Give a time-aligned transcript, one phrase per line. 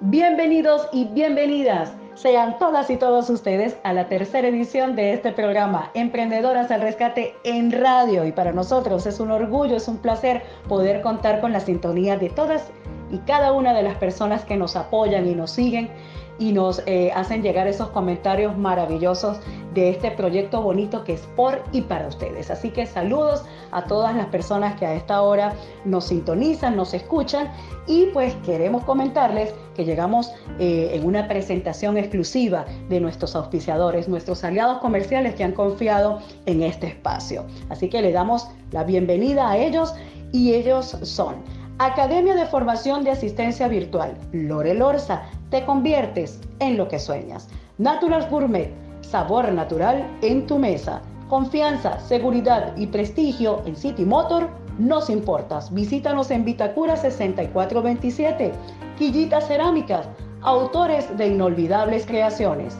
[0.00, 1.92] Bienvenidos y bienvenidas.
[2.14, 7.34] Sean todas y todos ustedes a la tercera edición de este programa, Emprendedoras al Rescate
[7.42, 8.24] en Radio.
[8.24, 12.30] Y para nosotros es un orgullo, es un placer poder contar con la sintonía de
[12.30, 12.70] todas
[13.10, 15.90] y cada una de las personas que nos apoyan y nos siguen
[16.38, 19.38] y nos eh, hacen llegar esos comentarios maravillosos
[19.74, 22.50] de este proyecto bonito que es por y para ustedes.
[22.50, 25.54] Así que saludos a todas las personas que a esta hora
[25.84, 27.50] nos sintonizan, nos escuchan
[27.86, 34.42] y pues queremos comentarles que llegamos eh, en una presentación exclusiva de nuestros auspiciadores, nuestros
[34.44, 37.44] aliados comerciales que han confiado en este espacio.
[37.68, 39.94] Así que le damos la bienvenida a ellos
[40.32, 41.36] y ellos son
[41.78, 47.48] Academia de Formación de Asistencia Virtual, Lore Lorza, te conviertes en lo que sueñas.
[47.78, 51.00] Natural Gourmet, sabor natural en tu mesa.
[51.28, 54.48] Confianza, seguridad y prestigio en City Motor,
[54.78, 55.72] nos importas.
[55.72, 58.52] Visítanos en Vitacura 6427.
[58.98, 60.08] Quillitas Cerámicas,
[60.42, 62.76] autores de inolvidables creaciones.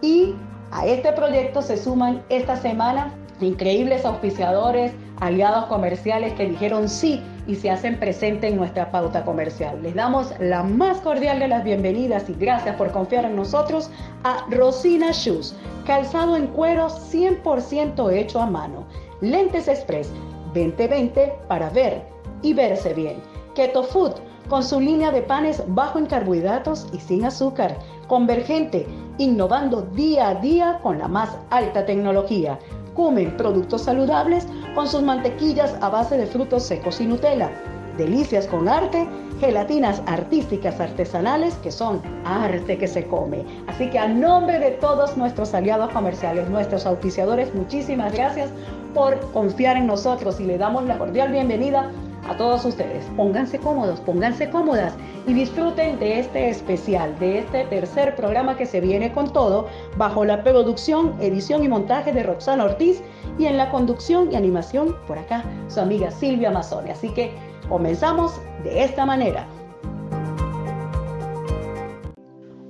[0.00, 0.34] Y
[0.70, 7.56] a este proyecto se suman esta semana increíbles auspiciadores, aliados comerciales que dijeron sí y
[7.56, 9.82] se hacen presente en nuestra pauta comercial.
[9.82, 13.90] Les damos la más cordial de las bienvenidas y gracias por confiar en nosotros
[14.24, 15.54] a Rosina Shoes,
[15.86, 18.86] calzado en cuero 100% hecho a mano.
[19.20, 20.10] Lentes Express
[20.54, 22.02] 2020 para ver
[22.42, 23.16] y verse bien.
[23.54, 24.14] Keto Food
[24.48, 27.78] con su línea de panes bajo en carbohidratos y sin azúcar.
[28.06, 28.86] Convergente,
[29.18, 32.58] innovando día a día con la más alta tecnología.
[32.94, 37.50] Comen productos saludables con sus mantequillas a base de frutos secos y Nutella.
[37.96, 39.06] Delicias con arte,
[39.40, 43.44] gelatinas artísticas artesanales que son arte que se come.
[43.66, 48.50] Así que a nombre de todos nuestros aliados comerciales, nuestros auspiciadores, muchísimas gracias
[48.94, 51.90] por confiar en nosotros y le damos la cordial bienvenida
[52.28, 53.04] a todos ustedes.
[53.16, 54.94] Pónganse cómodos, pónganse cómodas
[55.26, 60.24] y disfruten de este especial, de este tercer programa que se viene con todo, bajo
[60.24, 63.02] la producción, edición y montaje de Roxana Ortiz
[63.38, 66.90] y en la conducción y animación por acá su amiga Silvia Mazzone.
[66.92, 67.32] Así que
[67.68, 69.46] comenzamos de esta manera.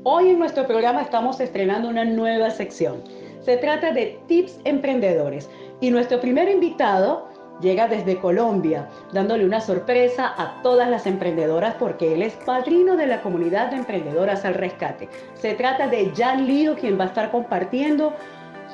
[0.05, 3.03] Hoy en nuestro programa estamos estrenando una nueva sección.
[3.41, 5.49] Se trata de tips emprendedores
[5.81, 7.32] y nuestro primer invitado
[7.63, 13.07] llega desde Colombia, dándole una sorpresa a todas las emprendedoras porque él es padrino de
[13.07, 15.09] la comunidad de emprendedoras al rescate.
[15.35, 18.15] Se trata de Jan Lío, quien va a estar compartiendo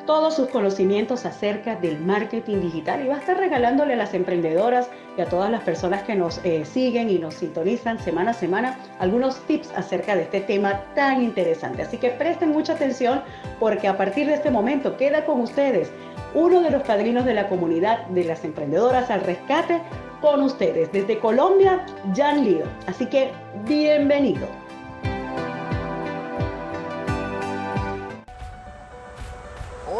[0.08, 4.88] todos sus conocimientos acerca del marketing digital y va a estar regalándole a las emprendedoras
[5.18, 8.78] y a todas las personas que nos eh, siguen y nos sintonizan semana a semana
[9.00, 11.82] algunos tips acerca de este tema tan interesante.
[11.82, 13.20] Así que presten mucha atención
[13.60, 15.90] porque a partir de este momento queda con ustedes
[16.32, 19.82] uno de los padrinos de la comunidad de las emprendedoras al rescate
[20.22, 21.84] con ustedes desde Colombia,
[22.16, 22.64] Jan Lío.
[22.86, 23.30] Así que
[23.66, 24.67] bienvenido.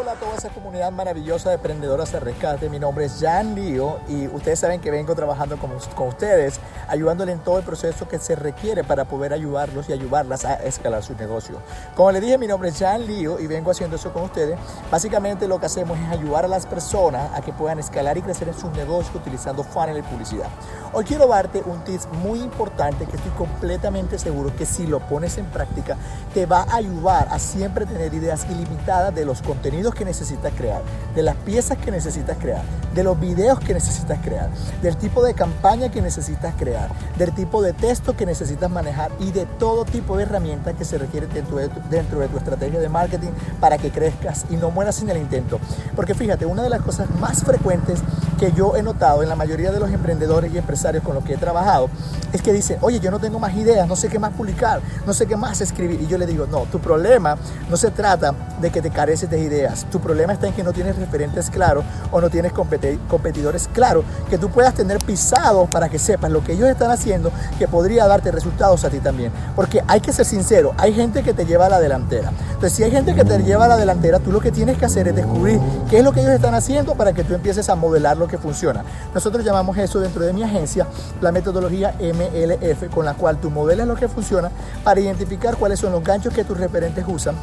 [0.00, 2.70] Hola a toda esa comunidad maravillosa de emprendedoras de rescate.
[2.70, 7.34] Mi nombre es Jan Lío y ustedes saben que vengo trabajando con, con ustedes, ayudándoles
[7.34, 11.16] en todo el proceso que se requiere para poder ayudarlos y ayudarlas a escalar su
[11.16, 11.60] negocio.
[11.96, 14.56] Como les dije, mi nombre es Jan Lío y vengo haciendo eso con ustedes.
[14.88, 18.46] Básicamente lo que hacemos es ayudar a las personas a que puedan escalar y crecer
[18.46, 20.46] en sus negocios utilizando funnel y publicidad.
[20.92, 25.38] Hoy quiero darte un tip muy importante que estoy completamente seguro que si lo pones
[25.38, 25.96] en práctica
[26.32, 30.82] te va a ayudar a siempre tener ideas ilimitadas de los contenidos que necesitas crear,
[31.14, 32.62] de las piezas que necesitas crear,
[32.94, 34.50] de los videos que necesitas crear,
[34.82, 39.32] del tipo de campaña que necesitas crear, del tipo de texto que necesitas manejar y
[39.32, 42.80] de todo tipo de herramientas que se requiere dentro de, tu, dentro de tu estrategia
[42.80, 45.58] de marketing para que crezcas y no mueras sin el intento.
[45.94, 48.00] Porque fíjate, una de las cosas más frecuentes
[48.38, 51.34] que yo he notado en la mayoría de los emprendedores y empresarios con los que
[51.34, 51.90] he trabajado
[52.32, 55.12] es que dicen, oye, yo no tengo más ideas, no sé qué más publicar, no
[55.12, 56.00] sé qué más escribir.
[56.00, 57.36] Y yo le digo, no, tu problema
[57.68, 60.72] no se trata de que te careces de ideas, tu problema está en que no
[60.72, 65.98] tienes referentes claros o no tienes competidores claros que tú puedas tener pisados para que
[65.98, 69.32] sepas lo que ellos están haciendo que podría darte resultados a ti también.
[69.54, 72.32] Porque hay que ser sincero, hay gente que te lleva a la delantera.
[72.48, 74.84] Entonces, si hay gente que te lleva a la delantera, tú lo que tienes que
[74.84, 77.76] hacer es descubrir qué es lo que ellos están haciendo para que tú empieces a
[77.76, 78.84] modelarlo que funciona.
[79.14, 80.86] Nosotros llamamos eso dentro de mi agencia
[81.20, 84.50] la metodología MLF, con la cual tú modelas lo que funciona
[84.84, 87.36] para identificar cuáles son los ganchos que tus referentes usan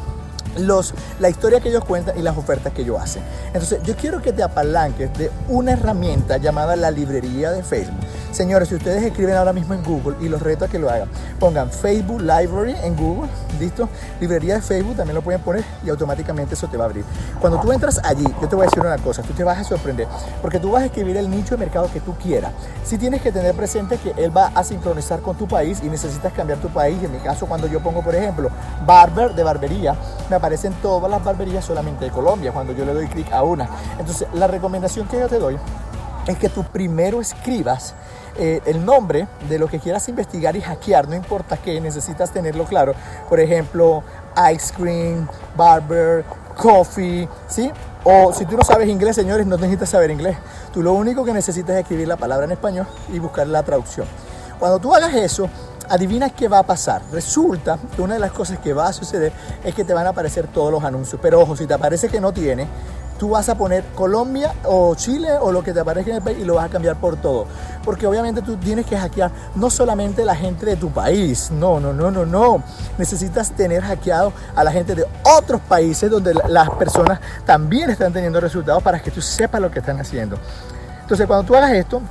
[0.58, 3.22] los, la historia que ellos cuentan y las ofertas que ellos hacen.
[3.48, 7.96] Entonces, yo quiero que te apalanques de una herramienta llamada la librería de Facebook.
[8.32, 11.08] Señores, si ustedes escriben ahora mismo en Google y los reto a que lo hagan,
[11.38, 13.88] pongan Facebook Library en Google, listo,
[14.20, 17.04] librería de Facebook también lo pueden poner y automáticamente eso te va a abrir.
[17.40, 19.64] Cuando tú entras allí, yo te voy a decir una cosa, tú te vas a
[19.64, 20.06] sorprender,
[20.42, 22.52] porque tú vas a escribir el nicho de mercado que tú quieras.
[22.84, 26.32] Si tienes que tener presente que él va a sincronizar con tu país y necesitas
[26.32, 28.50] cambiar tu país, en mi caso cuando yo pongo, por ejemplo,
[28.84, 29.94] barber de barbería,
[30.28, 33.68] me aparecen todas las barberías solamente de Colombia, cuando yo le doy clic a una.
[33.98, 35.58] Entonces, la recomendación que yo te doy
[36.24, 37.94] es que tú primero escribas
[38.38, 42.64] eh, el nombre de lo que quieras investigar y hackear, no importa qué, necesitas tenerlo
[42.64, 42.94] claro.
[43.28, 44.04] Por ejemplo,
[44.54, 45.26] ice cream,
[45.56, 46.24] barber,
[46.56, 47.72] coffee, ¿sí?
[48.04, 50.36] O si tú no sabes inglés, señores, no necesitas saber inglés.
[50.72, 54.06] Tú lo único que necesitas es escribir la palabra en español y buscar la traducción.
[54.60, 55.50] Cuando tú hagas eso,
[55.88, 57.02] adivina qué va a pasar.
[57.12, 59.32] Resulta que una de las cosas que va a suceder
[59.64, 61.20] es que te van a aparecer todos los anuncios.
[61.22, 62.66] Pero ojo, si te aparece que no tiene,
[63.18, 66.38] tú vas a poner Colombia o Chile o lo que te aparezca en el país
[66.40, 67.46] y lo vas a cambiar por todo.
[67.84, 71.92] Porque obviamente tú tienes que hackear no solamente la gente de tu país, no, no,
[71.92, 72.62] no, no, no.
[72.98, 78.40] Necesitas tener hackeado a la gente de otros países donde las personas también están teniendo
[78.40, 80.38] resultados para que tú sepas lo que están haciendo.
[81.02, 82.02] Entonces cuando tú hagas esto,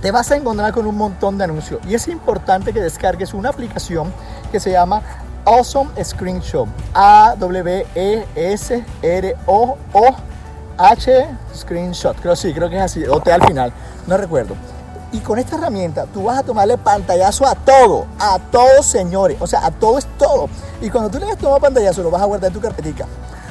[0.00, 3.48] te vas a encontrar con un montón de anuncios y es importante que descargues una
[3.48, 4.12] aplicación
[4.52, 5.02] que se llama
[5.44, 6.68] Awesome Screenshot.
[6.92, 10.16] A W E S R O O
[10.76, 12.16] H Screenshot.
[12.20, 13.04] Creo sí, creo que es así.
[13.04, 13.72] O T al final.
[14.06, 14.54] No recuerdo.
[15.12, 19.46] Y con esta herramienta tú vas a tomarle pantallazo a todo, a todo señores, o
[19.46, 20.48] sea, a todo es todo.
[20.80, 23.06] Y cuando tú le das tomar pantallazo lo vas a guardar en tu carpetica.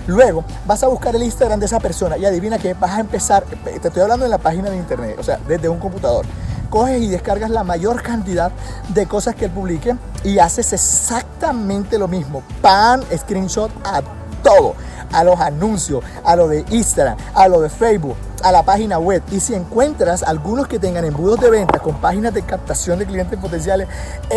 [0.08, 3.44] Luego vas a buscar el Instagram de esa persona y adivina que vas a empezar,
[3.44, 6.26] te estoy hablando en la página de internet, o sea, desde un computador.
[6.70, 8.52] Coges y descargas la mayor cantidad
[8.90, 12.44] de cosas que él publique y haces exactamente lo mismo.
[12.62, 14.02] Pan, screenshot a
[14.46, 14.76] todo,
[15.12, 19.24] a los anuncios, a lo de Instagram, a lo de Facebook, a la página web.
[19.32, 23.40] Y si encuentras algunos que tengan embudos de venta con páginas de captación de clientes
[23.40, 23.88] potenciales,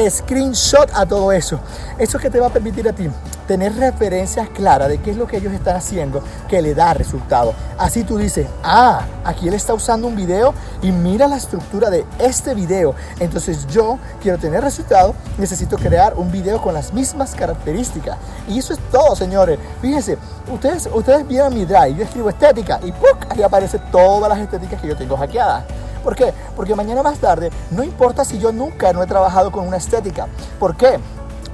[0.08, 1.60] screenshot a todo eso.
[1.98, 3.08] Eso que te va a permitir a ti
[3.46, 7.54] tener referencias claras de qué es lo que ellos están haciendo que le da resultado.
[7.78, 12.04] Así tú dices, ah, aquí él está usando un video y mira la estructura de
[12.18, 12.94] este video.
[13.20, 18.18] Entonces yo quiero tener resultado, necesito crear un video con las mismas características.
[18.48, 19.58] Y eso es todo, señores.
[19.80, 20.18] Fíjense,
[20.52, 23.26] ustedes, ustedes vieron mi drive, yo escribo estética y ¡puc!
[23.30, 25.64] ahí aparece todas las estéticas que yo tengo hackeadas.
[26.02, 26.32] ¿Por qué?
[26.54, 30.26] Porque mañana más tarde, no importa si yo nunca no he trabajado con una estética.
[30.58, 30.98] ¿Por qué?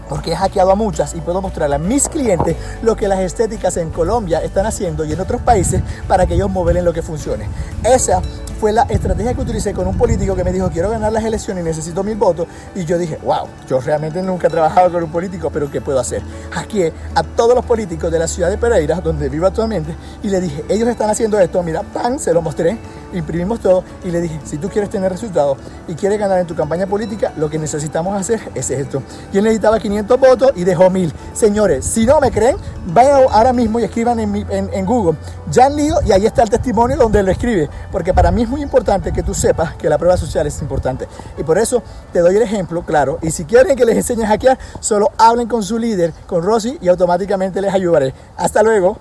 [0.08, 3.76] porque he hackeado a muchas y puedo mostrarle a mis clientes lo que las estéticas
[3.76, 7.48] en Colombia están haciendo y en otros países para que ellos modelen lo que funcione.
[7.82, 8.20] Esa
[8.64, 11.62] fue la estrategia que utilicé con un político que me dijo quiero ganar las elecciones
[11.62, 15.10] y necesito mil votos y yo dije wow yo realmente nunca he trabajado con un
[15.10, 19.02] político pero qué puedo hacer hackeé a todos los políticos de la ciudad de Pereira
[19.02, 22.78] donde vivo actualmente y le dije ellos están haciendo esto mira pan se lo mostré
[23.12, 26.54] imprimimos todo y le dije si tú quieres tener resultados y quieres ganar en tu
[26.54, 30.88] campaña política lo que necesitamos hacer es esto y él necesitaba 500 votos y dejó
[30.88, 31.12] mil.
[31.34, 32.56] Señores si no me creen
[32.86, 35.18] vayan ahora mismo y escriban en, en, en Google
[35.52, 39.22] Jan Lío y ahí está el testimonio donde lo escribe porque para mí importante que
[39.22, 41.06] tú sepas que la prueba social es importante.
[41.38, 43.18] Y por eso te doy el ejemplo, claro.
[43.22, 46.78] Y si quieren que les enseñe a hackear, solo hablen con su líder, con Rosy,
[46.80, 48.14] y automáticamente les ayudaré.
[48.36, 48.98] Hasta luego.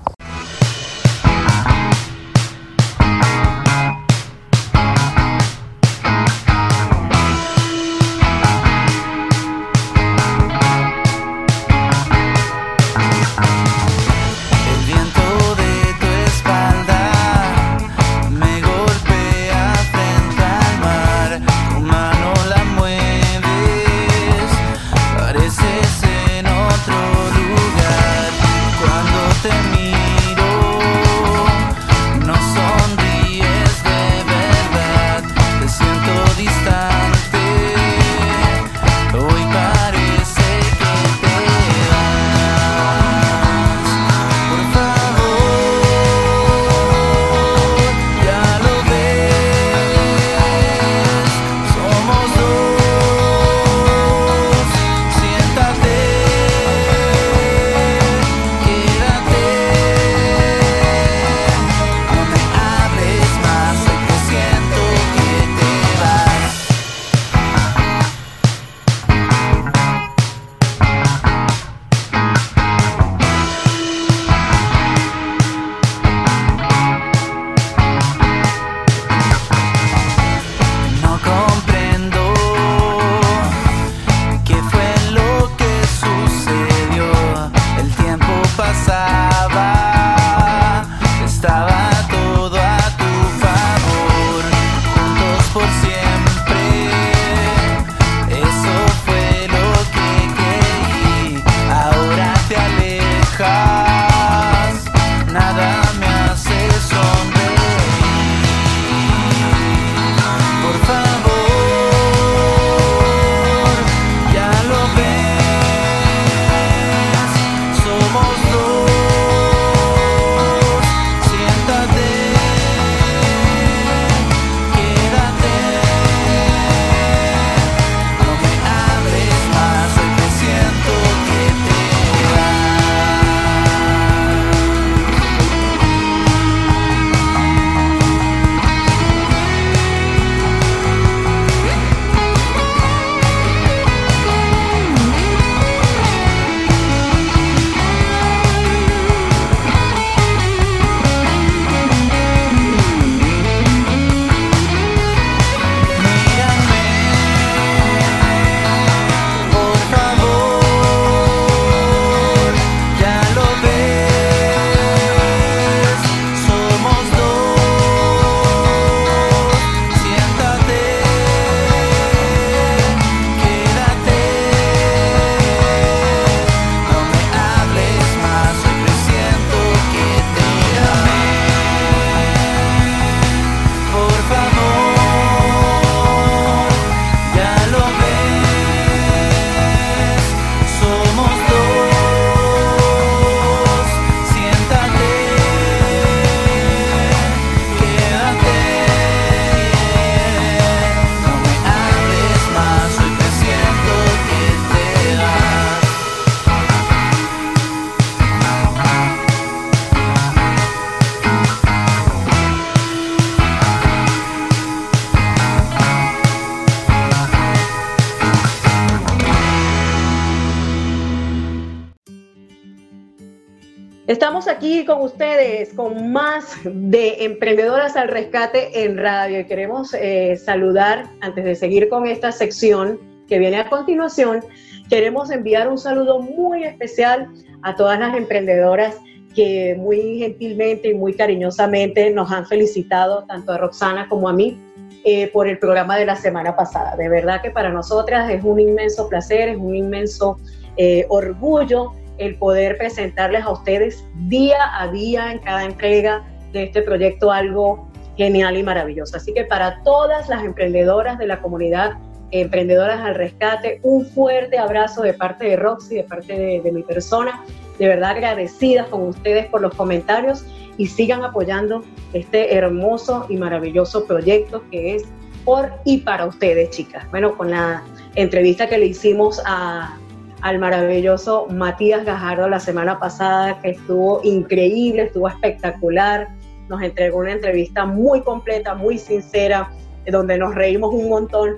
[225.90, 232.08] Más de Emprendedoras al Rescate en Radio y queremos eh, saludar, antes de seguir con
[232.08, 234.42] esta sección que viene a continuación,
[234.90, 237.30] queremos enviar un saludo muy especial
[237.62, 238.96] a todas las emprendedoras
[239.34, 244.60] que muy gentilmente y muy cariñosamente nos han felicitado, tanto a Roxana como a mí,
[245.06, 246.96] eh, por el programa de la semana pasada.
[246.96, 250.38] De verdad que para nosotras es un inmenso placer, es un inmenso
[250.78, 256.82] eh, orgullo el poder presentarles a ustedes día a día en cada entrega de este
[256.82, 259.18] proyecto algo genial y maravilloso.
[259.18, 261.94] Así que para todas las emprendedoras de la comunidad,
[262.32, 267.44] emprendedoras al rescate, un fuerte abrazo de parte de Roxy, de parte de, mi persona.
[267.80, 270.46] De verdad agradecidas con ustedes por los comentarios
[270.78, 275.04] y sigan apoyando este hermoso y maravilloso proyecto que es
[275.44, 277.10] por y para ustedes, chicas.
[277.12, 277.84] Bueno, con la
[278.16, 279.98] entrevista que le hicimos a
[280.44, 286.28] al maravilloso Matías Gajardo la semana pasada, que estuvo increíble, estuvo espectacular.
[286.68, 289.72] Nos entregó una entrevista muy completa, muy sincera,
[290.12, 291.56] donde nos reímos un montón.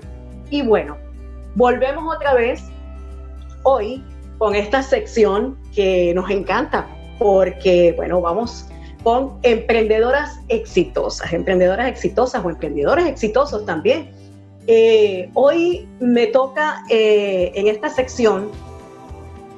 [0.50, 0.96] Y bueno,
[1.56, 2.62] volvemos otra vez
[3.64, 4.04] hoy
[4.38, 6.86] con esta sección que nos encanta,
[7.18, 8.68] porque, bueno, vamos
[9.02, 14.12] con emprendedoras exitosas, emprendedoras exitosas o emprendedores exitosos también.
[14.68, 18.50] Eh, hoy me toca eh, en esta sección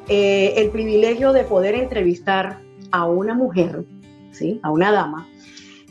[0.08, 2.60] eh, el privilegio de poder entrevistar
[2.90, 3.84] a una mujer,
[4.30, 4.60] ¿sí?
[4.62, 5.28] a una dama,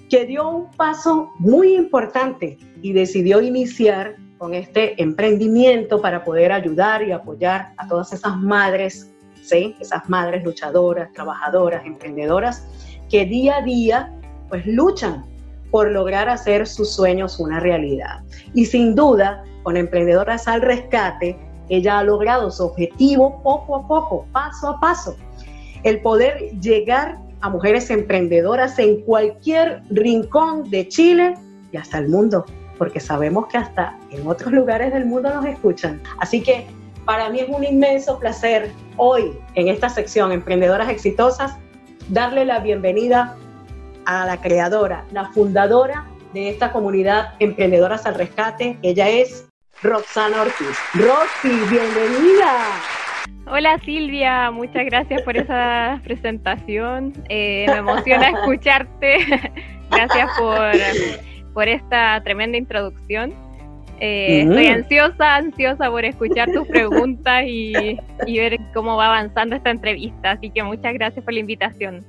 [0.10, 7.04] que dio un paso muy importante y decidió iniciar con este emprendimiento para poder ayudar
[7.04, 9.76] y apoyar a todas esas madres, ¿sí?
[9.80, 12.68] esas madres luchadoras, trabajadoras, emprendedoras,
[13.10, 14.14] que día a día
[14.50, 15.26] pues luchan
[15.72, 18.22] por lograr hacer sus sueños una realidad.
[18.54, 21.38] Y sin duda, con Emprendedoras al Rescate,
[21.70, 25.16] ella ha logrado su objetivo poco a poco, paso a paso.
[25.84, 31.36] El poder llegar a mujeres emprendedoras en cualquier rincón de Chile
[31.72, 32.46] y hasta el mundo,
[32.78, 36.02] porque sabemos que hasta en otros lugares del mundo nos escuchan.
[36.20, 36.66] Así que
[37.06, 41.56] para mí es un inmenso placer hoy en esta sección Emprendedoras Exitosas
[42.10, 43.36] darle la bienvenida
[44.06, 48.78] a la creadora, la fundadora de esta comunidad Emprendedoras al Rescate.
[48.82, 49.47] Ella es
[49.84, 50.78] Roxana Ortiz.
[50.96, 52.58] Roxy, bienvenida.
[53.46, 57.14] Hola Silvia, muchas gracias por esa presentación.
[57.30, 59.18] Eh, me emociona escucharte.
[59.92, 60.72] gracias por,
[61.54, 63.34] por esta tremenda introducción.
[64.00, 69.70] Eh, estoy ansiosa, ansiosa por escuchar tus preguntas y, y, ver cómo va avanzando esta
[69.70, 70.32] entrevista.
[70.32, 72.04] Así que muchas gracias por la invitación.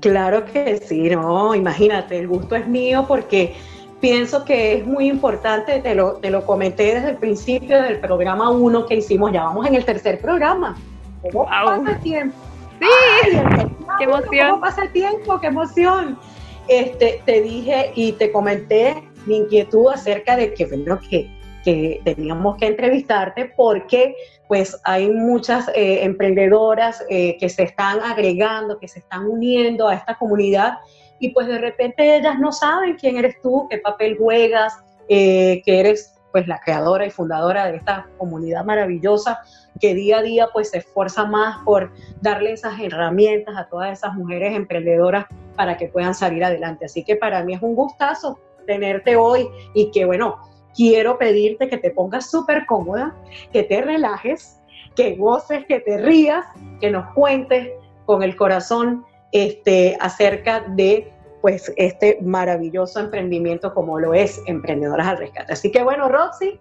[0.00, 3.54] Claro que sí, no, imagínate, el gusto es mío porque
[4.02, 8.50] pienso que es muy importante, te lo, te lo comenté desde el principio del programa
[8.50, 10.76] 1 que hicimos, ya vamos en el tercer programa.
[11.22, 12.36] ¿Cómo pasa el tiempo?
[12.80, 13.38] Sí,
[13.98, 14.50] qué emoción.
[14.50, 15.40] ¿Cómo pasa el tiempo?
[15.40, 16.18] ¡Qué emoción!
[16.66, 21.30] Este, te dije y te comenté mi inquietud acerca de que, bueno, que,
[21.64, 24.16] que teníamos que entrevistarte porque
[24.48, 29.94] pues hay muchas eh, emprendedoras eh, que se están agregando, que se están uniendo a
[29.94, 30.78] esta comunidad
[31.22, 34.76] y pues de repente ellas no saben quién eres tú, qué papel juegas,
[35.08, 39.38] eh, que eres pues la creadora y fundadora de esta comunidad maravillosa
[39.80, 44.14] que día a día pues se esfuerza más por darle esas herramientas a todas esas
[44.14, 46.86] mujeres emprendedoras para que puedan salir adelante.
[46.86, 50.38] Así que para mí es un gustazo tenerte hoy y que bueno,
[50.74, 53.14] quiero pedirte que te pongas súper cómoda,
[53.52, 54.60] que te relajes,
[54.96, 56.44] que goces, que te rías,
[56.80, 57.70] que nos cuentes
[58.06, 65.18] con el corazón este, acerca de pues este maravilloso emprendimiento como lo es Emprendedoras al
[65.18, 65.52] Rescate.
[65.52, 66.60] Así que bueno, Roxy,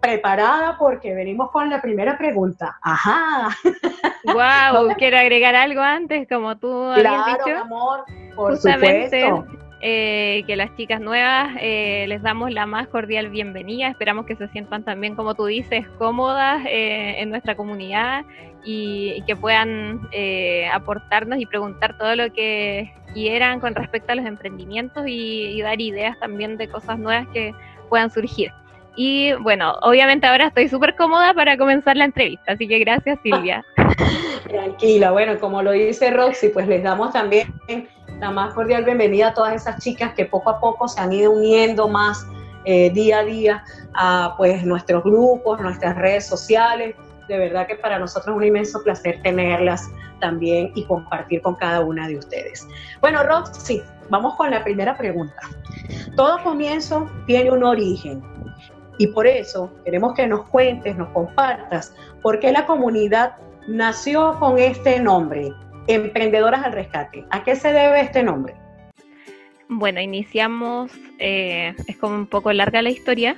[0.00, 2.78] preparada porque venimos con la primera pregunta.
[2.82, 3.48] Ajá.
[4.24, 7.58] Wow, quiero agregar algo antes, como tú habías dicho.
[7.58, 8.04] amor,
[8.36, 9.46] por supuesto.
[9.82, 13.88] Eh, que las chicas nuevas eh, les damos la más cordial bienvenida.
[13.88, 18.26] Esperamos que se sientan también, como tú dices, cómodas eh, en nuestra comunidad
[18.64, 20.08] y, que puedan
[20.72, 26.18] aportarnos y preguntar todo lo que quieran con respecto a los emprendimientos y, dar ideas
[26.18, 27.54] también de cosas nuevas que
[27.88, 28.52] puedan surgir.
[28.96, 33.64] Y bueno, obviamente ahora estoy súper cómoda para comenzar la entrevista, así que gracias Silvia.
[34.48, 37.54] Tranquila, bueno, como lo dice Roxy, pues les damos también
[38.18, 41.30] la más cordial bienvenida a todas esas chicas que poco a poco se han ido
[41.30, 42.26] uniendo más
[42.64, 43.64] eh, día a día
[43.94, 46.94] a pues nuestros grupos, nuestras redes sociales.
[47.30, 51.78] De verdad que para nosotros es un inmenso placer tenerlas también y compartir con cada
[51.78, 52.66] una de ustedes.
[53.00, 55.40] Bueno, Roxy, vamos con la primera pregunta.
[56.16, 58.20] Todo comienzo tiene un origen
[58.98, 63.36] y por eso queremos que nos cuentes, nos compartas por qué la comunidad
[63.68, 65.52] nació con este nombre,
[65.86, 67.24] Emprendedoras al Rescate.
[67.30, 68.56] ¿A qué se debe este nombre?
[69.68, 73.36] Bueno, iniciamos, eh, es como un poco larga la historia,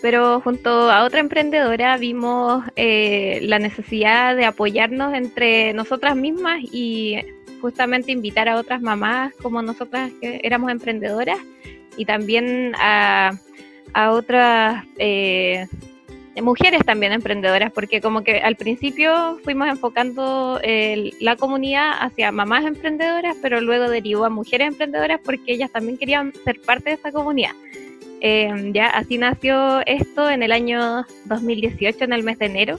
[0.00, 7.16] pero junto a otra emprendedora vimos eh, la necesidad de apoyarnos entre nosotras mismas y
[7.60, 11.38] justamente invitar a otras mamás como nosotras que éramos emprendedoras
[11.96, 13.32] y también a,
[14.12, 15.66] otras eh,
[16.40, 20.60] mujeres también emprendedoras, porque como que al principio fuimos enfocando
[21.20, 26.32] la comunidad hacia mamás emprendedoras, pero luego derivó a mujeres emprendedoras porque ellas también querían
[26.44, 27.52] ser parte de esa comunidad.
[28.20, 32.78] Eh, ya así nació esto en el año 2018, en el mes de enero.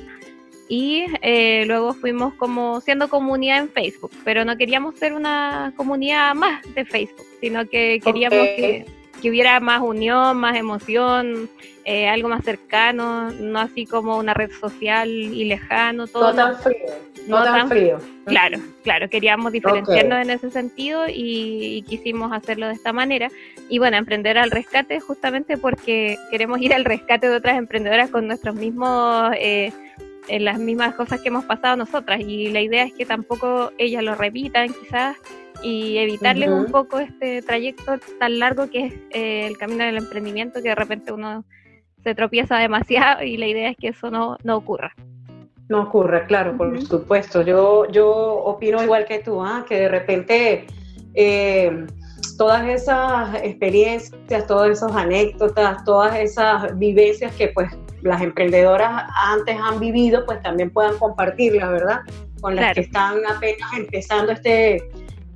[0.68, 6.36] Y eh, luego fuimos como siendo comunidad en Facebook, pero no queríamos ser una comunidad
[6.36, 8.86] más de Facebook, sino que queríamos que,
[9.28, 11.50] hubiera más unión, más emoción,
[11.84, 16.30] eh, algo más cercano, no así como una red social y lejano, todo.
[16.30, 16.86] No tan frío.
[17.28, 18.00] No, tan, frío.
[18.26, 23.30] Claro, claro, queríamos diferenciarnos en ese sentido y, quisimos hacerlo de esta manera.
[23.70, 28.28] Y bueno, emprender al rescate justamente porque queremos ir al rescate de otras emprendedoras con
[28.28, 29.32] nuestros mismos...
[29.38, 29.72] Eh,
[30.28, 34.04] en las mismas cosas que hemos pasado nosotras y la idea es que tampoco ellas
[34.04, 35.18] lo repitan quizás
[35.64, 40.62] y evitarles un poco este trayecto tan largo que es eh, el camino del emprendimiento
[40.62, 41.44] que de repente uno
[42.04, 44.94] se tropieza demasiado y la idea es que eso no, no ocurra.
[45.68, 47.42] No ocurra, claro, por supuesto.
[47.42, 49.66] Yo, yo opino igual que tú, ¿ah?
[49.68, 50.68] que de repente
[51.14, 51.86] eh,
[52.38, 59.80] todas esas experiencias, todas esas anécdotas, todas esas vivencias que pues las emprendedoras antes han
[59.80, 62.00] vivido, pues también puedan compartirlas, ¿verdad?
[62.42, 64.82] Con las que están apenas empezando este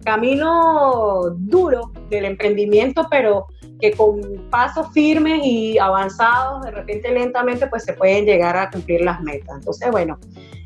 [0.03, 3.47] camino duro del emprendimiento, pero
[3.79, 9.01] que con pasos firmes y avanzados, de repente lentamente, pues se pueden llegar a cumplir
[9.01, 9.57] las metas.
[9.57, 10.17] Entonces, bueno,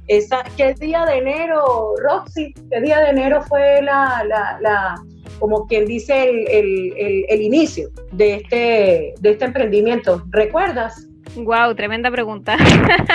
[0.08, 2.54] esa, ¿qué día de enero, Roxy?
[2.72, 4.24] ¿Qué día de enero fue la,
[4.62, 4.96] la,
[5.40, 10.24] como quien dice, el, el, el, inicio de este, de este emprendimiento?
[10.30, 11.08] ¿Recuerdas?
[11.36, 12.56] Wow, tremenda pregunta.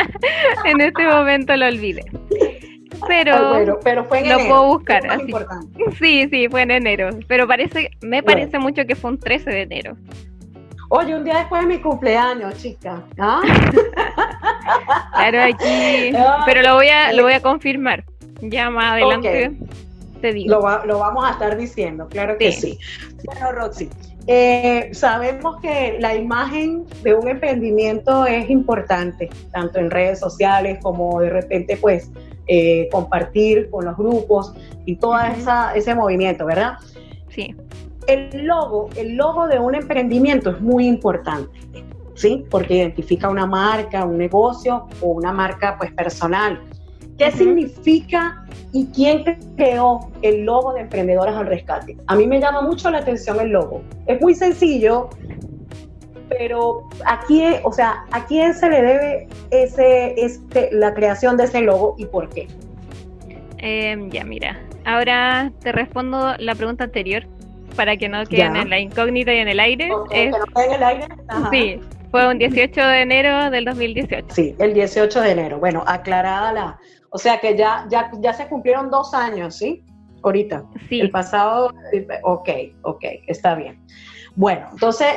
[0.65, 2.05] en este momento lo olvidé.
[3.07, 5.03] Pero, pero fue en lo puedo buscar.
[5.11, 5.33] Así.
[5.99, 7.11] Sí, sí, fue en enero.
[7.29, 9.97] Pero parece, me parece mucho que fue un 13 de enero.
[10.89, 13.03] Oye, un día después de mi cumpleaños, chica.
[13.19, 13.41] ¿Ah?
[15.15, 16.13] claro, aquí.
[16.47, 18.05] Pero lo voy a, lo voy a confirmar.
[18.43, 19.53] Ya más adelante
[20.21, 20.55] te digo.
[20.55, 22.79] Lo, lo, vamos a estar diciendo, claro que sí.
[23.25, 23.89] Bueno, Roxy,
[24.27, 31.21] eh, sabemos que la imagen de un emprendimiento es importante, tanto en redes sociales como
[31.21, 32.11] de repente pues
[32.55, 34.53] eh, compartir con los grupos
[34.85, 35.15] y todo
[35.75, 36.75] ese movimiento, ¿verdad?
[37.31, 37.57] Sí.
[38.07, 41.59] El logo, el logo de un emprendimiento es muy importante,
[42.15, 42.45] ¿sí?
[42.51, 46.61] Porque identifica una marca, un negocio o una marca pues personal.
[47.17, 49.25] ¿Qué significa y quién
[49.57, 51.97] creó el logo de Emprendedoras al Rescate?
[52.07, 53.81] A mí me llama mucho la atención el logo.
[54.05, 55.09] Es muy sencillo,
[56.39, 61.61] pero aquí, o sea, ¿a quién se le debe ese, este, la creación de ese
[61.61, 62.49] logo y por qué?
[63.59, 67.25] Em, ya, mira, ahora te respondo la pregunta anterior
[67.77, 69.91] para que no queden en la incógnita y en el aire.
[70.11, 70.35] en
[70.73, 71.07] el aire?
[71.51, 74.27] Sí, fue un 18 de enero del 2018.
[74.35, 75.59] Sí, el 18 de enero.
[75.59, 76.79] Bueno, aclarada la,
[77.11, 79.85] o sea que ya, ya, ya se cumplieron dos años, ¿sí?
[80.23, 80.65] Ahorita.
[80.89, 81.01] Sí.
[81.01, 81.73] El pasado,
[82.23, 82.49] ok,
[82.83, 83.81] ok, está bien.
[84.35, 85.09] Bueno, entonces,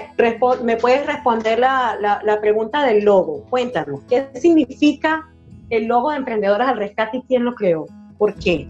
[0.63, 3.45] ¿me puedes responder la, la, pregunta del logo?
[3.49, 5.29] Cuéntanos, ¿qué significa
[5.69, 7.85] el logo de Emprendedoras al Rescate y quién lo creó?
[8.17, 8.67] ¿Por qué?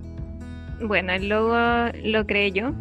[0.82, 1.56] Bueno, el logo
[2.04, 2.72] lo creé yo.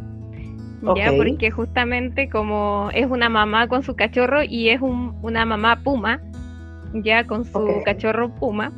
[0.97, 5.83] Ya, porque justamente como es una mamá con su cachorro y es un, una mamá
[5.83, 6.21] puma,
[6.93, 8.71] ya con su cachorro puma,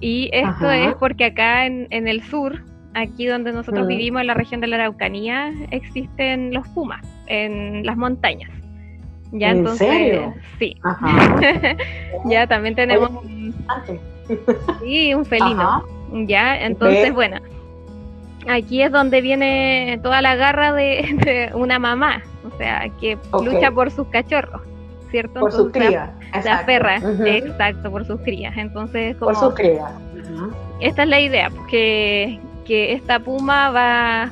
[0.00, 2.62] y esto es porque acá en, en, el sur,
[2.94, 7.96] aquí donde nosotros vivimos, en la región de la Araucanía, existen los pumas en las
[7.96, 8.50] montañas.
[9.32, 10.34] Ya, ¿En entonces, serio?
[10.58, 10.76] Sí.
[12.26, 13.54] ya también tenemos un,
[14.80, 15.84] sí, un felino.
[16.26, 17.38] Ya, entonces, bueno,
[18.48, 23.90] aquí es donde viene toda la garra de, una mamá, o sea, que lucha por
[23.90, 24.62] sus cachorros.
[25.10, 25.40] ¿cierto?
[25.40, 26.10] Por sus crías.
[26.44, 28.56] La perra, exacto, por sus crías.
[28.56, 29.90] Entonces, como, por sus crías.
[30.80, 32.38] Esta es la idea, que,
[32.70, 34.30] que esta puma va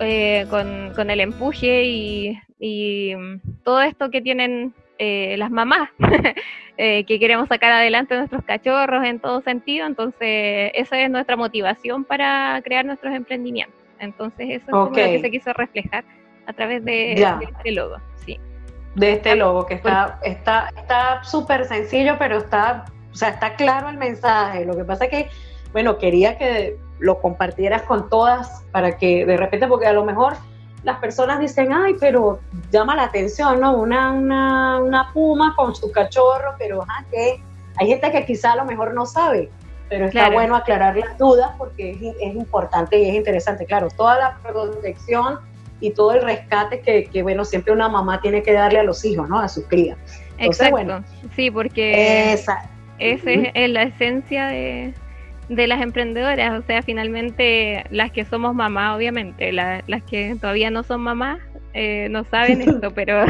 [0.00, 3.14] eh, con, con, el empuje y, y,
[3.62, 5.88] todo esto que tienen eh, las mamás,
[6.76, 9.86] eh, que queremos sacar adelante a nuestros cachorros en todo sentido.
[9.86, 13.80] Entonces, esa es nuestra motivación para crear nuestros emprendimientos.
[14.00, 16.04] Entonces, eso es lo que se quiso reflejar
[16.46, 17.98] a través de, de este logo
[18.96, 23.88] de este logo, que está está está súper sencillo, pero está, o sea, está claro
[23.88, 24.64] el mensaje.
[24.64, 25.28] Lo que pasa es que,
[25.72, 30.36] bueno, quería que lo compartieras con todas para que de repente, porque a lo mejor
[30.84, 33.76] las personas dicen, ay, pero llama la atención, ¿no?
[33.76, 37.42] Una, una, una puma con su cachorro, pero ajá, que
[37.76, 39.50] hay gente que quizá a lo mejor no sabe,
[39.88, 43.66] pero está bueno aclarar las dudas porque es, es, importante y es interesante.
[43.66, 45.40] Claro, toda la protección
[45.80, 49.04] y todo el rescate que, que, bueno, siempre una mamá tiene que darle a los
[49.04, 49.38] hijos, ¿no?
[49.38, 49.96] A sus crías.
[50.38, 50.72] Exacto.
[50.72, 54.94] Bueno, sí, porque esa, esa es la esencia de,
[55.48, 60.82] de las emprendedoras, o sea, finalmente las que somos mamás, obviamente, las que todavía no
[60.82, 61.38] son mamás,
[61.74, 63.24] eh, no saben esto, pero,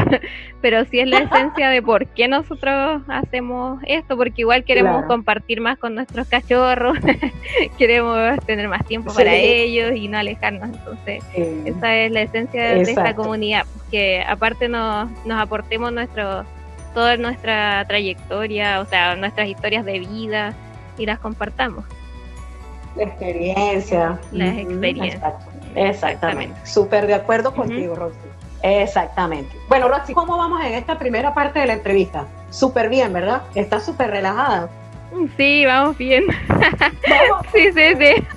[0.61, 5.61] pero sí es la esencia de por qué nosotros hacemos esto, porque igual queremos compartir
[5.61, 6.97] más con nuestros cachorros,
[7.77, 11.23] queremos tener más tiempo para ellos y no alejarnos, entonces
[11.65, 16.43] esa es la esencia de, esta comunidad, que aparte nos, nos aportemos nuestro,
[16.93, 20.53] toda nuestra trayectoria, o sea, nuestras historias de vida
[20.97, 21.85] y las compartamos.
[22.95, 24.19] La experiencia.
[24.31, 25.33] Las experiencias.
[25.75, 26.59] Exactamente.
[26.65, 28.17] Súper de acuerdo contigo, Roxy.
[28.61, 29.55] Exactamente.
[29.69, 32.25] Bueno, Roxy, ¿cómo vamos en esta primera parte de la entrevista?
[32.49, 33.43] Súper bien, ¿verdad?
[33.55, 34.69] Estás súper relajada.
[35.37, 36.25] Sí, vamos bien.
[37.53, 38.27] sí, sí, sí.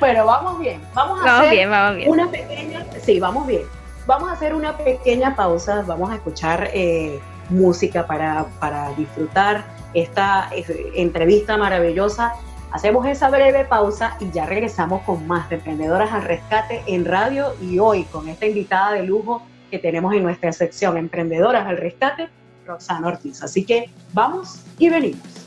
[0.00, 0.80] Pero vamos bien.
[0.94, 1.68] Vamos a hacer
[2.06, 2.86] una pequeña.
[3.02, 3.62] Sí, vamos bien.
[4.06, 5.82] Vamos a hacer una pequeña pausa.
[5.86, 7.20] Vamos a escuchar eh,
[7.50, 12.34] música para, para disfrutar esta eh, entrevista maravillosa
[12.76, 17.54] Hacemos esa breve pausa y ya regresamos con más de Emprendedoras al Rescate en radio
[17.58, 22.28] y hoy con esta invitada de lujo que tenemos en nuestra sección Emprendedoras al Rescate,
[22.66, 23.42] Roxana Ortiz.
[23.42, 25.45] Así que vamos y venimos.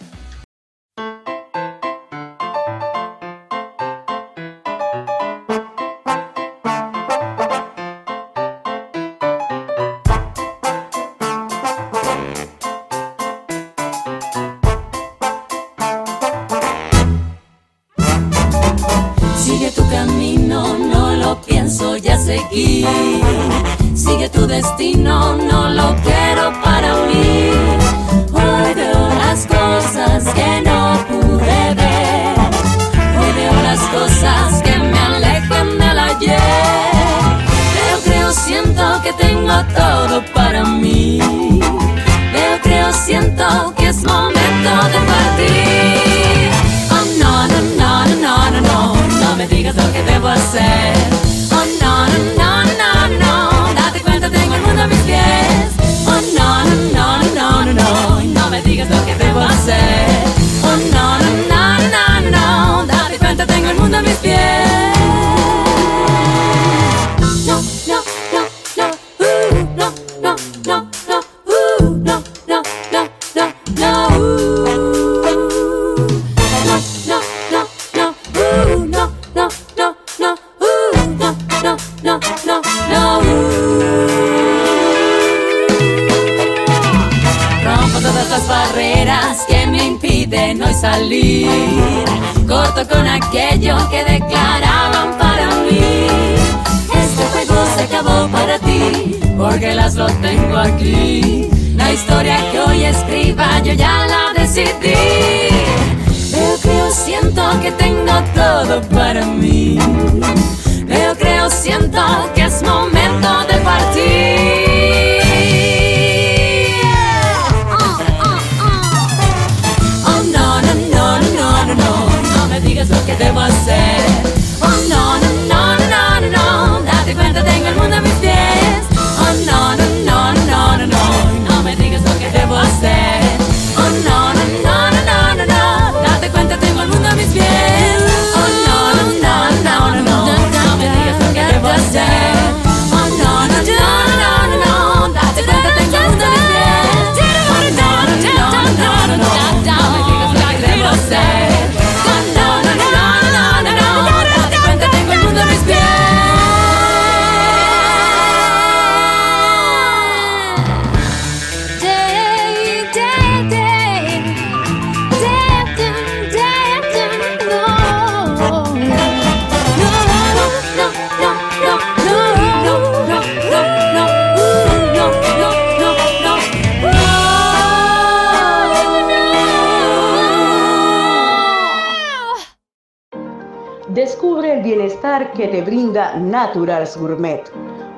[186.29, 187.43] Naturals Gourmet,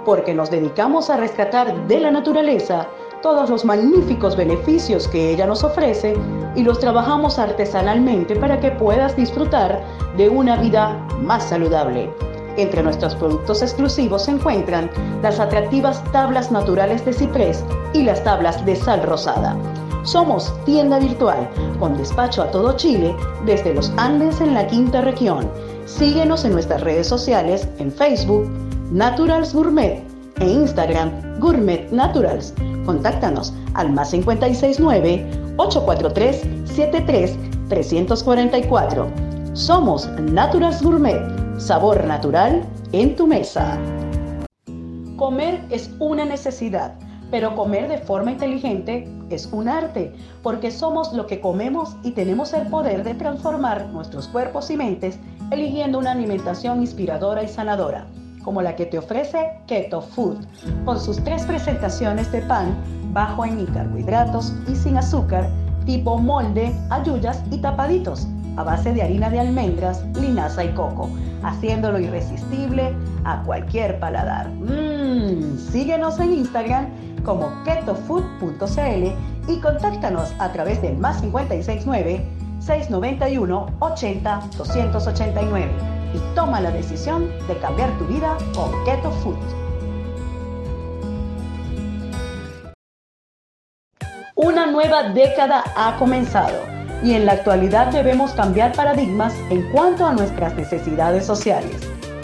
[0.06, 2.88] porque nos dedicamos a rescatar de la naturaleza
[3.22, 6.16] todos los magníficos beneficios que ella nos ofrece
[6.56, 9.82] y los trabajamos artesanalmente para que puedas disfrutar
[10.18, 12.12] de una vida más saludable.
[12.58, 14.90] Entre nuestros productos exclusivos se encuentran
[15.22, 17.64] las atractivas tablas naturales de ciprés
[17.94, 19.56] y las tablas de sal rosada.
[20.04, 21.48] Somos tienda virtual
[21.80, 23.16] con despacho a todo Chile
[23.46, 25.50] desde los Andes en la quinta región.
[25.98, 28.50] Síguenos en nuestras redes sociales en Facebook,
[28.92, 30.02] Naturals Gourmet
[30.40, 32.54] e Instagram Gourmet Naturals.
[32.86, 37.38] Contáctanos al más 569 843 73
[37.70, 39.08] 344.
[39.54, 41.22] Somos Naturals Gourmet,
[41.60, 43.78] sabor natural en tu mesa.
[45.18, 46.96] Comer es una necesidad,
[47.30, 52.54] pero comer de forma inteligente es un arte, porque somos lo que comemos y tenemos
[52.54, 55.20] el poder de transformar nuestros cuerpos y mentes
[55.52, 58.08] eligiendo una alimentación inspiradora y sanadora
[58.44, 60.46] como la que te ofrece Keto Food,
[60.86, 62.76] con sus tres presentaciones de pan
[63.14, 65.50] bajo en carbohidratos y sin azúcar,
[65.86, 71.10] tipo molde, ayuyas y tapaditos, a base de harina de almendras, linaza y coco,
[71.44, 74.50] haciéndolo irresistible a cualquier paladar.
[74.50, 76.88] Mmm, síguenos en Instagram
[77.24, 85.72] como ketofood.cl y contáctanos a través del más 569 691 80 289
[86.14, 89.38] y toma la decisión de cambiar tu vida con Keto Food.
[94.36, 96.58] Una nueva década ha comenzado
[97.04, 101.82] y en la actualidad debemos cambiar paradigmas en cuanto a nuestras necesidades sociales.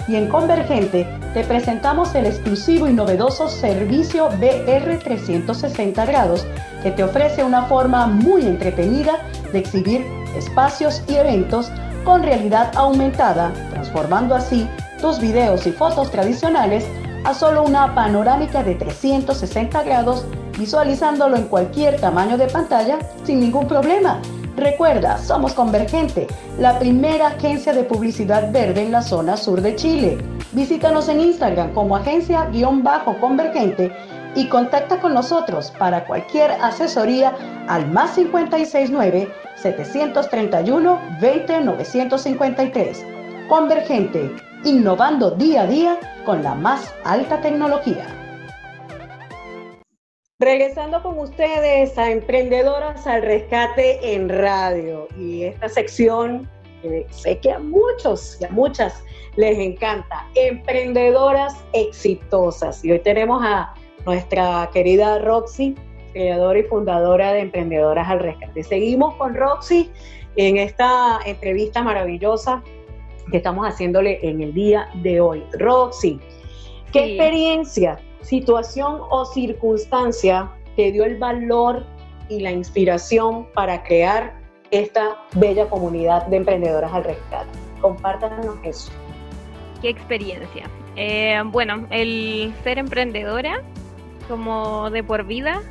[0.08, 6.46] Y en Convergente te presentamos el exclusivo y novedoso servicio BR 360 grados
[6.84, 9.20] que te ofrece una forma muy entretenida
[9.52, 10.06] de exhibir
[10.36, 11.72] espacios y eventos
[12.04, 14.68] con realidad aumentada, transformando así
[15.02, 16.86] tus videos y fotos tradicionales
[17.24, 20.26] a solo una panorámica de 360 grados,
[20.58, 24.22] visualizándolo en cualquier tamaño de pantalla sin ningún problema.
[24.56, 30.18] Recuerda, somos Convergente, la primera agencia de publicidad verde en la zona sur de Chile.
[30.54, 33.92] Visítanos en Instagram como agencia-convergente
[34.36, 37.36] y contacta con nosotros para cualquier asesoría
[37.68, 43.06] al más 569 731 20 953.
[43.50, 44.32] Convergente,
[44.64, 48.06] innovando día a día con la más alta tecnología.
[50.40, 56.48] Regresando con ustedes a Emprendedoras al Rescate en Radio y esta sección
[56.84, 59.04] que sé que a muchos y a muchas
[59.36, 62.84] les encanta, Emprendedoras Exitosas.
[62.84, 63.74] Y hoy tenemos a
[64.08, 65.76] nuestra querida Roxy,
[66.14, 68.64] creadora y fundadora de Emprendedoras al Rescate.
[68.64, 69.92] Seguimos con Roxy
[70.38, 72.64] en esta entrevista maravillosa
[73.30, 75.44] que estamos haciéndole en el día de hoy.
[75.60, 76.22] Roxy,
[76.94, 81.86] ¿qué experiencia, situación o circunstancia te dio el valor
[82.30, 84.40] y la inspiración para crear
[84.72, 87.50] esta bella comunidad de emprendedoras al rescate?
[87.82, 88.90] Compártanos eso.
[89.82, 90.70] ¿Qué experiencia?
[90.96, 93.62] Eh, bueno, el ser emprendedora
[94.28, 95.62] como de por vida.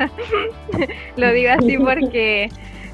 [1.16, 2.48] Lo digo así porque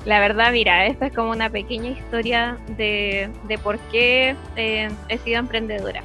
[0.04, 5.18] la verdad, mira, esta es como una pequeña historia de, de por qué eh, he
[5.18, 6.02] sido emprendedora.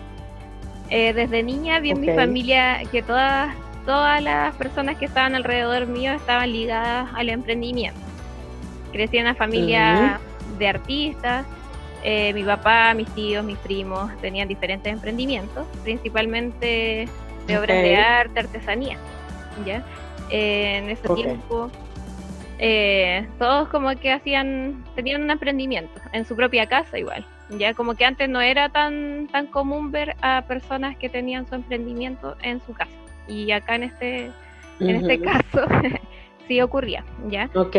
[0.89, 3.53] Eh, desde niña vi en mi familia que todas,
[3.85, 7.99] todas las personas que estaban alrededor mío estaban ligadas al emprendimiento.
[8.91, 10.19] Crecí en una familia
[10.57, 11.45] de artistas.
[12.01, 17.09] Eh, mi papá, mis tíos, mis primos tenían diferentes emprendimientos, principalmente
[17.49, 18.97] de obras de arte, artesanía.
[19.65, 19.83] ¿ya?
[20.29, 21.69] Eh, en ese tiempo,
[22.59, 27.25] eh, todos como que hacían, tenían un emprendimiento en su propia casa igual.
[27.49, 31.55] Ya como que antes no era tan, tan común ver a personas que tenían su
[31.55, 32.91] emprendimiento en su casa.
[33.27, 34.31] Y acá en este,
[34.79, 35.65] en este caso
[36.47, 37.49] sí ocurría, ¿ya?
[37.55, 37.75] Ok.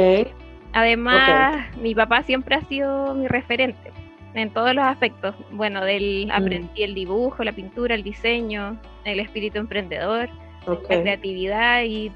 [0.72, 3.92] Además, mi papá siempre ha sido mi referente
[4.34, 5.34] en todos los aspectos.
[5.50, 6.30] Bueno, del mm.
[6.30, 10.28] aprendí el dibujo, la pintura, el diseño, el espíritu emprendedor,
[10.66, 12.12] la creatividad y,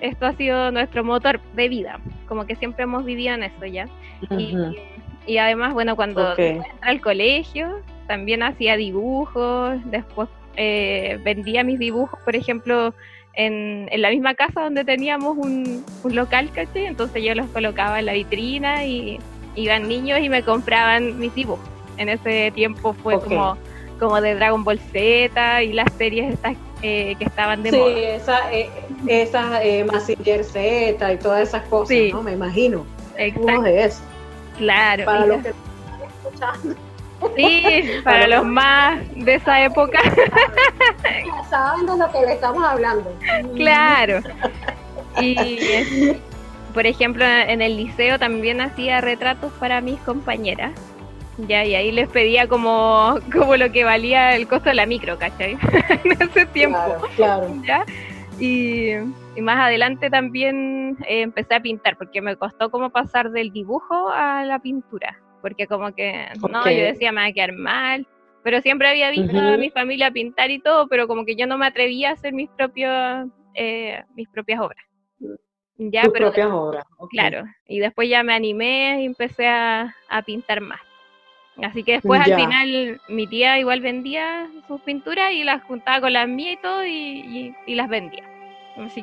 [0.00, 3.88] esto ha sido nuestro motor de vida, como que siempre hemos vivido en eso ya.
[5.26, 12.20] y, además, bueno, cuando entré al colegio, también hacía dibujos, después eh, vendía mis dibujos,
[12.24, 12.94] por ejemplo,
[13.32, 16.86] en, en, la misma casa donde teníamos un, un local, ¿caché?
[16.86, 19.18] Entonces yo los colocaba en la vitrina y
[19.54, 21.68] iban niños y me compraban mis dibujos.
[21.96, 23.56] En ese tiempo fue como,
[23.98, 27.94] como de Dragon Ball Z y las series estas eh, que estaban de moda.
[27.94, 28.70] Sí, esa, eh,
[29.06, 32.10] esas eh, Massinger Z y todas esas cosas, sí.
[32.12, 32.22] ¿no?
[32.22, 32.84] Me imagino.
[33.16, 33.62] Exacto.
[33.62, 34.02] de eso.
[34.58, 35.04] Claro.
[35.04, 36.76] Para los que están escuchando.
[37.36, 39.98] Sí, para los más de esa época.
[41.48, 43.16] saben de lo que le estamos hablando.
[43.54, 44.20] Claro.
[45.20, 46.16] Y
[46.74, 50.72] por ejemplo, en el liceo también hacía retratos para mis compañeras.
[51.38, 55.16] Ya, y ahí les pedía como, como lo que valía el costo de la micro,
[55.16, 55.52] ¿cachai?
[56.04, 56.96] en ese tiempo.
[57.16, 57.84] Claro, ¿Ya?
[58.38, 58.90] Y,
[59.40, 64.44] más adelante también eh, empecé a pintar, porque me costó como pasar del dibujo a
[64.44, 65.20] la pintura.
[65.40, 68.06] Porque como que, no, yo decía, me va a quedar mal.
[68.42, 71.56] Pero siempre había visto a mi familia pintar y todo, pero como que yo no
[71.56, 74.84] me atrevía a hacer mis, propios, eh, mis propias obras.
[75.76, 76.84] Ya, Tus propias obras.
[77.10, 80.80] Claro, y después ya me animé y empecé a, a pintar más.
[81.62, 86.12] Así que después al final mi tía igual vendía sus pinturas y las juntaba con
[86.12, 88.24] las mías y todo y, las vendía.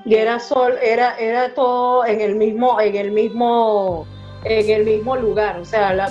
[0.03, 4.05] Y era sol, era, era todo en el mismo, en el mismo,
[4.43, 5.59] en el mismo lugar.
[5.59, 6.09] O sea,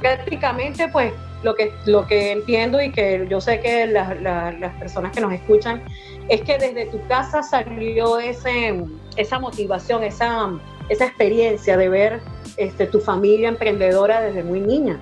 [0.00, 5.22] prácticamente pues lo que, lo que entiendo y que yo sé que las personas que
[5.22, 5.82] nos escuchan
[6.28, 8.82] es que desde tu casa salió ese,
[9.16, 10.50] esa motivación, esa,
[10.88, 12.20] esa experiencia de ver
[12.56, 15.00] este, tu familia emprendedora desde muy niña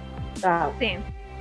[0.78, 0.96] sí.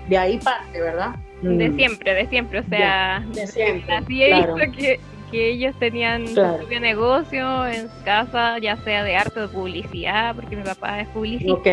[0.08, 1.15] de ahí parte, ¿verdad?
[1.42, 1.76] De mm.
[1.76, 3.96] siempre, de siempre, o sea, de, siempre.
[3.96, 5.00] Así he visto que,
[5.32, 9.54] que, ellos tenían su propio negocio en su casa, ya sea de arte o de
[9.54, 11.54] publicidad, porque mi papá es publicista.
[11.54, 11.68] Ok.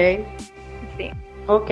[0.97, 1.11] Sí.
[1.49, 1.71] Ok.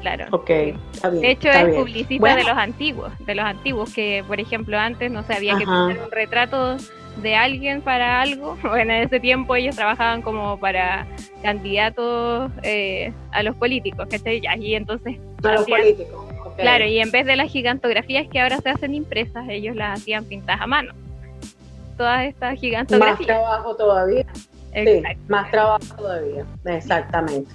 [0.00, 0.26] Claro.
[0.30, 5.10] Ok, de hecho, es publicista de los antiguos, de los antiguos, que por ejemplo antes
[5.10, 6.76] no se había que poner un retrato
[7.22, 8.56] de alguien para algo.
[8.62, 11.06] Bueno, en ese tiempo ellos trabajaban como para
[11.42, 14.40] candidatos eh, a los políticos, ¿cachai?
[14.60, 15.16] Y entonces...
[15.42, 16.24] A los políticos.
[16.56, 20.24] Claro, y en vez de las gigantografías que ahora se hacen impresas, ellos las hacían
[20.24, 20.92] pintadas a mano.
[21.96, 23.18] Todas estas gigantografías.
[23.18, 24.26] Más trabajo todavía.
[24.74, 27.50] Sí, más trabajo todavía, exactamente.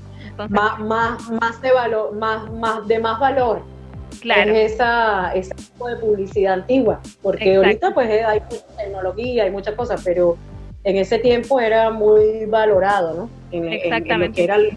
[0.49, 3.73] Más, más, más de valor, más, más de más valor
[4.21, 4.51] claro.
[4.51, 10.01] esa, ese tipo de publicidad antigua, porque ahorita pues hay mucha tecnología, hay muchas cosas,
[10.03, 10.37] pero
[10.83, 13.29] en ese tiempo era muy valorado, ¿no?
[13.51, 14.27] En, Exactamente.
[14.27, 14.73] lo que era la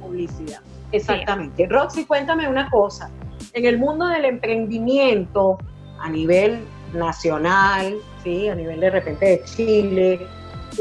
[0.00, 0.60] publicidad.
[0.92, 1.66] Exactamente.
[1.66, 3.10] Roxy, cuéntame una cosa.
[3.52, 5.58] En el mundo del emprendimiento
[6.00, 6.60] a nivel
[6.92, 8.48] nacional, ¿sí?
[8.48, 10.20] a nivel de repente de Chile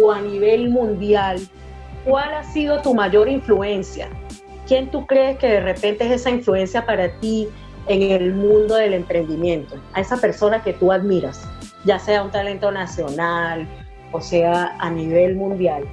[0.01, 1.39] o a nivel mundial,
[2.07, 4.09] ¿cuál ha sido tu mayor influencia?
[4.65, 7.47] ¿Quién tú crees que de repente es esa influencia para ti
[7.87, 11.47] en el mundo del emprendimiento, a esa persona que tú admiras,
[11.85, 13.67] ya sea un talento nacional
[14.11, 15.85] o sea a nivel mundial.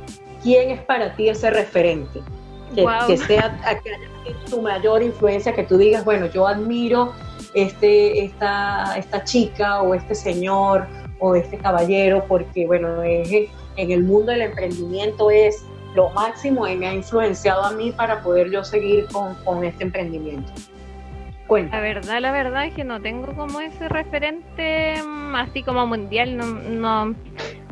[0.42, 2.20] ¿Quién es para ti ese referente?
[2.74, 3.56] Que, sea
[4.50, 7.12] tu mayor influencia, que tú digas, bueno, yo admiro
[7.54, 10.86] este, esta, esta chica o este señor
[11.20, 15.64] o este caballero, porque bueno, en el mundo del emprendimiento es
[15.94, 19.84] lo máximo y me ha influenciado a mí para poder yo seguir con, con este
[19.84, 20.52] emprendimiento.
[21.48, 26.36] La verdad, la verdad es que no tengo como ese referente mm, así como mundial,
[26.36, 27.14] no, no,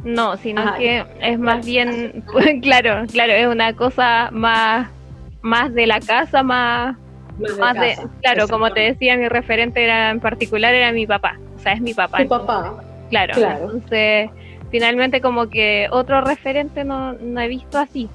[0.05, 2.23] no sino que es más bien,
[2.63, 4.89] claro, claro, es una cosa más,
[5.41, 6.97] más de la casa, más,
[7.59, 11.59] más, de, claro, como te decía, mi referente era en particular era mi papá, o
[11.59, 12.19] sea, es mi papá.
[12.19, 12.75] Tu papá.
[13.09, 14.31] Claro, entonces
[14.73, 18.09] finalmente como que otro referente no, no he visto así,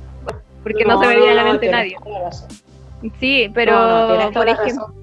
[0.64, 1.96] porque no, se me viene a la mente nadie.
[3.22, 4.94] Sí, pero por ejemplo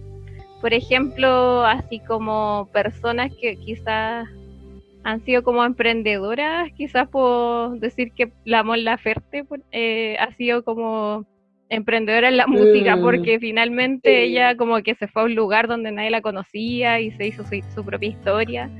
[0.64, 4.26] por ejemplo, así como personas que quizás
[5.02, 11.26] han sido como emprendedoras, quizás puedo decir que la Mon Laferte eh, ha sido como
[11.68, 13.02] emprendedora en la música, mm.
[13.02, 17.10] porque finalmente ella como que se fue a un lugar donde nadie la conocía y
[17.10, 18.70] se hizo su, propia historia,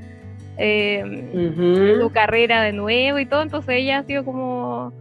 [0.57, 4.93] em, su carrera de nuevo y todo, entonces ella ha sido como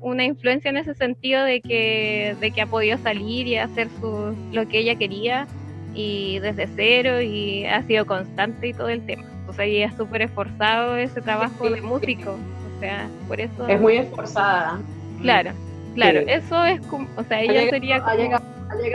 [0.00, 4.36] una influencia en ese sentido de que, de que ha podido salir y hacer su,
[4.52, 5.46] lo que ella quería
[5.94, 9.24] y desde cero y ha sido constante y todo el tema.
[9.48, 12.32] O sea, ella es súper esforzado ese trabajo de músico.
[12.32, 13.66] O sea, por eso...
[13.66, 14.78] Es muy esforzada.
[15.22, 15.52] Claro,
[15.94, 16.20] claro.
[16.20, 17.08] Eso es como...
[17.16, 18.10] O sea, ella sería como...
[18.10, 18.44] Ha llegado,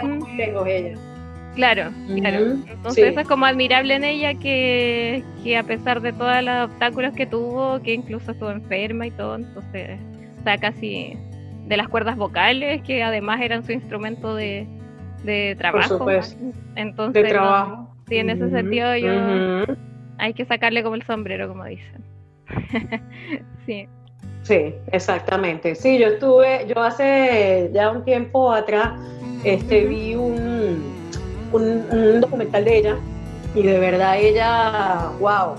[0.07, 0.97] muy lejos ella.
[1.56, 2.56] Claro, claro.
[2.68, 7.14] Entonces eso es como admirable en ella que, que a pesar de todos los obstáculos
[7.14, 9.99] que tuvo, que incluso estuvo enferma y todo, entonces
[10.38, 11.18] está casi
[11.68, 14.66] de las cuerdas vocales, que además eran su instrumento de,
[15.24, 16.06] de trabajo.
[16.76, 17.95] Entonces, de trabajo.
[18.08, 19.76] sí, en ese sentido yo
[20.18, 22.04] hay que sacarle como el sombrero, como dicen.
[23.66, 23.88] sí.
[24.43, 25.76] Sí, exactamente.
[25.76, 28.93] Sí, yo estuve, yo hace ya un tiempo atrás,
[29.43, 31.01] este, vi un,
[31.52, 32.97] un, documental de ella
[33.54, 35.56] y de verdad ella, wow,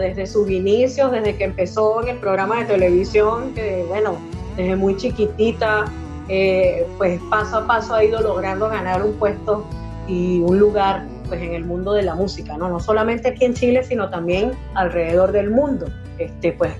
[0.00, 4.16] desde sus inicios, desde que empezó en el programa de televisión, que bueno,
[4.56, 5.84] desde muy chiquitita,
[6.28, 9.64] eh, pues paso a paso ha ido logrando ganar un puesto
[10.08, 12.68] y un lugar pues en el mundo de la música, ¿no?
[12.68, 15.86] No solamente aquí en Chile, sino también alrededor del mundo.
[16.18, 16.72] Este, pues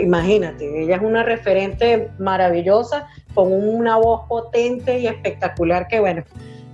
[0.00, 6.24] imagínate, ella es una referente maravillosa con una voz potente y espectacular que bueno,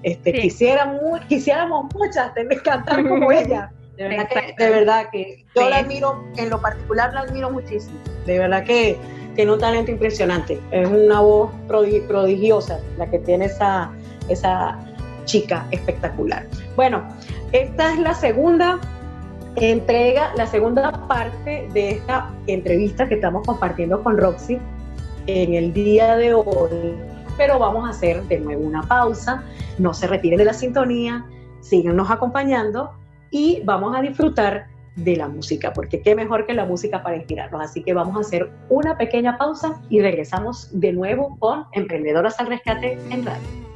[0.02, 3.72] este, quisiéramos, quisiéramos muchas tener cantar como ella.
[3.96, 7.98] De verdad, que, de verdad que yo la admiro, en lo particular la admiro muchísimo.
[8.24, 8.96] De verdad que
[9.34, 10.58] tiene un talento impresionante.
[10.70, 13.90] Es una voz prodigiosa la que tiene esa,
[14.30, 14.78] esa
[15.26, 16.46] chica espectacular.
[16.76, 17.06] Bueno,
[17.52, 18.80] esta es la segunda
[19.56, 24.58] entrega, la segunda parte de esta entrevista que estamos compartiendo con Roxy
[25.26, 26.94] en el día de hoy.
[27.40, 29.42] Pero vamos a hacer de nuevo una pausa.
[29.78, 31.24] No se retiren de la sintonía,
[31.60, 32.90] síganos acompañando
[33.30, 34.66] y vamos a disfrutar
[34.96, 37.62] de la música, porque qué mejor que la música para inspirarnos.
[37.62, 42.48] Así que vamos a hacer una pequeña pausa y regresamos de nuevo con Emprendedoras al
[42.48, 43.69] Rescate en Radio.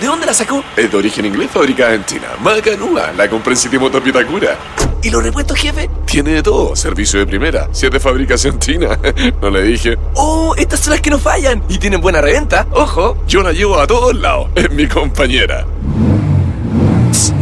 [0.00, 0.62] ¿De dónde la sacó?
[0.76, 2.28] Es de origen inglés, fabricada en China.
[2.40, 4.56] Macanúa, la compré en City Motor Pitacura.
[5.02, 5.88] ¿Y los repuestos, jefe?
[6.04, 8.98] Tiene de todo, servicio de primera, si es de fabricación china.
[9.42, 9.96] no le dije.
[10.14, 12.66] Oh, estas son las que no fallan y tienen buena reventa.
[12.72, 13.16] Ojo.
[13.26, 15.64] Yo la llevo a todos lados, es mi compañera.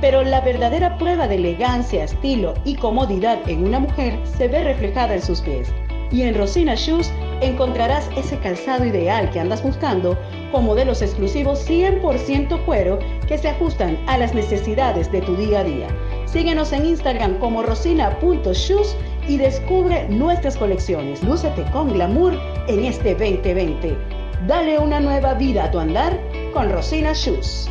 [0.01, 5.14] pero la verdadera prueba de elegancia, estilo y comodidad en una mujer se ve reflejada
[5.14, 5.72] en sus pies.
[6.11, 7.12] Y en Rosina Shoes
[7.43, 10.16] encontrarás ese calzado ideal que andas buscando
[10.51, 15.64] con modelos exclusivos 100% cuero que se ajustan a las necesidades de tu día a
[15.64, 15.89] día.
[16.33, 18.95] Síguenos en Instagram como rosina.shoes
[19.26, 21.22] y descubre nuestras colecciones.
[21.22, 22.35] Lúcete con glamour
[22.68, 23.97] en este 2020.
[24.47, 26.20] Dale una nueva vida a tu andar
[26.53, 27.70] con Rosina Shoes.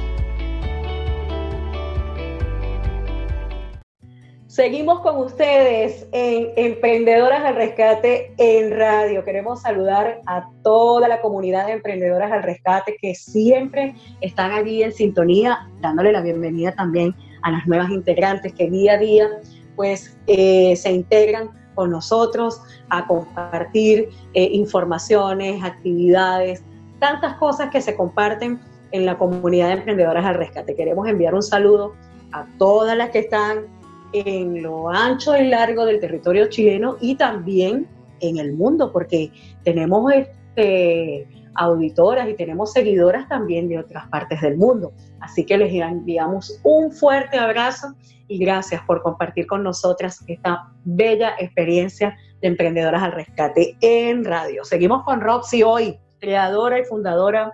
[4.48, 9.24] Seguimos con ustedes en Emprendedoras al Rescate en Radio.
[9.24, 14.94] Queremos saludar a toda la comunidad de Emprendedoras al Rescate que siempre están allí en
[14.94, 19.28] sintonía, dándole la bienvenida también a las nuevas integrantes que día a día
[19.76, 22.60] pues eh, se integran con nosotros
[22.90, 26.64] a compartir eh, informaciones, actividades,
[27.00, 28.60] tantas cosas que se comparten
[28.92, 30.76] en la comunidad de emprendedoras al rescate.
[30.76, 31.94] Queremos enviar un saludo
[32.32, 33.68] a todas las que están
[34.14, 37.88] en lo ancho y largo del territorio chileno y también
[38.20, 39.32] en el mundo, porque
[39.64, 41.28] tenemos este,
[41.58, 44.94] auditoras y tenemos seguidoras también de otras partes del mundo.
[45.20, 47.94] Así que les enviamos un fuerte abrazo
[48.28, 54.64] y gracias por compartir con nosotras esta bella experiencia de Emprendedoras al Rescate en radio.
[54.64, 57.54] Seguimos con Roxy hoy, creadora y fundadora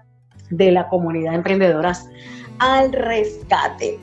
[0.50, 2.10] de la comunidad de Emprendedoras
[2.60, 4.00] al Rescate.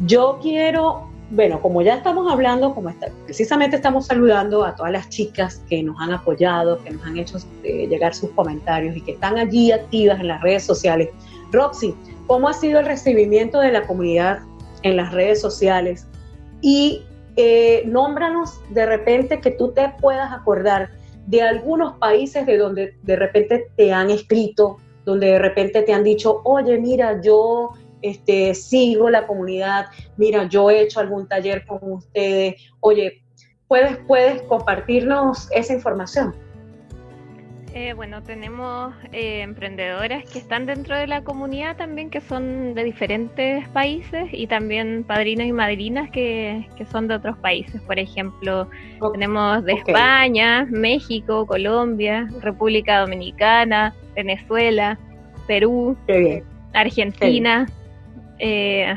[0.00, 5.08] Yo quiero bueno, como ya estamos hablando, como está, precisamente estamos saludando a todas las
[5.08, 9.12] chicas que nos han apoyado, que nos han hecho eh, llegar sus comentarios y que
[9.12, 11.08] están allí activas en las redes sociales.
[11.50, 11.94] Roxy,
[12.26, 14.40] ¿cómo ha sido el recibimiento de la comunidad
[14.82, 16.06] en las redes sociales?
[16.60, 17.02] Y
[17.36, 20.90] eh, nómbranos de repente que tú te puedas acordar
[21.26, 26.04] de algunos países de donde de repente te han escrito, donde de repente te han
[26.04, 27.72] dicho, oye, mira, yo
[28.10, 29.86] este, sigo la comunidad,
[30.16, 33.22] mira, yo he hecho algún taller con ustedes, oye,
[33.68, 36.34] ¿puedes, puedes compartirnos esa información?
[37.78, 42.84] Eh, bueno, tenemos eh, emprendedoras que están dentro de la comunidad también, que son de
[42.84, 47.78] diferentes países, y también padrinos y madrinas que, son de otros países.
[47.82, 48.70] Por ejemplo,
[49.12, 54.98] tenemos de España, México, Colombia, República Dominicana, Venezuela,
[55.46, 55.98] Perú,
[56.72, 57.66] Argentina
[58.38, 58.94] eh,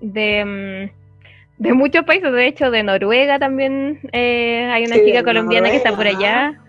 [0.00, 5.70] de, mm, de, muchos países, de hecho de Noruega también eh, hay una chica colombiana
[5.70, 6.60] que está por allá.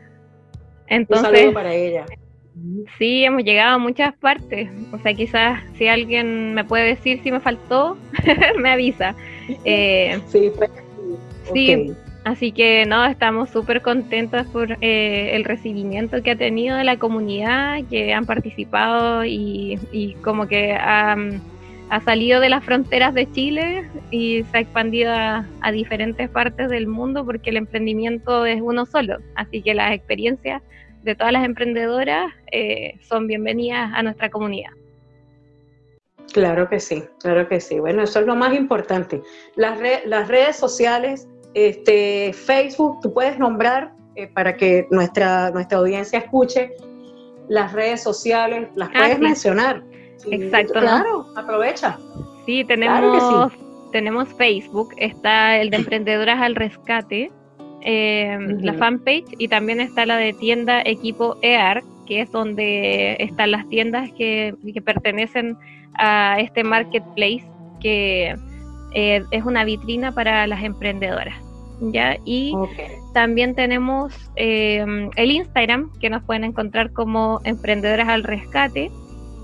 [0.87, 2.05] Entonces, para ella.
[2.97, 4.69] Sí, hemos llegado a muchas partes.
[4.91, 7.97] O sea, quizás si alguien me puede decir si me faltó,
[8.57, 9.15] me avisa.
[9.63, 10.51] Eh, sí,
[11.53, 11.95] sí
[12.29, 16.97] así que no, estamos súper contentos por eh, el recibimiento que ha tenido de la
[16.97, 21.41] comunidad, que han participado y, y como que han
[21.89, 26.87] ha salido de las fronteras de Chile y se ha expandido a, diferentes partes del
[26.87, 29.17] mundo porque el emprendimiento es uno solo.
[29.35, 30.61] Así que las experiencias
[31.03, 34.71] de todas las emprendedoras eh, son bienvenidas a nuestra comunidad.
[36.33, 37.79] Claro que sí, claro que sí.
[37.79, 39.21] Bueno, eso es lo más importante.
[39.55, 46.19] Las, las redes sociales, este, Facebook, tú puedes nombrar eh, para que nuestra, nuestra audiencia
[46.19, 46.73] escuche
[47.47, 49.83] las redes sociales, las puedes mencionar.
[50.31, 50.79] Exacto.
[50.79, 51.97] Claro, aprovecha.
[52.45, 53.51] Sí, tenemos,
[53.91, 57.31] tenemos Facebook, está el de Emprendedoras al Rescate,
[57.81, 63.51] em, la fanpage, y también está la de tienda Equipo EAR, que es donde están
[63.51, 65.57] las tiendas que, pertenecen
[65.95, 67.43] a este marketplace,
[67.79, 68.35] que
[68.95, 71.35] eh, es una vitrina para las emprendedoras.
[71.81, 72.17] ¿ya?
[72.25, 72.53] Y
[73.13, 78.91] también tenemos em, el Instagram, que nos pueden encontrar como Emprendedoras al Rescate.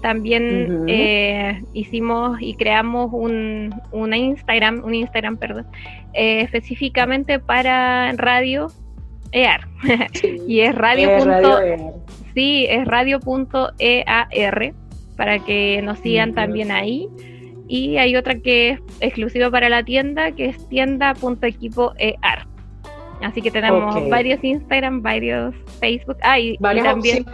[0.05, 5.65] También eh, hicimos y creamos un, una Instagram, un Instagram, perdón,
[6.13, 8.67] eh, específicamente para radio
[9.31, 9.67] EAR.
[10.47, 11.09] y es radio.
[12.35, 14.27] sí, es radio.ear
[15.17, 17.09] para que nos sigan también ahí.
[17.67, 22.45] y hay otra que es exclusiva para la tienda, que es tienda.equipoear.
[23.23, 26.17] Así que tenemos varios Instagram, varios Facebook.
[26.21, 27.25] Ah, y, también.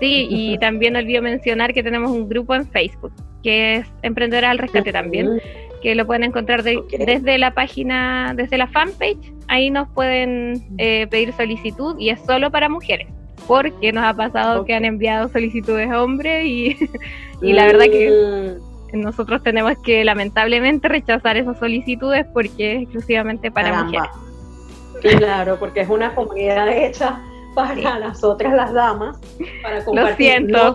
[0.00, 4.58] Sí, y también olvido mencionar que tenemos un grupo en Facebook, que es Emprendedora al
[4.58, 5.40] Rescate también,
[5.82, 9.32] que lo pueden encontrar desde la página, desde la fanpage.
[9.48, 13.08] Ahí nos pueden eh, pedir solicitud y es solo para mujeres
[13.46, 16.76] porque nos ha pasado que han enviado solicitudes a hombres y,
[17.42, 18.56] y la verdad que
[18.92, 19.00] mm.
[19.00, 24.10] nosotros tenemos que lamentablemente rechazar esas solicitudes porque es exclusivamente para mujeres.
[25.00, 27.20] Claro, porque es una comunidad hecha
[27.54, 29.18] para las otras, las damas,
[29.62, 30.42] para compartir.
[30.42, 30.74] Lo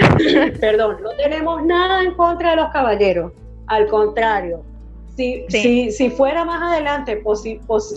[0.60, 3.32] perdón, no tenemos nada en contra de los caballeros,
[3.66, 4.62] al contrario.
[5.16, 7.22] Si, si, si fuera más adelante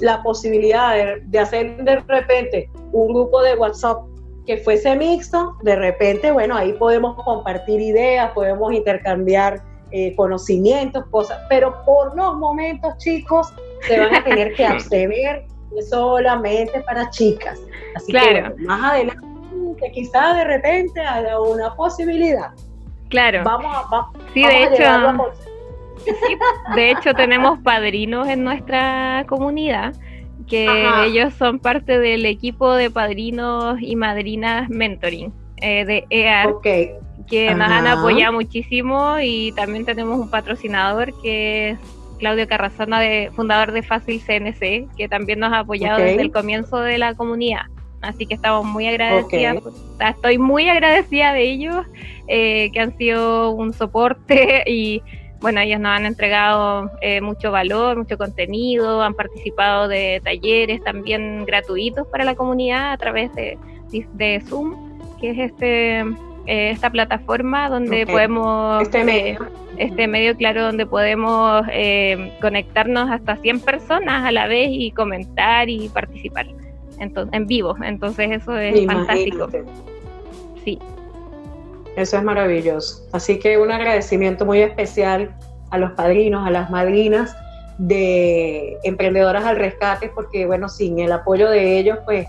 [0.01, 3.99] la posibilidad de, hacer de repente un grupo de WhatsApp
[4.45, 11.39] que fuese mixto, de repente, bueno, ahí podemos compartir ideas, podemos intercambiar eh, conocimientos, cosas,
[11.49, 13.53] pero por los momentos, chicos,
[13.87, 15.45] se van a tener que abstener
[15.89, 17.59] solamente para chicas.
[17.95, 19.27] Así que más adelante,
[19.81, 22.51] que quizás de repente haya una posibilidad.
[23.09, 23.43] Claro.
[23.43, 24.83] Vamos a, sí, de hecho,
[26.75, 29.93] de hecho tenemos padrinos en nuestra comunidad
[30.47, 30.67] que
[31.05, 37.69] ellos son parte del equipo de padrinos y madrinas mentoring eh, de EAR, que nos
[37.69, 41.79] han apoyado muchísimo y también tenemos un patrocinador que es
[42.19, 46.79] Claudio Carrazana, de, fundador de Fácil CNC, que también nos ha apoyado desde el comienzo
[46.79, 47.63] de la comunidad.
[48.03, 49.57] Así que estamos muy agradecidas.
[49.99, 51.85] estoy muy agradecida de ellos,
[52.27, 55.01] eh, que han sido un soporte y
[55.39, 61.45] bueno, ellos nos han entregado eh, mucho valor, mucho contenido, han participado de talleres también
[61.45, 63.57] gratuitos para la comunidad a través de,
[63.91, 66.05] de Zoom, que es este
[66.45, 69.47] eh, esta plataforma donde podemos, este eh, medio,
[69.77, 75.69] este medio claro, donde podemos eh, conectarnos hasta 100 personas a la vez y comentar
[75.69, 76.47] y participar
[77.03, 77.75] entonces, en vivo.
[77.83, 79.49] Entonces eso es fantástico.
[80.63, 80.79] Sí.
[81.95, 83.03] Eso es maravilloso.
[83.11, 85.35] Así que un agradecimiento muy especial
[85.69, 87.35] a los padrinos, a las madrinas
[87.77, 92.27] de Emprendedoras al Rescate, porque bueno, sin el apoyo de ellos, pues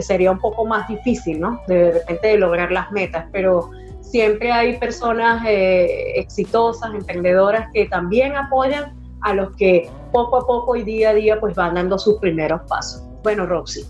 [0.00, 1.60] sería un poco más difícil, ¿no?
[1.66, 3.70] De repente de lograr las metas, pero
[4.00, 10.76] siempre hay personas eh, exitosas, emprendedoras que también apoyan a los que poco a poco
[10.76, 13.02] y día a día pues van dando sus primeros pasos.
[13.22, 13.84] Bueno, Roxy,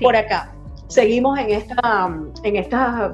[0.00, 0.52] por acá,
[0.88, 3.12] seguimos en esta, en esta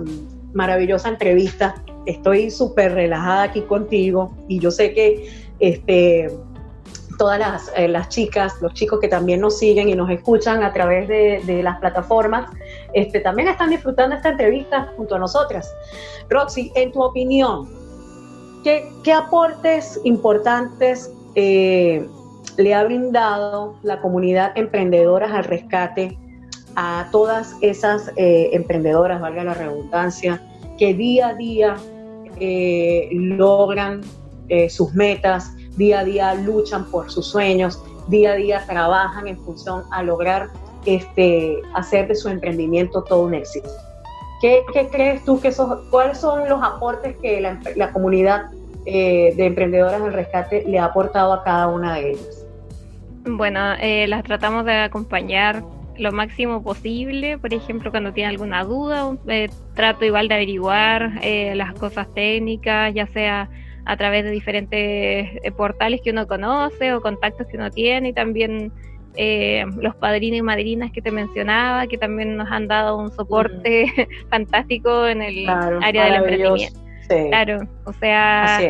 [0.52, 1.74] maravillosa entrevista.
[2.06, 5.30] Estoy súper relajada aquí contigo y yo sé que
[5.60, 6.30] este,
[7.18, 10.72] todas las, eh, las, chicas, los chicos que también nos siguen y nos escuchan a
[10.72, 12.50] través de, las plataformas,
[12.94, 15.70] este, también están disfrutando esta entrevista junto a nosotras.
[16.30, 17.68] Roxy, en tu opinión,
[18.64, 22.06] ¿qué, aportes importantes eh,
[22.56, 26.18] le ha brindado la comunidad emprendedoras al rescate
[26.76, 30.42] a todas esas eh, emprendedoras, valga la redundancia,
[30.78, 31.76] que día a día
[33.10, 34.02] logran
[34.68, 39.82] sus metas, día a día luchan por sus sueños, día a día trabajan en función
[39.90, 40.50] a lograr
[40.86, 43.68] este, hacer de su emprendimiento todo un éxito.
[44.40, 48.50] ¿Qué, crees tú que esos, cuáles son los aportes que la, comunidad
[48.88, 52.46] eh, de emprendedoras del rescate le ha aportado a cada una de ellas?
[53.24, 55.62] Bueno, eh, las tratamos de acompañar
[55.96, 61.12] lo máximo posible, por ejemplo, cuando tiene alguna duda, eh, trato igual de averiguar
[61.54, 63.50] las cosas técnicas, ya sea
[63.88, 68.12] a través de diferentes eh, portales que uno conoce o contactos que uno tiene y
[68.12, 68.70] también
[69.16, 73.86] eh, los padrinos y madrinas que te mencionaba, que también nos han dado un soporte
[74.30, 76.78] fantástico en el área del emprendimiento.
[77.08, 78.60] Claro, o sea,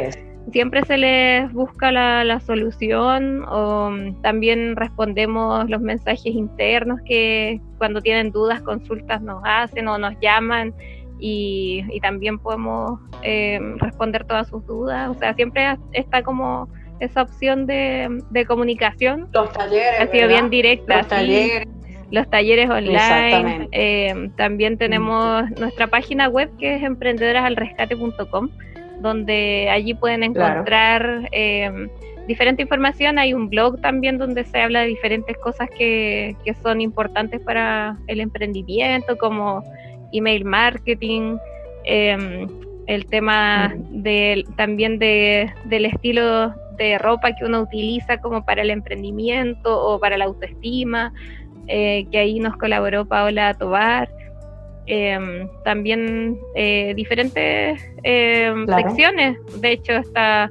[0.52, 7.60] siempre se les busca la, la, solución o mm, también respondemos los mensajes internos que
[7.78, 10.74] cuando tienen dudas, consultas nos hacen o nos llaman
[11.20, 15.10] y, también podemos eh, responder todas sus dudas.
[15.10, 16.68] O sea, siempre está como
[17.00, 19.28] esa opción de, comunicación.
[19.32, 20.00] Los talleres.
[20.00, 20.98] Ha sido bien directa.
[20.98, 21.68] Los talleres.
[22.10, 23.68] Los talleres online.
[23.72, 28.48] Eh, también tenemos nuestra página web que es emprendedorasalrescate.com,
[29.00, 31.88] donde allí pueden encontrar eh,
[32.26, 33.18] diferente información.
[33.18, 37.98] Hay un blog también donde se habla de diferentes cosas que, que son importantes para
[38.06, 39.62] el emprendimiento, como
[40.12, 41.36] email marketing,
[41.84, 42.46] em,
[42.86, 48.70] el tema de, también de, del estilo de ropa que uno utiliza como para el
[48.70, 51.12] emprendimiento o para la autoestima,
[51.68, 54.08] eh, que ahí nos colaboró Paola Tobar.
[54.86, 59.36] em, también eh, diferentes em, secciones.
[59.60, 60.50] De hecho, está,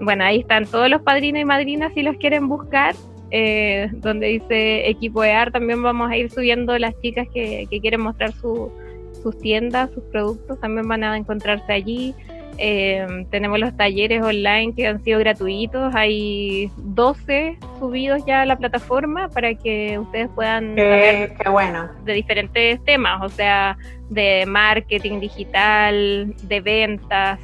[0.00, 2.94] bueno, ahí están todos los padrinos y madrinas si los quieren buscar.
[3.30, 7.78] Eh, donde dice equipo de art, también vamos a ir subiendo las chicas que, que
[7.78, 12.14] quieren mostrar sus tiendas, sus productos, también van a encontrarse allí.
[12.60, 15.94] Eh, tenemos los talleres online que han sido gratuitos.
[15.94, 21.88] Hay 12 subidos ya a la plataforma para que ustedes puedan qué, bueno.
[22.04, 23.78] de diferentes temas, o sea,
[24.10, 27.38] de marketing digital, de ventas,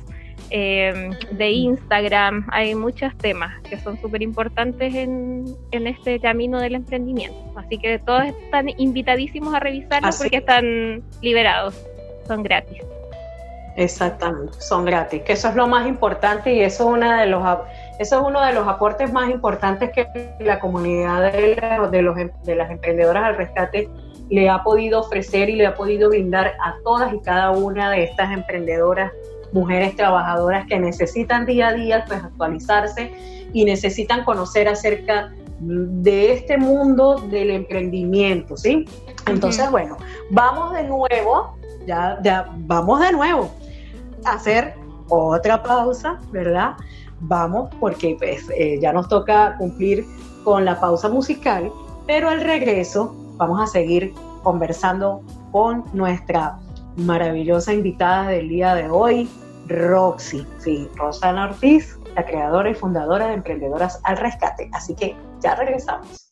[0.51, 2.49] eh, de Instagram.
[2.51, 7.37] Hay muchos temas que son súper importantes en, en, este camino del emprendimiento.
[7.55, 11.87] Así que todos están invitadísimos a revisarlos porque están liberados,
[12.27, 12.83] son gratis.
[13.77, 17.43] Exactamente, son gratis, que eso es lo más importante y eso es, una de los,
[17.99, 20.07] eso es uno de los aportes más importantes que
[20.39, 21.59] la comunidad de,
[21.91, 23.89] de, los, em, de las emprendedoras al rescate
[24.31, 28.05] le ha podido ofrecer y le ha podido brindar a todas y cada una de
[28.05, 29.11] estas emprendedoras,
[29.53, 33.13] mujeres trabajadoras que necesitan día a día pues, actualizarse
[33.53, 38.87] y necesitan conocer acerca de este mundo del emprendimiento, ¿sí?
[39.27, 39.97] Entonces, bueno,
[40.31, 41.57] vamos de nuevo,
[41.87, 43.51] ya, ya vamos de nuevo
[44.25, 44.75] hacer
[45.09, 46.75] otra pausa, ¿verdad?
[47.21, 50.05] Vamos, porque pues, eh, ya nos toca cumplir
[50.45, 51.71] con la pausa musical,
[52.07, 54.13] pero al regreso vamos a seguir
[54.43, 55.23] conversando
[55.53, 56.59] con nuestra
[56.97, 59.29] maravillosa invitada del día de hoy,
[59.69, 64.71] Roxy, sí, Rosana Ortiz, la creadora y fundadora de Emprendedoras al Rescate.
[64.73, 66.24] Así que ya regresamos.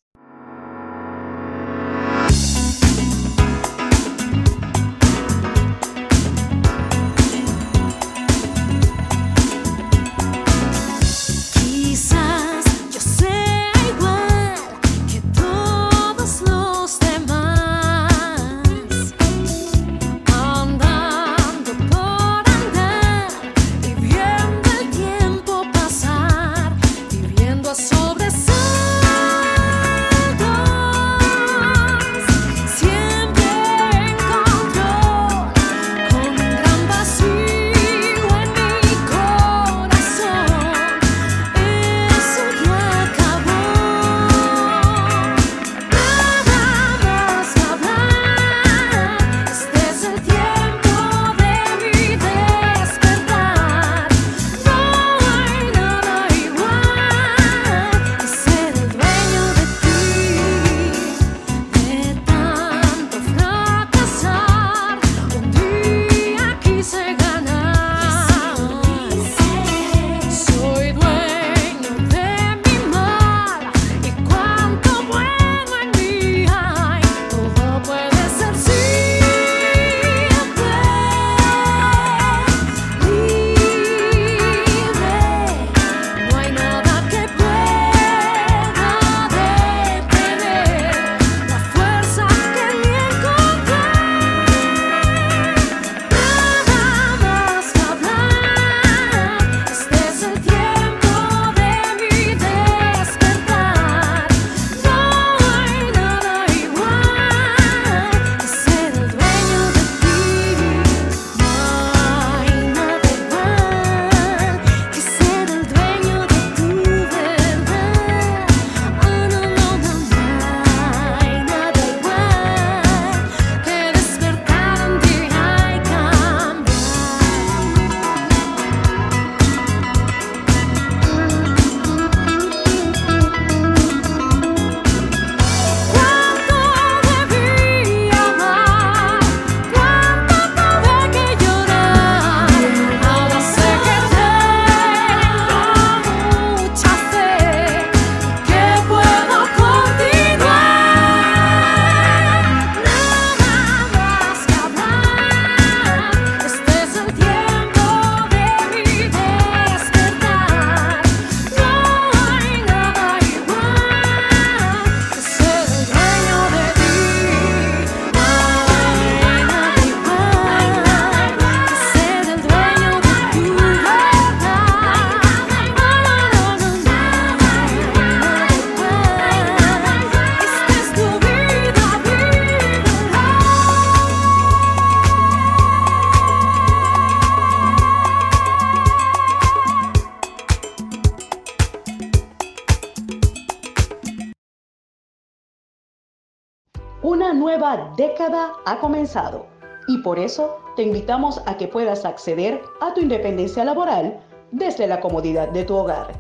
[199.89, 204.21] Y por eso te invitamos a que puedas acceder a tu independencia laboral
[204.53, 206.13] desde la comodidad de tu hogar.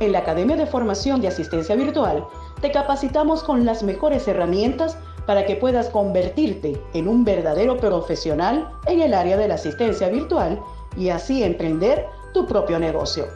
[0.00, 2.26] En la Academia de Formación de Asistencia Virtual
[2.60, 9.02] te capacitamos con las mejores herramientas para que puedas convertirte en un verdadero profesional en
[9.02, 10.60] el área de la asistencia virtual
[10.96, 13.26] y así emprender tu propio negocio.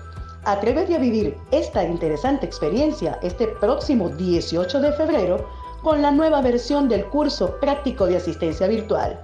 [0.44, 5.44] Atrévete a vivir esta interesante experiencia este próximo 18 de febrero
[5.86, 9.20] con la nueva versión del curso práctico de asistencia virtual.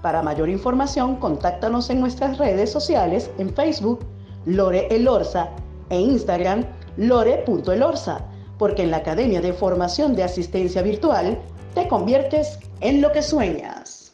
[0.00, 4.06] Para mayor información, contáctanos en nuestras redes sociales en Facebook,
[4.46, 5.48] Lore Elorza,
[5.90, 8.20] e Instagram, lore.elorza,
[8.58, 11.36] porque en la Academia de Formación de Asistencia Virtual
[11.74, 14.12] te conviertes en lo que sueñas.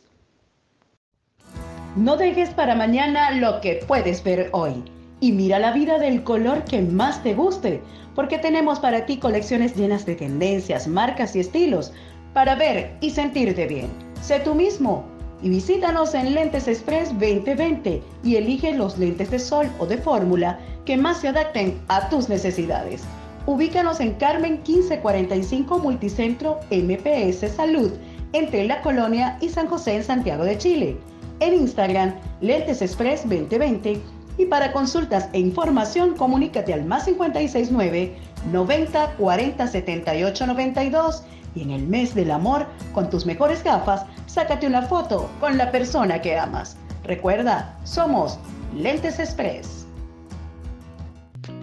[1.96, 4.82] No dejes para mañana lo que puedes ver hoy
[5.20, 7.82] y mira la vida del color que más te guste,
[8.14, 11.92] porque tenemos para ti colecciones llenas de tendencias, marcas y estilos
[12.32, 13.88] para ver y sentirte bien.
[14.22, 15.04] Sé tú mismo
[15.42, 20.58] y visítanos en Lentes Express 2020 y elige los lentes de sol o de fórmula
[20.84, 23.02] que más se adapten a tus necesidades.
[23.46, 27.92] Ubícanos en Carmen 1545 Multicentro MPS Salud,
[28.32, 30.96] entre La Colonia y San José en Santiago de Chile.
[31.40, 33.98] En Instagram, Lentes Express 2020
[34.38, 38.16] y para consultas e información, comunícate al más 569
[38.50, 41.24] 90 40 78 92
[41.54, 45.70] y en el mes del amor, con tus mejores gafas, sácate una foto con la
[45.70, 46.76] persona que amas.
[47.04, 48.38] Recuerda, somos
[48.74, 49.79] Lentes Express.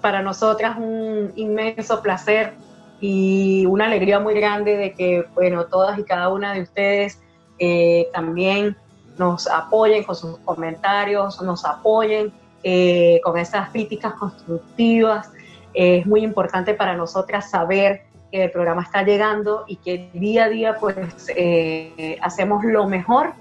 [0.00, 2.54] para nosotras un inmenso placer
[3.00, 7.20] y una alegría muy grande de que, bueno, todas y cada una de ustedes
[7.58, 8.76] eh, también
[9.18, 12.32] nos apoyen con sus comentarios, nos apoyen
[12.62, 15.32] eh, con esas críticas constructivas.
[15.74, 20.48] es muy importante para nosotras saber que el programa está llegando y que día a
[20.48, 20.96] día pues
[21.34, 23.32] eh, hacemos lo mejor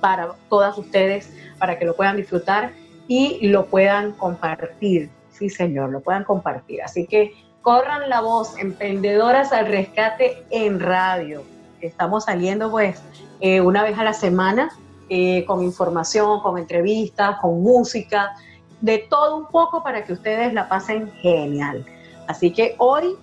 [0.00, 2.72] para todas ustedes, para que lo puedan disfrutar
[3.08, 5.10] y lo puedan compartir.
[5.38, 6.82] Sí, señor, lo puedan compartir.
[6.82, 7.32] Así que
[7.62, 11.44] corran la voz, emprendedoras al rescate en radio.
[11.80, 13.00] Estamos saliendo pues
[13.40, 14.70] eh, una vez a la semana
[15.08, 18.34] eh, con información, con entrevistas, con música,
[18.80, 21.84] de todo un poco para que ustedes la pasen genial.
[22.26, 23.16] Así que hoy,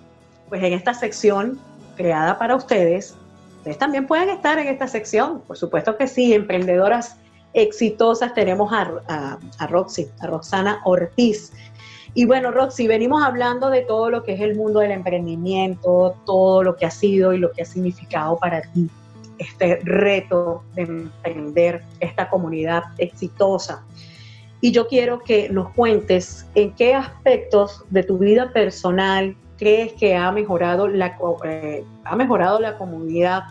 [0.48, 1.60] pues en esta sección
[1.96, 3.14] creada para ustedes,
[3.58, 7.16] ustedes también pueden estar en esta sección, por supuesto que sí, emprendedoras
[7.52, 11.52] exitosas tenemos a, a Roxy, a Roxana Ortiz.
[12.16, 16.62] Y bueno, Roxy, venimos hablando de todo lo que es el mundo del emprendimiento, todo
[16.62, 18.88] lo que ha sido y lo que ha significado para ti
[19.36, 23.84] este reto de emprender esta comunidad exitosa.
[24.62, 30.16] Y yo quiero que nos cuentes en qué aspectos de tu vida personal crees que
[30.16, 33.42] ha mejorado la, eh, ha mejorado la comunidad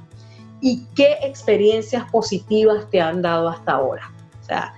[0.60, 4.12] y qué experiencias positivas te han dado hasta ahora.
[4.42, 4.74] O sea,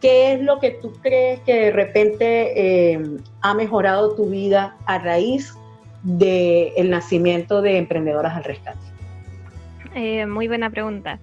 [0.00, 3.00] ¿qué es lo que tú crees que de repente eh,
[3.42, 5.54] ha mejorado tu vida a raíz
[6.02, 8.78] del nacimiento de Emprendedoras al Rescate?
[9.94, 11.18] Eh, muy buena pregunta.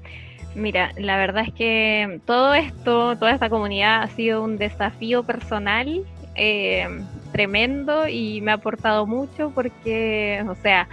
[0.56, 6.04] Mira, la verdad es que todo esto, toda esta comunidad ha sido un desafío personal
[6.36, 6.88] eh,
[7.32, 10.88] tremendo y me ha aportado mucho porque, o sea,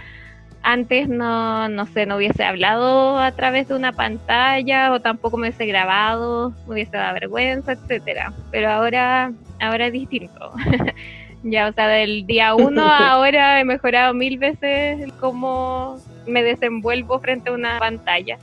[0.65, 5.47] antes no, no sé, no hubiese hablado a través de una pantalla o tampoco me
[5.47, 8.33] hubiese grabado, me hubiese dado vergüenza, etcétera.
[8.49, 10.53] Pero ahora, ahora es distinto.
[11.43, 17.19] ya, o sea, del día uno a ahora he mejorado mil veces cómo me desenvuelvo
[17.19, 18.39] frente a una pantalla.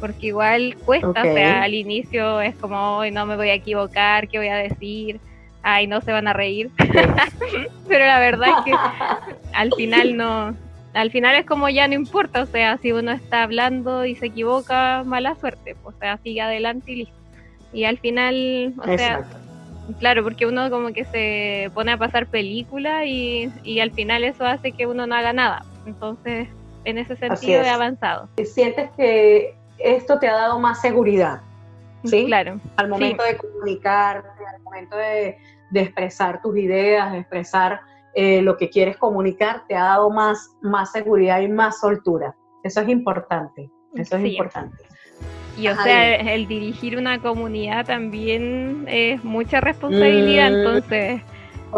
[0.00, 4.26] Porque igual cuesta, o sea, al inicio es como, hoy no me voy a equivocar,
[4.28, 5.20] ¿qué voy a decir?
[5.62, 6.70] Ay, no se van a reír.
[7.88, 8.72] Pero la verdad es que
[9.52, 10.54] al final no,
[10.94, 14.26] al final es como ya no importa, o sea, si uno está hablando y se
[14.26, 17.14] equivoca, mala suerte, o sea, sigue adelante y listo.
[17.72, 19.28] Y al final, o sea,
[19.98, 24.46] claro, porque uno como que se pone a pasar película y, y al final eso
[24.46, 25.64] hace que uno no haga nada.
[25.86, 26.48] Entonces,
[26.84, 28.28] en ese sentido he avanzado.
[28.44, 31.42] ¿Sientes que esto te ha dado más seguridad?
[32.04, 32.26] ¿Sí?
[32.26, 32.60] Claro.
[32.76, 35.36] Al momento de comunicarte, al momento de,
[35.70, 37.80] de, expresar tus ideas, de expresar
[38.14, 42.34] eh, lo que quieres comunicar, te ha dado más, más seguridad y más soltura.
[42.62, 43.70] Eso es importante.
[43.94, 44.76] Eso es importante.
[45.56, 51.22] Y o sea, el dirigir una comunidad también es mucha responsabilidad, mm, entonces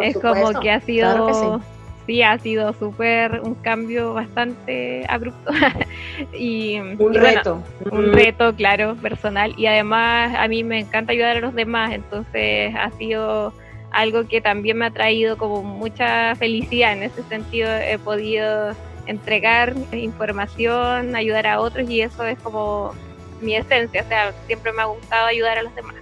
[0.02, 1.62] es como que ha sido,
[2.06, 2.22] sí.
[2.22, 5.50] ha sido súper un cambio bastante abrupto.
[6.38, 7.62] y, un reto.
[7.90, 8.12] un mm.
[8.12, 9.54] reto, claro, personal.
[9.56, 13.54] Y además a mí me encanta ayudar a los demás, entonces ha sido
[13.90, 16.92] algo que también me ha traído como mucha felicidad.
[16.92, 18.74] En ese sentido he podido
[19.06, 22.94] entregar información, ayudar a otros y eso es como
[23.40, 25.96] mi esencia, o sea, siempre me ha gustado ayudar a los demás.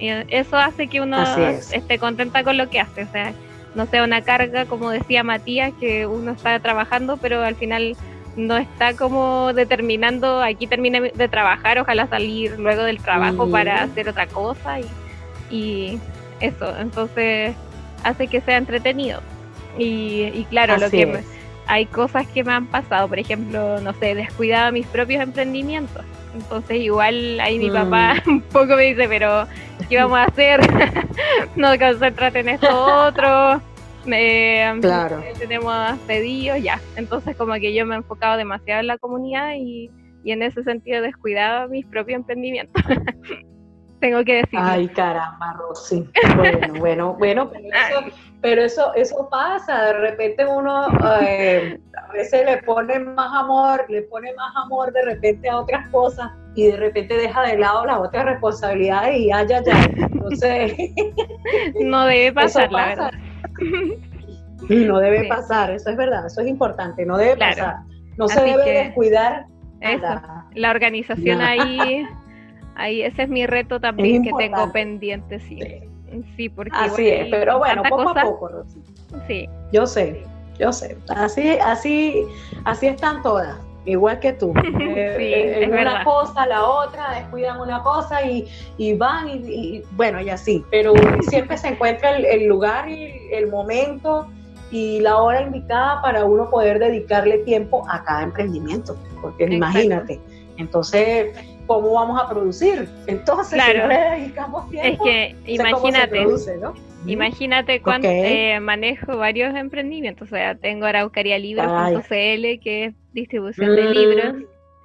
[0.00, 3.32] Y eso hace que uno esté contenta con lo que hace, o sea,
[3.74, 7.96] no sea una carga, como decía Matías, que uno está trabajando, pero al final
[8.36, 14.08] no está como determinando, aquí termine de trabajar, ojalá salir luego del trabajo para hacer
[14.08, 14.86] otra cosa y,
[15.50, 16.00] y,
[16.40, 17.54] eso, entonces
[18.04, 19.20] hace que sea entretenido.
[19.76, 21.22] Y, y claro, lo que
[21.66, 26.76] hay cosas que me han pasado, por ejemplo, no sé, descuidado mis propios emprendimientos entonces
[26.78, 28.30] igual ahí mi papá mm.
[28.30, 29.46] un poco me dice, pero
[29.88, 30.60] ¿qué vamos a hacer?
[31.56, 32.68] no concéntrate en esto
[33.06, 33.60] otro.
[34.04, 35.22] claro.
[35.38, 36.80] Tenemos pedidos, ya.
[36.96, 39.90] Entonces como que yo me he enfocado demasiado en la comunidad y,
[40.24, 42.82] y en ese sentido he descuidado mis propios emprendimientos.
[44.00, 44.58] Tengo que decir.
[44.60, 46.08] Ay, caramba, Rosy.
[46.36, 47.50] Bueno, bueno, bueno,
[48.40, 49.86] pero eso, eso, pasa.
[49.86, 50.86] De repente uno
[51.20, 55.88] eh, a veces le pone más amor, le pone más amor de repente a otras
[55.88, 59.94] cosas y de repente deja de lado las otras responsabilidades y ay, ay, ay.
[59.96, 60.76] Entonces.
[61.80, 63.12] no debe pasar, la verdad.
[64.68, 67.76] No debe pasar, eso es verdad, eso es importante, no debe pasar.
[68.16, 69.46] No se debe descuidar.
[70.54, 72.06] la organización ahí
[72.78, 75.60] Ahí ese es mi reto también que tengo pendiente, sí.
[76.36, 78.80] Sí, porque así es, pero bueno, poco a poco, Rosy.
[79.26, 79.48] Sí.
[79.72, 80.22] Yo sé,
[80.58, 80.96] yo sé.
[81.08, 82.24] Así, así,
[82.64, 84.54] así están todas, igual que tú.
[85.00, 88.48] Eh, eh, una cosa, la otra, descuidan una cosa y,
[88.78, 90.64] y van y, bueno, y así.
[90.70, 94.26] Pero siempre se encuentra el, lugar y el momento
[94.70, 100.20] y la hora indicada para uno poder dedicarle tiempo a cada emprendimiento, porque imagínate.
[100.56, 101.36] Entonces,
[101.68, 102.88] cómo vamos a producir.
[103.06, 103.88] Entonces, claro.
[104.28, 106.26] tiempo, es que imagínate,
[107.06, 110.28] imagínate cuánto eh, manejo varios emprendimientos.
[110.28, 113.92] O sea, tengo araucarialibre.cl, que es distribución de mm.
[113.92, 114.34] libros,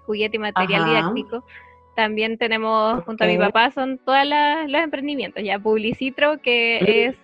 [0.05, 1.43] juguete y material didáctico.
[1.95, 4.25] También tenemos, junto a mi papá, son todos
[4.67, 5.41] los emprendimientos.
[5.43, 6.85] Ya Publicitro, que mm.
[6.89, 7.15] es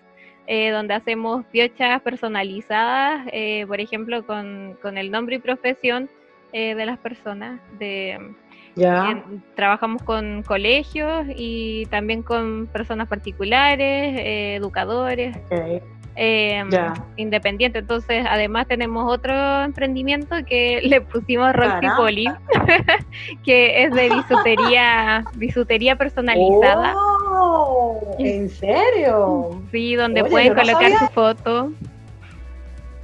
[0.48, 6.10] eh, donde hacemos piochas personalizadas, eh, por ejemplo, con, con, el nombre y profesión
[6.52, 8.18] de las personas, de
[9.56, 15.38] trabajamos con colegios y también con personas particulares, eh, educadores.
[16.22, 16.62] Eh,
[17.16, 17.82] independientes.
[17.82, 22.30] Entonces, además tenemos otro emprendimiento que le pusimos Roxy Poli,
[23.46, 26.94] que es de bisutería, bisutería personalizada.
[26.96, 29.62] Oh, ¿En serio?
[29.72, 31.72] Sí, donde pueden colocar su foto.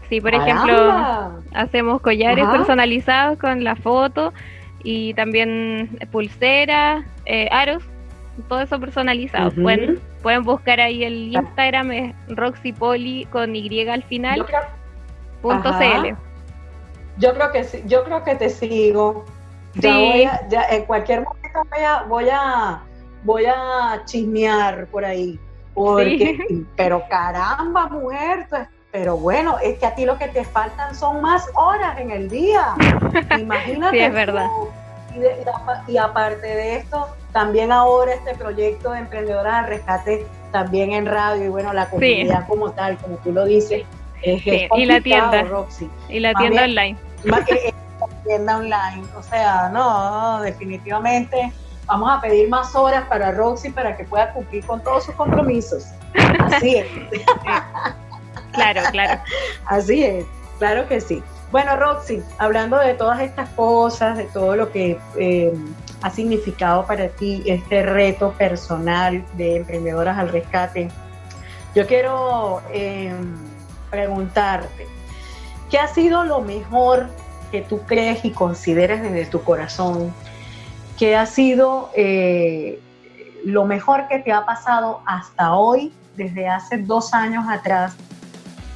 [0.09, 4.33] Sí, por ejemplo, hacemos collares personalizados con la foto
[4.85, 7.83] y también pulseras, eh, aros,
[8.47, 9.51] todo eso personalizado.
[9.51, 14.45] pueden, pueden buscar ahí el Instagram, es roxypoli con Y al final,
[15.41, 16.15] punto CL.
[17.17, 19.25] Yo creo que sí, yo creo que te sigo.
[19.81, 20.27] Sí.
[20.49, 22.83] Ya, en cualquier momento voy a, voy a,
[23.23, 25.39] voy a chismear por ahí.
[25.73, 26.37] Porque,
[26.77, 28.55] pero caramba, mujer, tú
[28.95, 32.29] pero bueno, es que a ti lo que te faltan son más horas en el
[32.29, 32.75] día.
[33.37, 33.97] Imagínate.
[33.97, 34.47] sí, es verdad.
[35.89, 41.43] Y, aparte de esto, también ahora este proyecto de Emprendedoras al Rescate, también en radio
[41.43, 43.83] y bueno, la comunidad como tal, como tú lo dices,
[44.21, 45.45] es, sí, y la tienda,
[46.07, 46.97] Y la tienda online.
[47.25, 49.03] Más que la tienda online.
[49.17, 51.51] O sea, no, definitivamente
[51.85, 55.87] vamos a pedir más horas para Roxy para que pueda cumplir con todos sus compromisos.
[56.39, 56.87] Así es.
[58.55, 59.21] Claro, claro.
[59.65, 60.25] Así es,
[60.57, 61.21] claro que sí.
[61.51, 65.53] Bueno, Roxy, hablando de todas estas cosas, de todo lo que eh,
[66.01, 70.89] ha significado para ti este reto personal de emprendedoras al rescate,
[71.75, 73.35] yo quiero em,
[73.89, 74.87] preguntarte,
[75.69, 77.07] ¿qué ha sido lo mejor
[77.51, 80.13] que tú crees y consideres desde tu corazón?
[80.97, 82.79] ¿Qué ha sido eh,
[83.45, 87.95] lo mejor que te ha pasado hasta hoy desde hace dos años atrás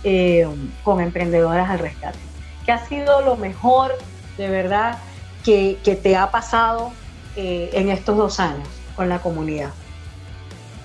[0.04, 0.47] eh,
[0.84, 2.20] con Emprendedoras al Rescate?
[2.66, 3.91] ¿Qué ha sido lo mejor
[4.38, 5.00] de verdad
[5.43, 6.91] que, te ha pasado
[7.36, 9.72] eh, en estos dos años con la comunidad?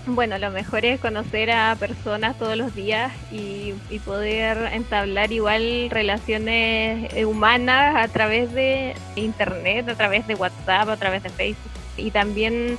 [0.07, 3.73] Bueno, lo mejor es conocer a personas todos los días y,
[4.05, 10.97] poder entablar igual relaciones eh, humanas a través de internet, a través de WhatsApp, a
[10.97, 11.73] través de Facebook.
[11.97, 12.77] Y también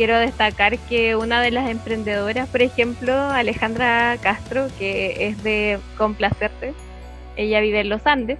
[0.00, 6.72] quiero destacar que una de las emprendedoras, por ejemplo, Alejandra Castro, que es de Complacerte,
[7.36, 8.38] ella vive en los Andes,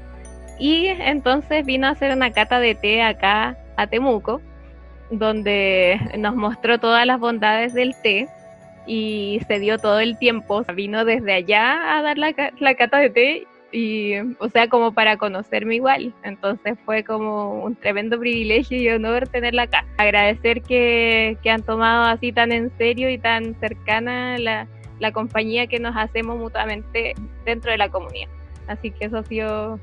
[0.58, 4.40] y entonces vino a hacer una cata de té acá a Temuco
[5.10, 8.26] donde nos mostró todas las bondades del té
[8.86, 10.62] y se dio todo el tiempo.
[10.74, 15.16] Vino desde allá a dar la, la cata de té y, o sea, como para
[15.16, 16.14] conocerme igual.
[16.22, 19.84] Entonces fue como un tremendo privilegio y honor tenerla acá.
[19.98, 24.66] Agradecer que, que han tomado así tan en serio y tan cercana la,
[24.98, 27.14] la compañía que nos hacemos mutuamente
[27.44, 28.28] dentro de la comunidad.
[28.66, 29.80] Así que eso ha sido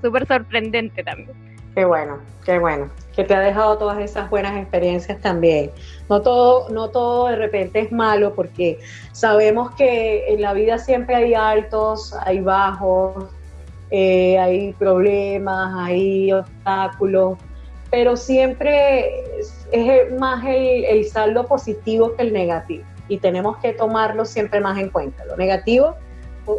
[0.00, 1.30] súper sorprendente también.
[1.74, 5.70] Qué bueno, qué bueno, que te ha dejado todas esas buenas experiencias también.
[6.08, 8.78] No todo, no todo de repente es malo porque
[9.12, 13.26] sabemos que en la vida siempre hay altos, hay bajos,
[13.90, 17.38] eh, hay problemas, hay obstáculos,
[17.90, 19.06] pero siempre
[19.38, 24.78] es, más el, el, saldo positivo que el negativo y tenemos que tomarlo siempre más
[24.78, 25.24] en cuenta.
[25.24, 25.96] Lo negativo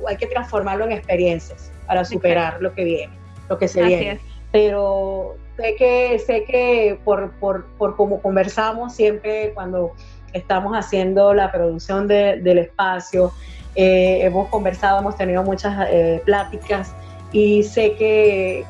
[0.08, 3.14] hay que transformarlo en experiencias para superar lo que viene,
[3.49, 4.20] lo que se viene
[4.52, 9.93] pero sé que, sé que por, por, por como conversamos siempre cuando
[10.34, 13.32] estamos haciendo la producción del espacio,
[13.76, 16.93] eh, hemos conversado, hemos tenido muchas eh, pláticas
[17.32, 18.66] y sé que,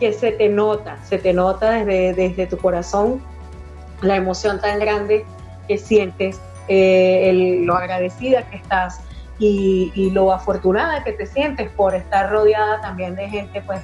[0.00, 3.22] que se te nota, se te nota desde, desde tu corazón
[4.02, 5.24] la emoción tan grande
[5.68, 9.00] que sientes, eh, lo agradecida que estás
[9.38, 13.80] y, lo afortunada que te sientes por estar rodeada también de gente pues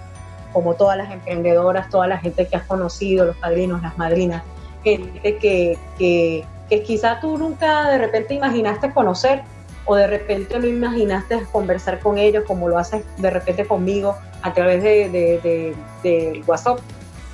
[0.53, 4.42] como todas las emprendedoras, toda la gente que has conocido, los padrinos, las madrinas,
[4.82, 9.43] gente que, que, que quizá tú nunca de repente imaginaste conocer
[9.85, 14.55] o de repente no imaginaste conversar con ellos como lo haces de repente conmigo a
[14.55, 16.78] través de, de, WhatsApp,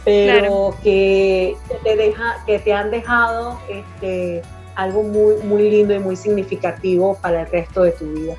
[0.04, 4.42] pero que, te deja, que te han dejado este,
[4.74, 8.34] algo muy, muy lindo y muy significativo para el resto de tu vida.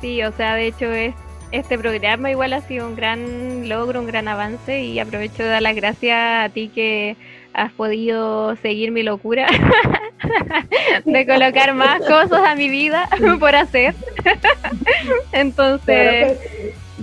[0.00, 1.14] Sí, o sea, de hecho es
[1.52, 5.62] este programa igual ha sido un gran logro, un gran avance y aprovecho de dar
[5.62, 7.16] las gracias a ti que
[7.54, 9.48] has podido seguir mi locura
[11.04, 13.08] de colocar más cosas a mi vida
[13.40, 13.94] por hacer.
[15.32, 16.38] Entonces,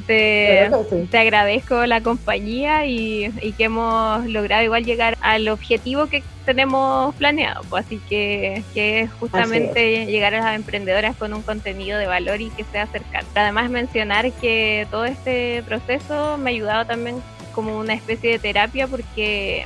[0.05, 0.69] te,
[1.09, 7.61] te, agradezco la compañía y, que hemos logrado igual llegar al objetivo que tenemos planeado.
[7.69, 12.41] Pues, así que, que es justamente llegar a las emprendedoras con un contenido de valor
[12.41, 13.27] y que sea cercano.
[13.35, 17.21] Además mencionar que todo este proceso me ha ayudado también
[17.53, 19.65] como una especie de terapia porque,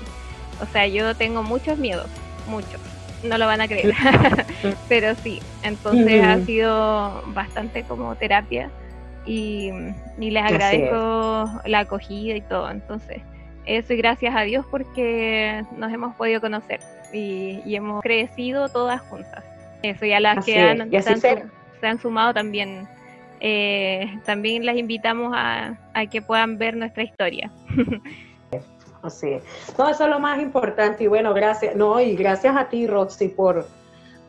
[0.61, 2.07] o sea, yo tengo muchos miedos,
[2.47, 2.79] muchos.
[3.23, 3.93] No lo van a creer,
[4.87, 8.69] pero sí, entonces ha sido bastante como terapia
[9.29, 9.71] y,
[10.17, 12.69] les agradezco la acogida y todo.
[12.69, 13.21] Entonces,
[13.65, 16.79] eso y gracias a Dios porque nos hemos podido conocer
[17.13, 19.43] y, hemos crecido todas juntas.
[19.83, 22.87] Eso, y a las que han, se, han, sumado también,
[23.39, 27.51] eh, también las invitamos a, a que puedan ver nuestra historia.
[29.01, 29.43] Así es.
[29.77, 33.29] No, eso es lo más importante y bueno, gracias, no, y gracias a ti, Roxy,
[33.29, 33.65] por,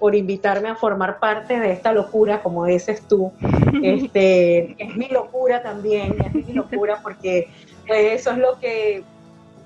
[0.01, 3.33] por invitarme a formar parte de esta locura, como dices tú.
[3.83, 7.49] Este, es mi locura también, es mi locura porque
[7.87, 9.05] pues, eso es lo que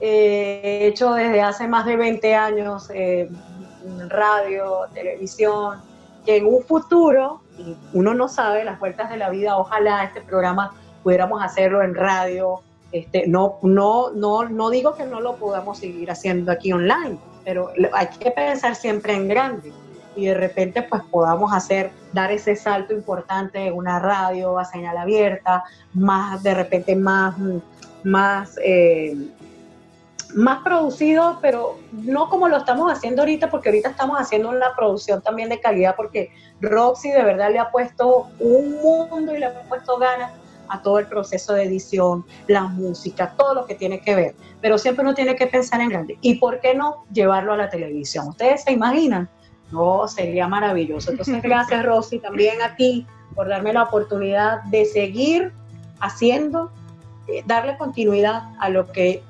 [0.00, 3.30] eh, he hecho desde hace más de 20 años, eh,
[4.08, 5.80] radio, televisión,
[6.26, 10.20] que en un futuro, y uno no sabe las vueltas de la vida, ojalá este
[10.20, 12.60] programa pudiéramos hacerlo en radio.
[12.92, 17.70] Este, no, no, no, no digo que no lo podamos seguir haciendo aquí online, pero
[17.92, 19.72] hay que pensar siempre en grande
[20.16, 24.96] y de repente pues podamos hacer, dar ese salto importante en una radio a señal
[24.96, 27.34] abierta, más de repente más,
[28.02, 29.16] más, eh,
[30.34, 35.22] más producido, pero no como lo estamos haciendo ahorita, porque ahorita estamos haciendo una producción
[35.22, 36.30] también de calidad, porque
[36.60, 40.32] Roxy de verdad le ha puesto un mundo y le ha puesto ganas
[40.68, 44.34] a todo el proceso de edición, la música, todo lo que tiene que ver.
[44.60, 46.18] Pero siempre uno tiene que pensar en grande.
[46.20, 48.28] ¿Y por qué no llevarlo a la televisión?
[48.28, 49.28] Ustedes se imaginan
[49.70, 51.10] no, sería maravilloso.
[51.10, 55.52] Entonces, gracias Rosy, también a ti por darme la oportunidad de seguir
[56.00, 56.70] haciendo,
[57.28, 59.22] eh, darle continuidad a lo que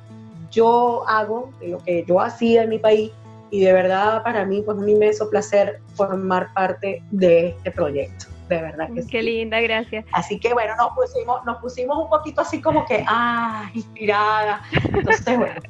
[0.50, 3.10] yo hago, de lo que yo hacía en mi país
[3.50, 8.26] y de verdad para mí pues un inmenso placer formar parte de este proyecto.
[8.48, 9.08] De verdad que sí.
[9.08, 10.04] Qué linda, gracias.
[10.12, 14.60] Así que bueno, nos pusimos, nos pusimos un poquito así como que, ah, inspirada.
[14.92, 15.60] Entonces, bueno,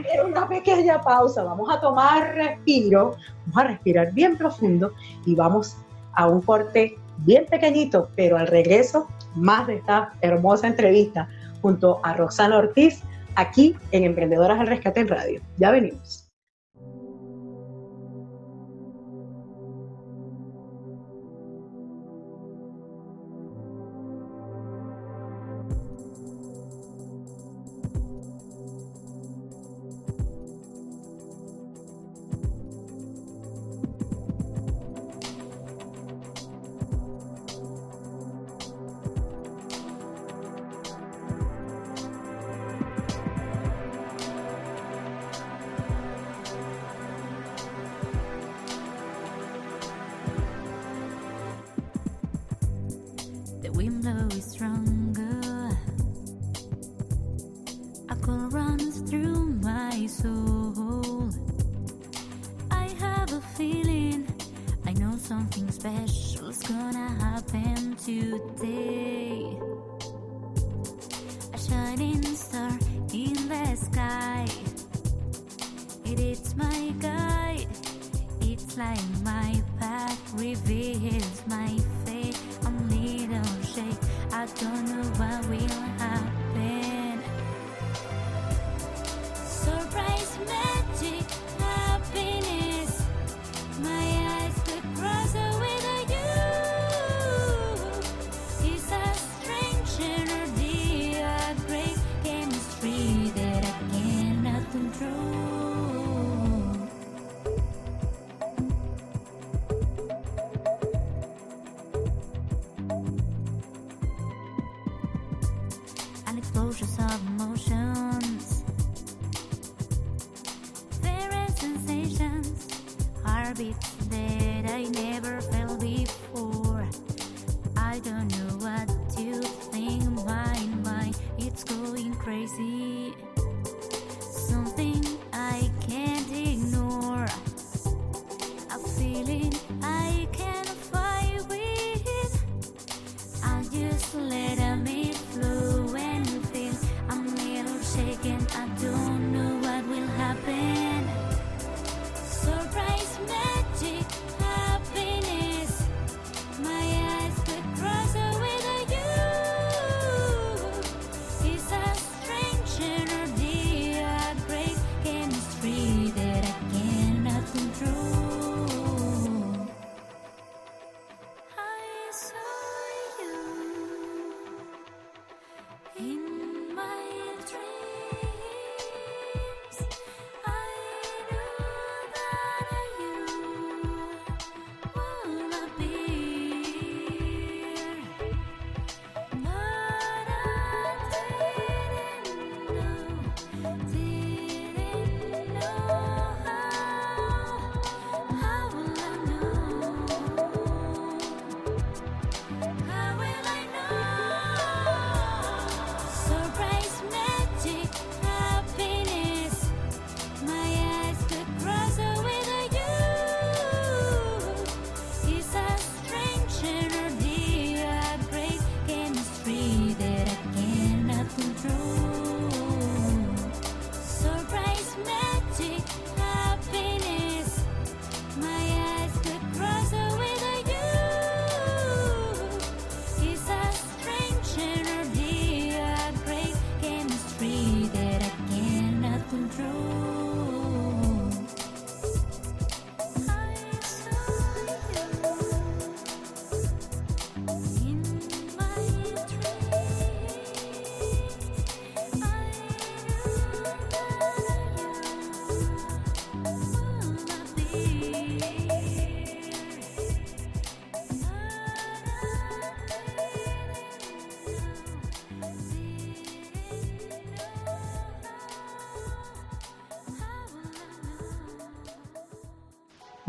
[0.00, 3.16] hacer una pequeña pausa, vamos a tomar respiro,
[3.46, 4.92] vamos a respirar bien profundo
[5.26, 5.76] y vamos
[6.14, 11.28] a un corte bien pequeñito, pero al regreso más de esta hermosa entrevista
[11.62, 13.02] junto a Roxana Ortiz
[13.34, 15.40] aquí en Emprendedoras al Rescate en Radio.
[15.56, 16.27] Ya venimos.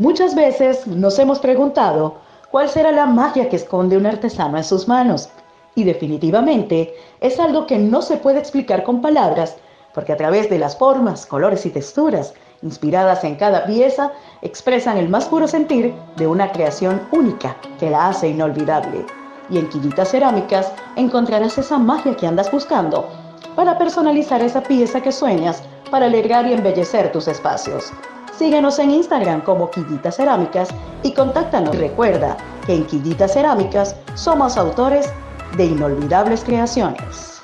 [0.00, 2.14] Muchas veces nos hemos preguntado
[2.50, 5.28] cuál será la magia que esconde un artesano en sus manos.
[5.74, 9.58] Y definitivamente es algo que no se puede explicar con palabras,
[9.92, 12.32] porque a través de las formas, colores y texturas
[12.62, 14.10] inspiradas en cada pieza,
[14.40, 19.04] expresan el más puro sentir de una creación única que la hace inolvidable.
[19.50, 23.06] Y en Quillitas Cerámicas encontrarás esa magia que andas buscando
[23.54, 27.92] para personalizar esa pieza que sueñas para alegrar y embellecer tus espacios.
[28.40, 30.70] Síguenos en Instagram como Quillitas Cerámicas
[31.02, 31.76] y contáctanos.
[31.76, 35.12] Recuerda que en Quillitas Cerámicas somos autores
[35.58, 37.42] de inolvidables creaciones.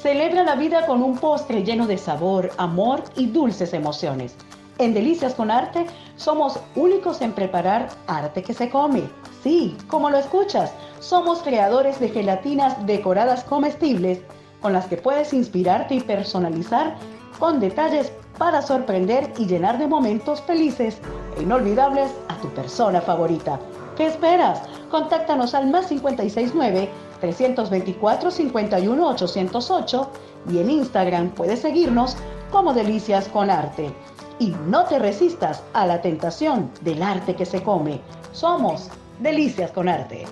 [0.00, 4.34] Celebra la vida con un postre lleno de sabor, amor y dulces emociones.
[4.78, 5.84] En Delicias con Arte
[6.16, 9.02] somos únicos en preparar arte que se come.
[9.42, 14.22] Sí, como lo escuchas, somos creadores de gelatinas decoradas comestibles
[14.64, 16.96] con las que puedes inspirarte y personalizar
[17.38, 20.96] con detalles para sorprender y llenar de momentos felices
[21.36, 23.60] e inolvidables a tu persona favorita.
[23.94, 24.62] ¿Qué esperas?
[24.90, 26.88] Contáctanos al más 569
[27.20, 30.10] 324 51 808
[30.50, 32.16] y en Instagram puedes seguirnos
[32.50, 33.92] como Delicias con Arte.
[34.38, 38.00] Y no te resistas a la tentación del arte que se come.
[38.32, 38.88] Somos
[39.20, 40.24] Delicias con Arte.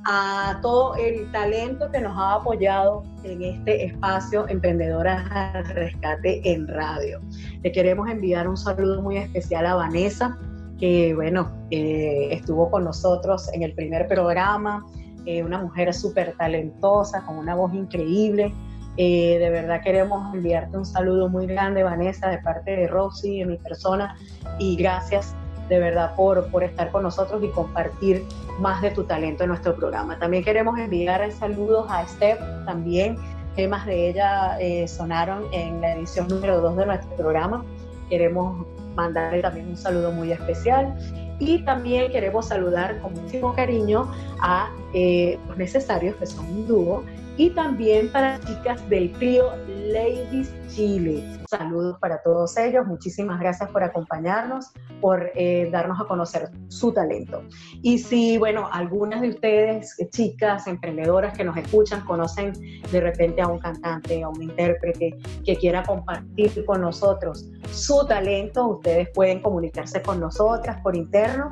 [0.06, 6.68] a todo el talento que nos ha apoyado en este espacio Emprendedoras al Rescate en
[6.68, 7.22] Radio.
[7.64, 10.38] Le queremos enviar un saludo muy especial a Vanessa,
[10.80, 14.86] que bueno, eh, estuvo con nosotros en el primer programa,
[15.26, 18.54] eh, una mujer súper talentosa, con una voz increíble.
[18.98, 23.46] Eh, de verdad queremos enviarte un saludo muy grande, Vanessa, de parte de Rosy, de
[23.46, 24.16] mi persona,
[24.58, 25.36] y gracias
[25.72, 28.26] de verdad por, por estar con nosotros y compartir
[28.60, 30.20] más de tu talento en nuestro programa.
[30.20, 33.18] También queremos enviar saludos a Steph, también
[33.56, 37.64] temas de ella eh, sonaron en la edición número 2 de nuestro programa.
[38.10, 40.94] Queremos mandarle también un saludo muy especial
[41.40, 44.12] y también queremos saludar con muchísimo cariño
[44.42, 47.04] a eh, los necesarios, que son un dúo,
[47.38, 49.46] y también para chicas del trío
[49.88, 51.41] Ladies Chile.
[51.52, 54.68] Saludos para todos ellos, muchísimas gracias por acompañarnos,
[55.02, 57.44] por eh, darnos a conocer su talento.
[57.82, 62.54] Y si, bueno, algunas de ustedes, chicas, emprendedoras que nos escuchan, conocen
[62.90, 68.68] de repente a un cantante, a un intérprete que quiera compartir con nosotros su talento,
[68.68, 71.52] ustedes pueden comunicarse con nosotras por interno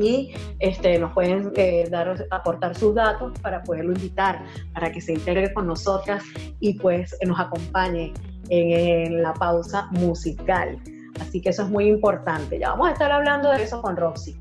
[0.00, 5.14] y este, nos pueden eh, dar, aportar sus datos para poderlo invitar, para que se
[5.14, 6.22] integre con nosotras
[6.60, 8.12] y pues nos acompañe
[8.48, 10.78] en, la pausa musical.
[11.20, 12.58] Así que eso es muy importante.
[12.58, 14.36] Ya vamos a estar hablando de eso con Roxy.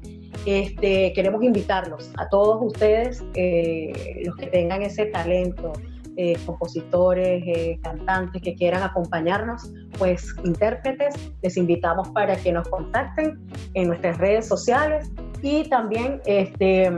[0.45, 5.73] Este, queremos invitarlos a todos ustedes, eh, los que tengan ese talento,
[6.17, 13.39] eh, compositores, eh, cantantes que quieran acompañarnos, pues intérpretes, les invitamos para que nos contacten
[13.73, 15.11] en nuestras redes sociales
[15.41, 16.89] y también este,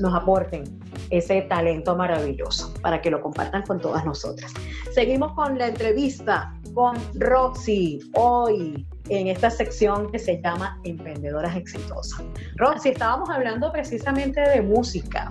[0.00, 0.64] nos aporten
[1.10, 4.52] ese talento maravilloso para que lo compartan con todas nosotras.
[4.92, 12.22] Seguimos con la entrevista con Roxy hoy en esta sección que se llama Emprendedoras Exitosas.
[12.56, 15.30] Roxy, estábamos hablando precisamente de música,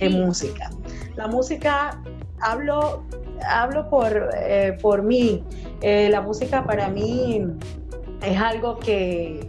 [0.00, 0.70] de música.
[1.16, 2.00] La música,
[2.40, 3.04] hablo,
[3.48, 5.44] hablo por, eh, por mí,
[5.80, 7.46] eh, la música para mí
[8.22, 9.40] es algo que,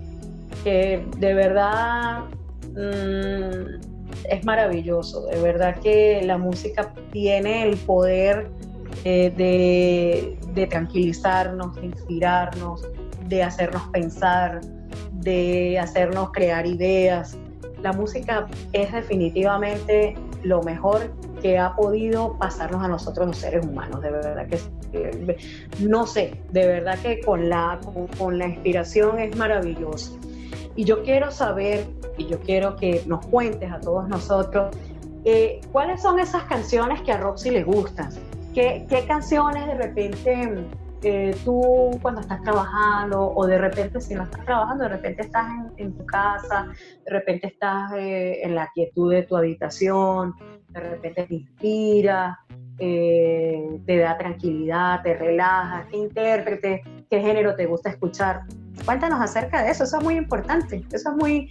[0.63, 2.25] que de verdad
[2.71, 3.89] mm,
[4.29, 8.49] es maravilloso, de verdad que la música tiene el poder
[9.05, 12.87] eh, de, de tranquilizarnos, de inspirarnos,
[13.27, 14.61] de hacernos pensar,
[15.13, 17.37] de hacernos crear ideas.
[17.81, 24.01] La música es definitivamente lo mejor que ha podido pasarnos a nosotros los seres humanos,
[24.01, 24.59] de verdad que
[25.79, 27.79] no sé, de verdad que con la,
[28.17, 30.17] con la inspiración es maravilloso.
[30.75, 31.85] Y yo quiero saber,
[32.17, 34.75] y yo quiero que nos cuentes a todos nosotros,
[35.25, 38.09] eh, ¿cuáles son esas canciones que a Roxy le gustan?
[38.53, 40.65] ¿Qué, ¿Qué, canciones de repente
[41.01, 45.47] eh, tú cuando estás trabajando o de repente si no estás trabajando, de repente estás
[45.77, 46.67] en, tu casa,
[47.05, 50.35] de repente estás eh, en la quietud de tu habitación,
[50.69, 52.39] de repente te inspira,
[52.77, 58.41] eh, te da tranquilidad, te relaja, qué intérprete, qué género te gusta escuchar.
[58.85, 61.49] Cuéntanos acerca de eso, eso es muy importante, eso es muy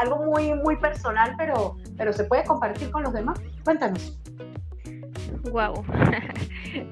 [0.00, 3.40] algo muy muy personal, pero pero se puede compartir con los demás.
[3.64, 4.18] Cuéntanos.
[5.50, 5.84] Wow.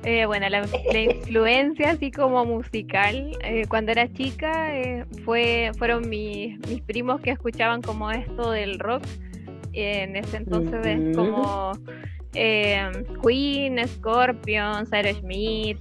[0.05, 6.57] Eh, bueno, la, influencia así como musical, eh, cuando era chica, eh, fue, fueron mis,
[6.69, 9.03] mis primos que escuchaban como esto del rock.
[9.73, 11.73] En ese entonces es como
[12.32, 15.78] Queen, Scorpion, Sarah Smith,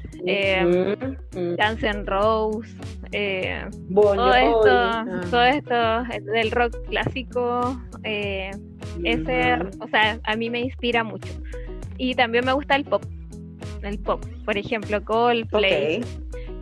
[1.34, 2.76] Guns N' Roses,
[3.94, 6.04] todo esto, todo esto
[6.34, 11.32] del rock clásico, ese, o sea, a mí me inspira mucho.
[11.98, 13.04] Y también me gusta el pop.
[13.84, 14.26] El pop.
[14.44, 16.04] Por ejemplo, Coldplay.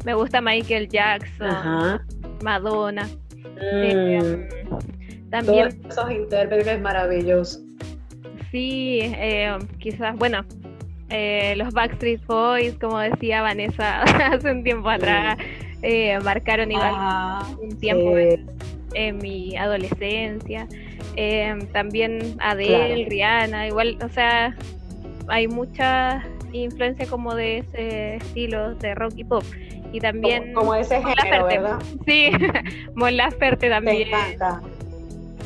[0.05, 1.99] Me gusta Michael Jackson.
[2.43, 3.09] Madonna.
[3.61, 4.98] Eh, mm.
[5.29, 5.81] También.
[5.81, 7.61] Todos esos intérpretes maravillosos.
[8.51, 10.43] Sí, eh, quizás, bueno,
[11.09, 14.01] eh, los Backstreet Boys, como decía Vanessa
[14.33, 15.37] hace un tiempo atrás,
[16.23, 18.17] marcaron igual ah, un tiempo
[18.93, 20.67] en, mi adolescencia.
[21.73, 24.55] también Adele, Rihanna, igual, o sea,
[25.27, 26.23] hay mucha
[26.53, 29.43] influencia como de ese estilo de rock y pop.
[29.91, 30.53] Y también...
[30.53, 31.79] Como, ese género, ¿verdad?
[32.05, 32.29] Sí,
[32.95, 34.09] Mon Laferte también.
[34.11, 34.61] Me encanta.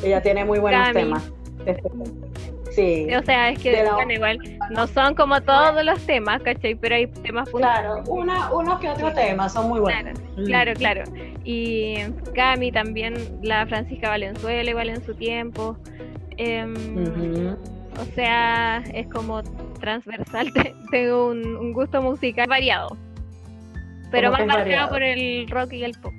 [0.02, 1.32] Ella tiene muy buenos temas.
[2.74, 3.06] Sí.
[3.14, 4.38] O sea, es que igual
[4.70, 6.74] no son como todos los temas, ¿cachai?
[6.74, 10.18] Pero hay temas Claro, una, unos que otros temas son muy buenos.
[10.46, 11.04] Claro, claro,
[11.44, 11.98] Y
[12.34, 15.76] Cami también, la Francisca Valenzuela igual en su tiempo.
[16.36, 17.54] Em,
[18.00, 19.42] o sea, es como
[19.80, 20.52] transversal,
[20.90, 22.96] tengo un, gusto musical variado.
[24.10, 26.12] Pero más marcado por el rock y el pop.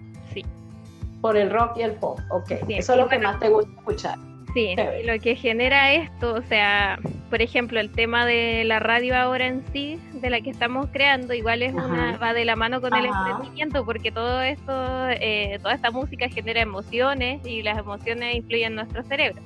[1.26, 2.52] Por el rock y el pop, ok.
[2.69, 4.15] Eso es lo que más te gusta escuchar.
[4.53, 4.76] Sí,
[5.06, 6.99] lo que genera esto, o sea,
[7.31, 11.34] por ejemplo, el tema de la radio ahora en sí, de la que estamos creando,
[11.34, 15.73] igual es una va de la mano con el emprendimiento, porque todo esto, eh, toda
[15.73, 19.41] esta música genera emociones y las emociones influyen en nuestro cerebro.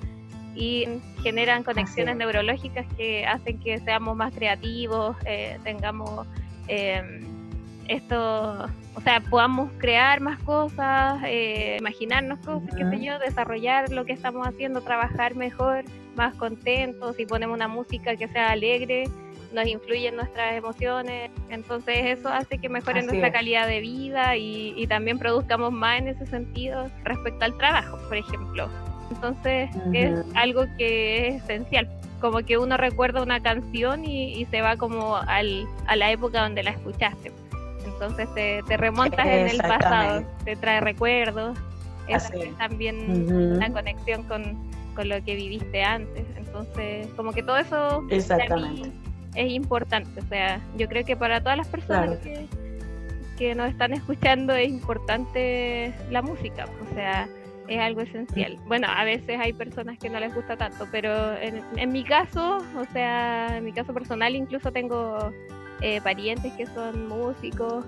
[0.55, 0.85] Y
[1.23, 6.27] generan conexiones neurológicas que hacen que seamos más creativos, eh, tengamos
[6.67, 7.38] em,
[7.89, 14.05] esto, o sea, podamos crear más cosas, eh, imaginarnos cosas, qué sé yo, desarrollar lo
[14.05, 15.83] que estamos haciendo, trabajar mejor,
[16.15, 19.09] más contentos, si ponemos una música que sea alegre,
[19.53, 24.75] nos influye en nuestras emociones, entonces eso hace que mejore nuestra calidad de vida y,
[24.77, 28.69] y también produzcamos más en ese sentido respecto al trabajo, por ejemplo.
[29.09, 31.89] Entonces es algo que es esencial,
[32.21, 36.61] como que uno recuerda una canción y, se va como al, a la época donde
[36.61, 37.31] la escuchaste.
[37.93, 41.57] Entonces te, remontas en el pasado, te trae recuerdos,
[42.07, 44.69] es también una conexión con,
[45.03, 46.25] lo que viviste antes.
[46.35, 50.19] Entonces, como que todo eso es importante.
[50.19, 52.47] O sea, yo creo que para todas las personas que,
[53.37, 56.65] que nos están escuchando es importante la música.
[56.83, 57.29] O sea,
[57.69, 58.57] es algo esencial.
[58.67, 62.85] Bueno, a veces hay personas que no les gusta tanto, pero en, mi caso, o
[62.91, 65.31] sea, en mi caso personal, incluso tengo
[65.81, 67.85] eh, parientes que son músicos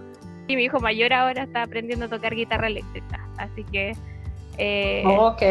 [0.47, 3.95] y mi hijo mayor ahora está aprendiendo a tocar guitarra eléctrica, así que...
[4.57, 5.41] Eh, ok,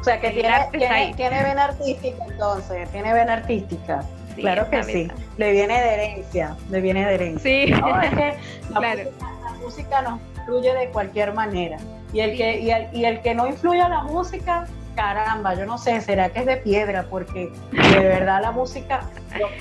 [0.00, 4.04] o sea que tiene, tiene, tiene, vena artística entonces, tiene vena artística.
[4.34, 5.08] claro que sí,
[5.38, 7.42] le viene de herencia, le viene de herencia.
[7.42, 7.72] Sí,
[8.72, 9.10] claro.
[9.44, 11.78] la música nos fluye de cualquier manera.
[12.12, 15.64] Y el, que, y el, y el que no influye a la música, caramba, yo
[15.64, 19.00] no sé, será que es de piedra, porque de verdad la música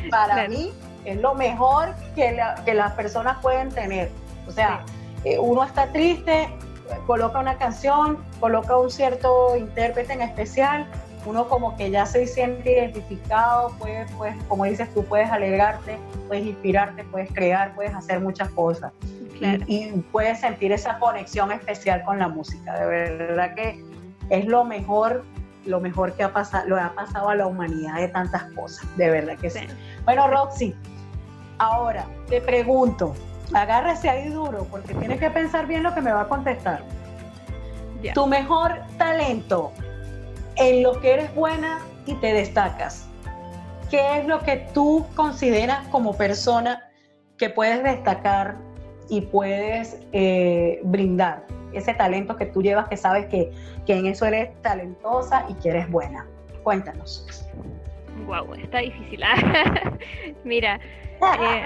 [0.10, 0.72] para mí
[1.06, 4.12] es lo mejor que, que, las personas pueden tener.
[4.48, 4.84] O sea,
[5.24, 6.50] eh, uno está triste,
[7.08, 10.88] coloca una canción, coloca un cierto intérprete en especial,
[11.26, 15.98] uno como que ya se siente identificado, puedes, pues, como dices tú, puedes alegrarte,
[16.28, 18.92] puedes inspirarte, puedes crear, puedes hacer muchas cosas
[19.68, 22.78] y, puedes sentir esa conexión especial con la música.
[22.80, 23.84] De verdad que
[24.30, 25.24] es lo mejor,
[25.66, 29.10] lo mejor que ha pasado, lo ha pasado a la humanidad de tantas cosas, de
[29.10, 29.62] verdad que sí.
[30.10, 30.76] Bueno, Roxy,
[31.60, 33.14] ahora te pregunto,
[33.54, 36.82] agárrese ahí duro, porque tienes que pensar bien lo que me va a contestar.
[38.16, 39.72] Tu mejor talento
[40.56, 43.06] en lo que eres buena y te destacas.
[43.92, 46.90] ¿Qué es lo que tú consideras como persona
[47.38, 48.56] que puedes destacar
[49.10, 53.52] y puedes eh, brindar ese talento que tú llevas, que sabes que,
[53.86, 56.26] en eso eres talentosa y que eres buena.
[56.64, 57.28] Cuéntanos.
[58.26, 59.22] Wow, está difícil.
[59.24, 59.98] ¿ah?
[60.44, 60.80] Mira,
[61.22, 61.64] Eh,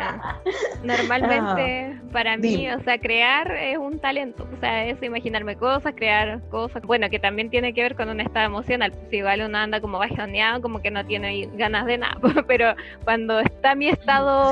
[0.83, 6.41] normalmente para mí, o sea, crear es un talento, o sea, es imaginarme cosas, crear
[6.49, 9.79] cosas, bueno, que también tiene que ver con un estado emocional, si igual uno anda
[9.79, 12.17] como bajoneado, como que no tiene ganas de nada,
[12.47, 12.73] pero
[13.03, 14.51] cuando está mi estado,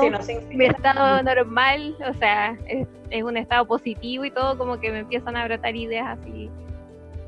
[0.50, 2.86] mi estado normal, o sea, es,
[3.22, 6.48] un estado positivo y todo, como que me empiezan a brotar ideas así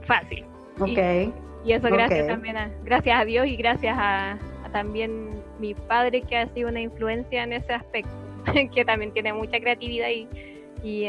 [0.06, 0.44] fácil.
[0.80, 1.32] Ok.
[1.64, 4.38] Y, eso gracias también a, gracias a Dios y gracias a
[4.74, 8.10] también mi padre que ha sido una influencia en ese aspecto,
[8.74, 10.28] que también tiene mucha creatividad y,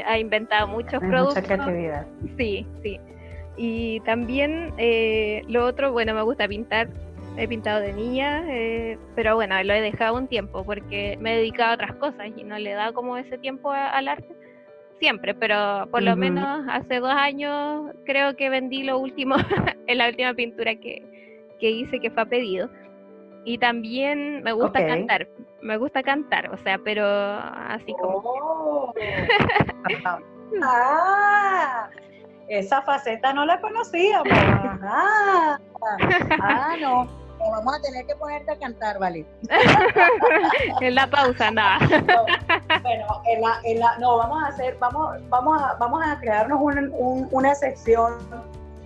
[0.06, 1.36] ha inventado muchos productos.
[1.36, 2.08] Mucha creatividad.
[2.38, 2.98] Sí, sí.
[3.58, 6.88] Y también eh, lo otro, bueno, me gusta pintar.
[7.38, 11.38] He pintado de niña, eh, pero bueno, lo he dejado un tiempo porque me he
[11.38, 14.34] dedicado a otras cosas y no le he dado como ese tiempo al arte
[15.00, 19.36] siempre, pero por lo menos hace dos años creo que vendí lo último,
[19.88, 21.04] en la última pintura que,
[21.60, 22.70] que hice que fue a pedido.
[23.46, 25.28] Y también me gusta cantar,
[25.62, 28.24] me gusta cantar, o sea, pero así como...
[28.26, 28.94] Oh.
[30.64, 31.88] ah,
[32.48, 34.28] esa faceta no la conocíamos.
[34.84, 35.60] Ah,
[36.42, 37.08] ah, no.
[37.38, 39.24] Vamos a tener que ponerte a cantar, ¿vale?
[40.82, 41.78] en la pausa, nada.
[42.82, 46.60] bueno, en la, en la, no, vamos a hacer, vamos, vamos a, vamos a crearnos
[46.60, 48.16] un, una sección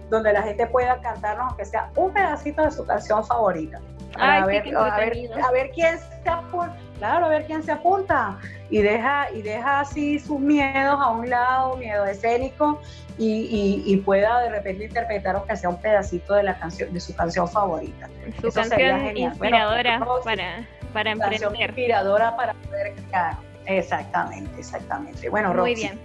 [0.10, 3.80] donde la gente pueda cantarnos, aunque sea un pedacito de su canción favorita
[4.18, 8.38] a, ver, a, ver, quién se apunta, claro, a ver quién se apunta
[8.70, 12.82] y deja, y deja así sus miedos a un lado, miedo escénico,
[13.18, 17.48] y, pueda de repente interpretar aunque sea un pedacito de la canción, de su canción
[17.48, 18.10] favorita.
[18.42, 21.52] Su canción inspiradora para, para emprender.
[21.60, 23.36] inspiradora para poder crear.
[23.66, 25.30] Exactamente, exactamente.
[25.30, 26.00] Bueno, Muy bien.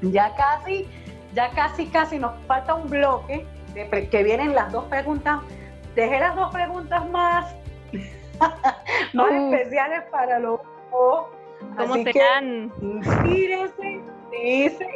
[0.00, 0.88] Ya casi,
[1.34, 5.40] ya casi, casi nos falta un bloque de, que vienen las dos preguntas
[5.94, 7.54] dejé las dos preguntas más,
[9.12, 9.54] más uh.
[9.54, 10.60] especiales para los
[11.76, 12.72] ¿Cómo serán?
[12.82, 14.00] Inspírese,
[14.30, 14.86] sí, sí,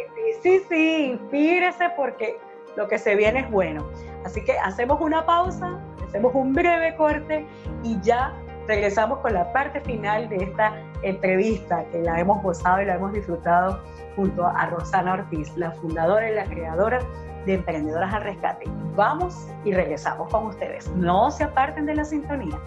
[0.43, 2.37] sí, sí, inspírese porque
[2.77, 3.89] lo que se viene es bueno.
[4.25, 7.47] Así que hacemos una pausa, hacemos un breve corte
[7.83, 8.35] y ya
[8.67, 13.13] regresamos con la parte final de esta entrevista que la hemos gozado y la hemos
[13.13, 13.81] disfrutado
[14.15, 17.01] junto a Rosana Ortiz, la fundadora y la creadora
[17.45, 18.65] de Emprendedoras al Rescate.
[18.95, 20.89] Vamos y regresamos con ustedes.
[20.97, 22.59] No se aparten de la sintonía.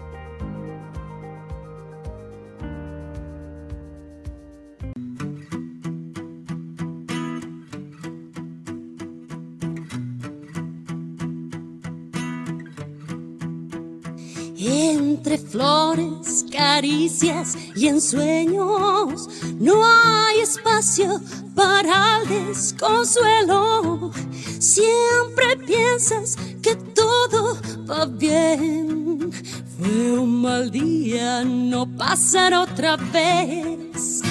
[15.20, 19.28] Entre flores, caricias y ensueños
[19.58, 21.20] no hay espacio
[21.54, 24.12] para el desconsuelo.
[24.58, 29.30] Siempre piensas que todo va bien.
[29.76, 34.22] Fue un mal día, no pasará otra vez.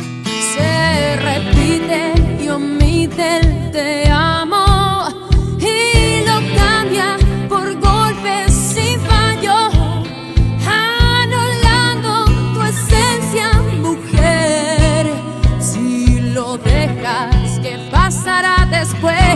[0.55, 4.79] Se repite y omite el te amo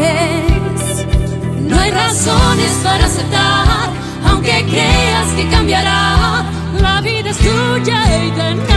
[0.03, 1.05] después?
[1.80, 3.89] hay razones para aceptar,
[4.25, 6.45] aunque creas que cambiará.
[6.80, 8.72] La vida es tuya y de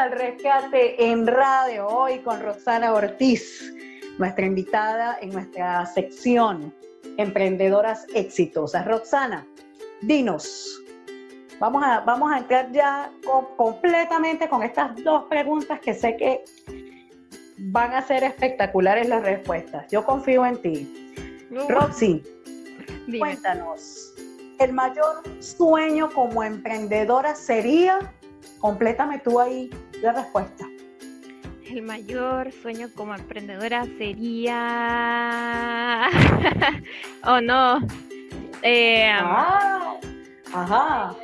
[0.00, 3.70] al Rescate en radio, hoy con Roxana Ortiz,
[4.16, 6.74] nuestra invitada en nuestra sección
[7.18, 8.86] Emprendedoras Exitosas.
[8.86, 9.46] Roxana,
[10.00, 10.82] dinos,
[11.58, 13.12] vamos a, vamos a entrar ya
[13.58, 16.44] completamente con estas dos preguntas que sé que
[17.58, 19.86] van a ser espectaculares las respuestas.
[19.92, 21.46] Yo confío en ti.
[21.68, 22.22] Roxy,
[23.18, 24.14] cuéntanos,
[24.60, 27.98] el mayor sueño como emprendedora sería,
[28.60, 29.68] complétame tú ahí
[30.02, 30.66] la respuesta.
[31.68, 34.58] El mayor sueño como emprendedora sería,
[37.24, 37.78] oh no,
[38.62, 39.94] eh, ah,
[40.52, 41.14] ajá.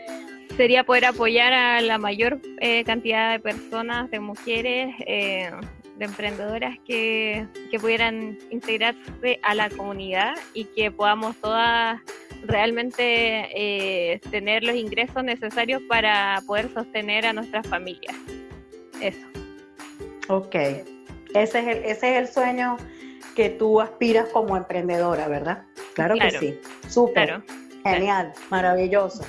[0.56, 5.50] Sería poder apoyar a la mayor eh, cantidad de personas, de mujeres, eh,
[5.98, 12.00] de emprendedoras que, que pudieran integrarse a la comunidad y que podamos todas
[12.42, 18.16] realmente eh, tener los ingresos necesarios para poder sostener a nuestras familias.
[19.00, 19.26] Eso.
[20.28, 20.84] Ok, ese
[21.34, 22.76] es el, ese es el sueño
[23.34, 25.64] que tú aspiras como emprendedora, ¿verdad?
[25.94, 26.60] Claro, que sí.
[26.88, 27.42] Súper.
[27.84, 29.24] Genial, maravilloso.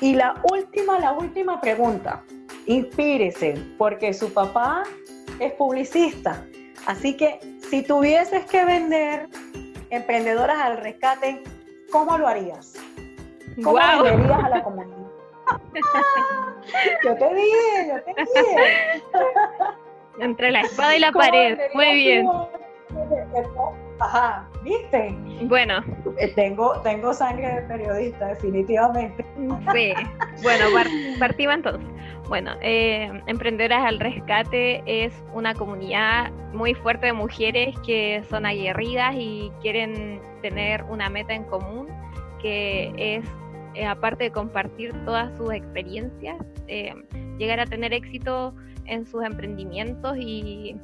[0.00, 2.22] Y la última, la última pregunta.
[2.66, 4.84] Inspírese, porque su papá
[5.38, 6.44] es publicista.
[6.86, 7.38] Así que
[7.70, 9.28] si tuvieses que vender
[9.90, 11.42] emprendedoras al rescate,
[11.92, 12.74] ¿cómo lo harías?
[13.62, 15.09] ¿Cómo venderías a la comunidad?
[17.04, 19.02] yo te dije, yo te dije.
[20.20, 21.58] Entre la espada y la pared.
[21.74, 22.28] Muy bien.
[24.00, 25.14] Ajá, ¿viste?
[25.42, 25.84] Bueno.
[26.18, 29.24] Eh, tengo, tengo sangre de periodista, definitivamente.
[29.74, 29.92] Sí.
[30.42, 30.64] Bueno,
[31.18, 31.86] partimos entonces.
[32.28, 39.14] Bueno, eh, Emprendedoras al Rescate es una comunidad muy fuerte de mujeres que son aguerridas
[39.16, 41.88] y quieren tener una meta en común,
[42.40, 43.24] que es,
[43.74, 46.36] eh, aparte de compartir todas sus experiencias,
[46.68, 46.94] eh,
[47.38, 48.54] llegar a tener éxito
[48.86, 50.76] en sus emprendimientos y,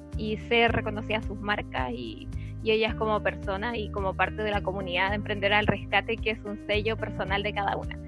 [0.48, 2.28] ser reconocidas sus marcas y,
[2.62, 6.30] y ellas como personas y como parte de la comunidad de Emprendedoras al Rescate, que
[6.30, 7.98] es un sello personal de cada una.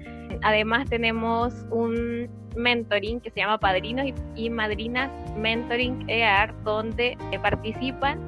[0.41, 8.19] Además tenemos un mentoring que se llama Padrinos y, Madrinas Mentoring EAR, donde eh, participan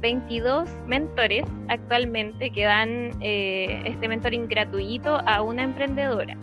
[0.00, 6.36] 22 mentores actualmente que dan eh, este mentoring gratuito a una emprendedora.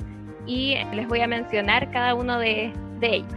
[0.45, 3.33] Y les voy a mencionar cada uno de, ellos.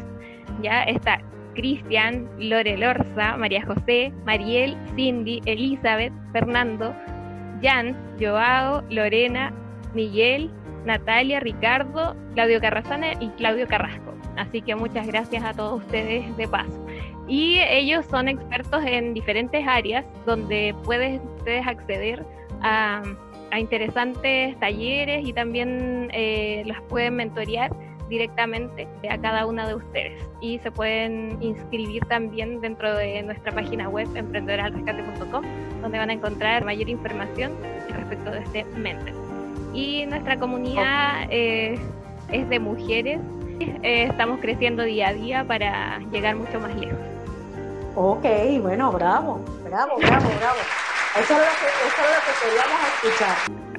[0.63, 1.21] Ya está
[1.55, 6.95] Cristian, Lore Lorza, María José, Mariel, Cindy, Elizabeth, Fernando,
[7.63, 9.53] Jan, Joao, Lorena,
[9.95, 10.51] Miguel,
[10.85, 14.15] Natalia, Ricardo, Claudio Carrasana y Claudio Carrasco.
[14.37, 16.84] Así que muchas gracias a todos ustedes de paso.
[17.27, 22.25] Y ellos son expertos en diferentes áreas donde pueden ustedes acceder
[22.61, 23.03] a,
[23.57, 27.71] interesantes talleres y también eh, las pueden mentorear
[28.09, 33.89] directamente a cada una de ustedes y se pueden inscribir también dentro de nuestra página
[33.89, 35.45] web emprendedoralrescate.com
[35.83, 37.53] donde van a encontrar mayor información
[37.91, 39.15] respecto de este mentor
[39.75, 41.79] y nuestra comunidad eh,
[42.31, 43.21] es de mujeres.
[43.61, 46.99] Eh, estamos creciendo día a día para llegar mucho más lejos.
[47.97, 48.25] Ok,
[48.61, 50.59] bueno, bravo, bravo, bravo, bravo.
[51.17, 53.37] Eso es lo que, es lo que queríamos escuchar.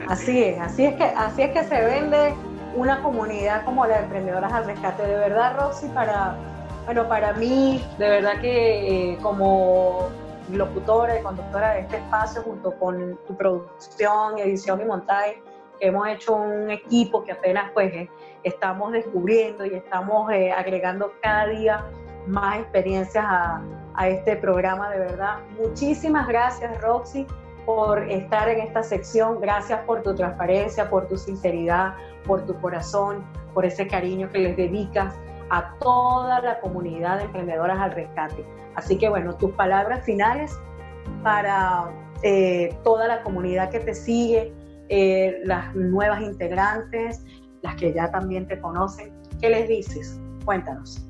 [0.08, 2.34] Así es, así es que, así es que se vende
[2.78, 5.06] una comunidad como la de emprendedoras al rescate.
[5.06, 6.38] De verdad, Roxy, para,
[6.86, 10.08] bueno, para mí, de verdad que eh, como
[10.50, 15.44] locutora y conductora de este espacio, junto con tu producción, edición y montaje,
[15.82, 18.10] hemos hecho un equipo que apenas pues eh,
[18.44, 21.86] estamos descubriendo y estamos eh, agregando cada día
[22.28, 23.62] más experiencias a,
[23.98, 25.40] a, este programa, de verdad.
[25.58, 27.26] Muchísimas gracias, Roxy,
[27.66, 29.40] por estar en esta sección.
[29.42, 31.96] Gracias por tu transparencia, por tu sinceridad,
[32.26, 33.24] por tu corazón,
[33.54, 35.14] por ese cariño que les dedicas
[35.50, 38.46] a toda la comunidad de emprendedoras al rescate.
[38.76, 40.58] Así que bueno, tus palabras finales
[41.24, 41.90] para
[42.24, 44.54] eh, toda la comunidad que te sigue,
[44.90, 47.24] eh, las nuevas integrantes,
[47.62, 49.14] las que ya también te conocen.
[49.40, 50.20] ¿Qué les dices?
[50.44, 51.08] Cuéntanos.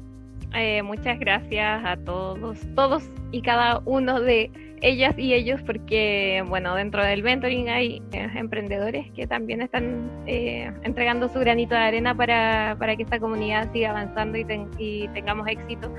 [0.54, 4.52] Eh, muchas gracias a todos, todos y cada uno de
[4.82, 11.28] ellas y ellos, porque bueno, dentro del mentoring hay eh, emprendedores que también están entregando
[11.28, 14.46] su granito de arena para, para, que esta comunidad siga avanzando y,
[14.78, 15.94] y tengamos éxito.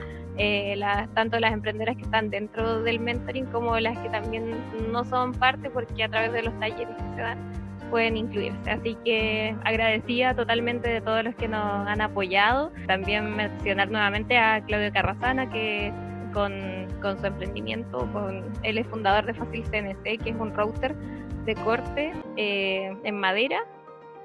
[0.77, 4.55] las, tanto las emprendedoras que están dentro del mentoring como las que también
[4.93, 8.71] no son parte porque a través de los talleres que se dan pueden incluirse.
[8.71, 12.73] Así que agradecida totalmente de todos los que nos han apoyado.
[12.87, 15.93] También mencionar nuevamente a Claudio Carrasana, que
[16.33, 16.53] con,
[17.01, 20.95] con su emprendimiento, con, él es fundador de Facil CNC, que es un router
[21.47, 23.65] de corte eh, en madera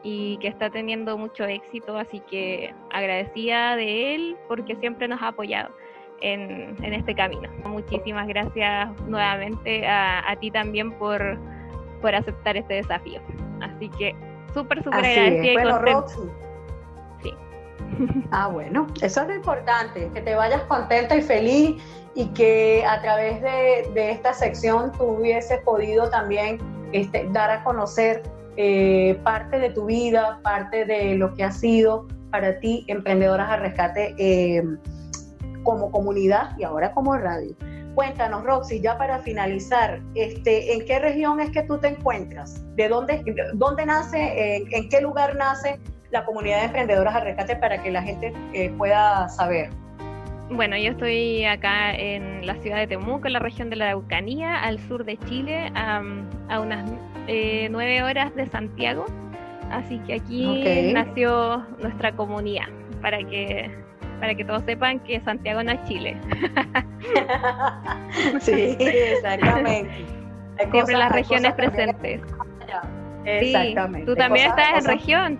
[0.03, 5.29] y que está teniendo mucho éxito, así que agradecida de él porque siempre nos ha
[5.29, 5.73] apoyado
[6.21, 7.49] en, este camino.
[7.65, 11.37] Muchísimas gracias nuevamente a, ti también por,
[12.01, 13.21] por aceptar este desafío.
[13.61, 14.15] Así que
[14.53, 16.05] súper, súper agradecida y bueno,
[17.21, 17.33] Sí.
[18.31, 21.81] Ah, bueno, eso es lo importante, que te vayas contenta y feliz
[22.15, 26.57] y que a través de, esta sección tú hubieses podido también
[26.91, 28.23] este, dar a conocer
[28.57, 33.61] eh, parte de tu vida, parte de lo que ha sido para ti, Emprendedoras al
[33.61, 34.63] Rescate, eh,
[35.63, 37.55] como comunidad y ahora como radio.
[37.95, 42.63] Cuéntanos, Roxy, ya para finalizar, este, ¿en qué región es que tú te encuentras?
[42.75, 43.21] ¿De dónde,
[43.53, 45.77] dónde nace, en qué lugar nace
[46.11, 49.69] la comunidad de emprendedoras al rescate para que la gente eh, pueda saber?
[50.49, 54.61] Bueno, yo estoy acá en la ciudad de Temuco, en la región de la Araucanía,
[54.61, 56.91] al sur de Chile, a unas
[57.27, 59.05] eh, nueve horas de Santiago.
[59.69, 62.67] Así que aquí nació nuestra comunidad,
[63.01, 63.71] para que,
[64.21, 66.15] para que todos sepan que Santiago no es Chile.
[68.39, 70.05] sí, exactamente.
[70.71, 72.21] Siempre las regiones presentes.
[73.25, 74.05] Exactamente.
[74.05, 75.39] tú también estás en región.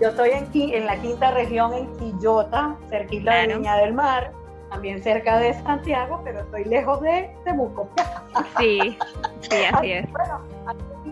[0.00, 4.32] Yo estoy en, en la quinta región, en Quillota, cerquita de Viña del Mar,
[4.68, 7.88] también cerca de Santiago, pero estoy lejos de Temuco.
[8.58, 8.98] Sí,
[9.42, 10.10] sí, así es.
[10.10, 10.35] Bueno,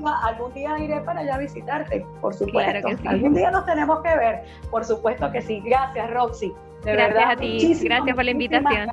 [0.07, 2.89] algún día, iré para allá a visitarte, por supuesto.
[3.07, 5.61] Algún día nos tenemos que ver, por supuesto que sí.
[5.65, 6.55] Gracias, Roxy.
[6.85, 8.91] De gracias a ti, gracias por la invitación.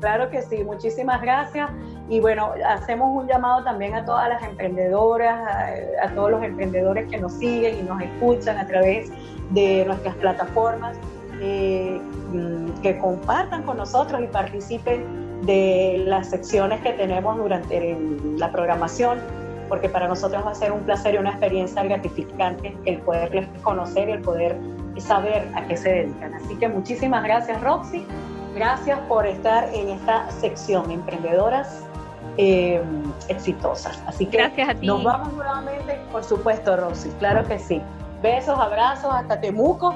[0.00, 1.70] Claro que sí, muchísimas gracias.
[2.08, 5.40] Y bueno, hacemos un llamado también a todas las emprendedoras,
[6.02, 9.10] a, todos los emprendedores que nos siguen y nos escuchan a través
[9.50, 10.98] de nuestras plataformas,
[11.40, 11.98] eh,
[12.32, 17.98] mm, que compartan con nosotros y participen de las secciones que tenemos durante
[18.36, 19.18] la programación,
[19.74, 24.08] porque para nosotros va a ser un placer y una experiencia gratificante el poderles conocer
[24.08, 24.56] y el poder
[24.98, 26.32] saber a qué se dedican.
[26.32, 28.06] Así que muchísimas gracias Roxy,
[28.54, 31.84] gracias por estar en esta sección, Emprendedoras
[32.36, 32.80] eh,
[33.28, 34.00] exitosas.
[34.06, 34.48] Así que
[34.80, 37.82] nos vamos nuevamente, por supuesto, Rosy, claro que sí.
[38.22, 39.92] Besos, abrazos hasta Temuco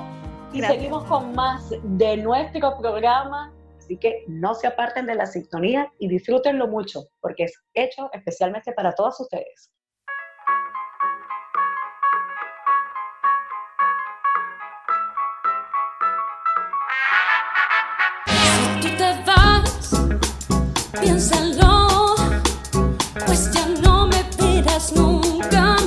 [0.52, 3.52] y seguimos con más de nuestro programa.
[3.88, 8.70] Así que no se aparten de la sintonía y disfrútenlo mucho porque es hecho especialmente
[8.72, 9.70] para todos ustedes.
[18.26, 19.90] Si tú te vas,
[21.00, 21.78] piénsalo.
[25.50, 25.77] Dios.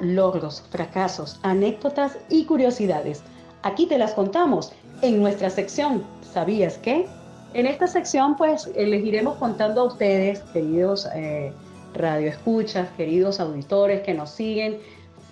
[0.00, 3.22] Logros, fracasos, anécdotas y curiosidades.
[3.62, 4.72] Aquí te las contamos
[5.02, 6.04] en nuestra sección
[6.34, 7.06] ¿Sabías qué?
[7.52, 11.52] En esta sección pues eh, les iremos contando a ustedes, queridos eh,
[11.94, 14.78] radioescuchas, queridos auditores que nos siguen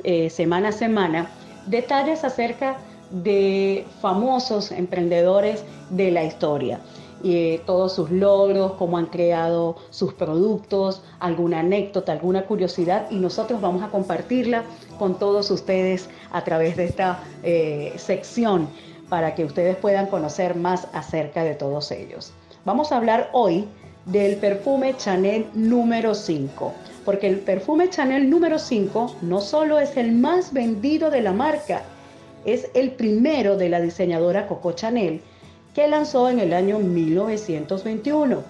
[0.05, 1.29] eh, semana a semana,
[1.67, 2.77] detalles acerca
[3.11, 6.79] de famosos emprendedores de la historia.
[7.23, 13.61] Y, todos sus logros, cómo han creado sus productos, alguna anécdota, alguna curiosidad y nosotros
[13.61, 14.65] vamos a compartirla
[14.99, 18.69] con todos ustedes a través de esta eh, sección
[19.09, 22.33] para que ustedes puedan conocer más acerca de todos ellos.
[22.65, 23.69] Vamos a hablar hoy
[24.07, 26.73] del perfume Chanel número 5,
[27.05, 31.83] porque el perfume Chanel número 5 no solo es el más vendido de la marca,
[32.45, 35.23] es el primero de la diseñadora Coco Chanel
[35.75, 38.43] que lanzó en el año 1921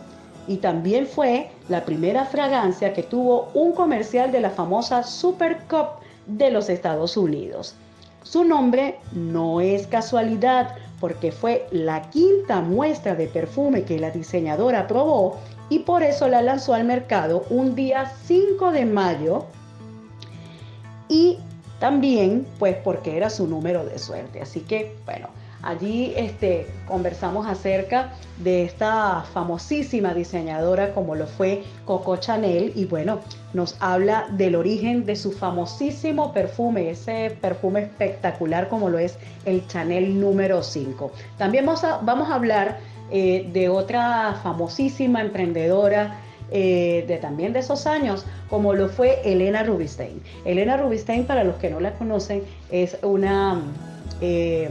[0.48, 6.02] y también fue la primera fragancia que tuvo un comercial de la famosa Super Cup
[6.26, 7.74] de los Estados Unidos.
[8.22, 14.86] Su nombre no es casualidad porque fue la quinta muestra de perfume que la diseñadora
[14.86, 15.38] probó
[15.68, 19.46] y por eso la lanzó al mercado un día 5 de mayo
[21.08, 21.38] y
[21.80, 24.40] también pues porque era su número de suerte.
[24.40, 25.28] Así que bueno,
[25.62, 33.20] allí este, conversamos acerca de esta famosísima diseñadora como lo fue Coco Chanel y bueno,
[33.54, 39.66] nos habla del origen de su famosísimo perfume, ese perfume espectacular como lo es el
[39.68, 41.12] Chanel número 5.
[41.38, 42.78] También vamos a, vamos a hablar
[43.10, 46.18] eh, de otra famosísima emprendedora
[46.50, 50.22] eh, de también de esos años, como lo fue Elena Rubinstein.
[50.44, 53.60] Elena Rubinstein, para los que no la conocen, es una
[54.20, 54.68] eh,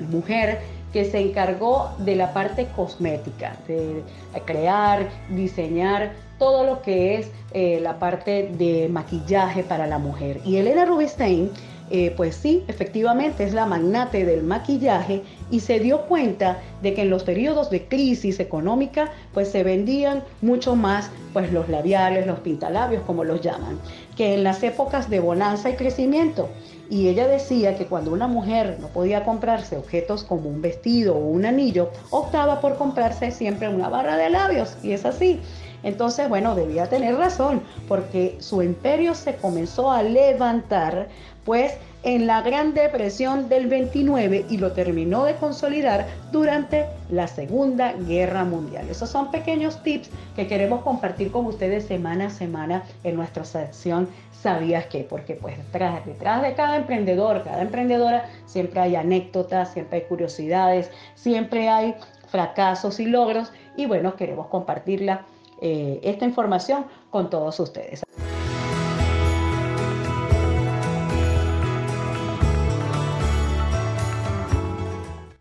[0.00, 0.60] mujer
[0.92, 4.02] que se encargó de la parte cosmética, de
[4.44, 10.40] crear, diseñar todo lo que es eh, la parte de maquillaje para la mujer.
[10.44, 11.50] Y Elena Rubinstein
[11.90, 17.02] eh, pues sí, efectivamente es la magnate del maquillaje y se dio cuenta de que
[17.02, 22.40] en los periodos de crisis económica pues se vendían mucho más pues los labiales, los
[22.40, 23.78] pintalabios como los llaman,
[24.18, 26.50] que en las épocas de bonanza y crecimiento.
[26.90, 31.18] Y ella decía que cuando una mujer no podía comprarse objetos como un vestido o
[31.18, 34.76] un anillo, optaba por comprarse siempre una barra de labios.
[34.82, 35.40] Y es así.
[35.82, 41.08] Entonces, bueno, debía tener razón, porque su imperio se comenzó a levantar
[41.44, 41.72] pues
[42.08, 48.44] en la Gran Depresión del 29 y lo terminó de consolidar durante la Segunda Guerra
[48.44, 48.88] Mundial.
[48.88, 54.08] Esos son pequeños tips que queremos compartir con ustedes semana a semana en nuestra sección
[54.32, 55.04] ¿Sabías qué?
[55.06, 61.68] Porque pues detrás, de cada emprendedor, cada emprendedora, siempre hay anécdotas, siempre hay curiosidades, siempre
[61.68, 61.94] hay
[62.28, 65.26] fracasos y logros y bueno, queremos compartirla
[65.60, 68.02] eh, esta información con todos ustedes.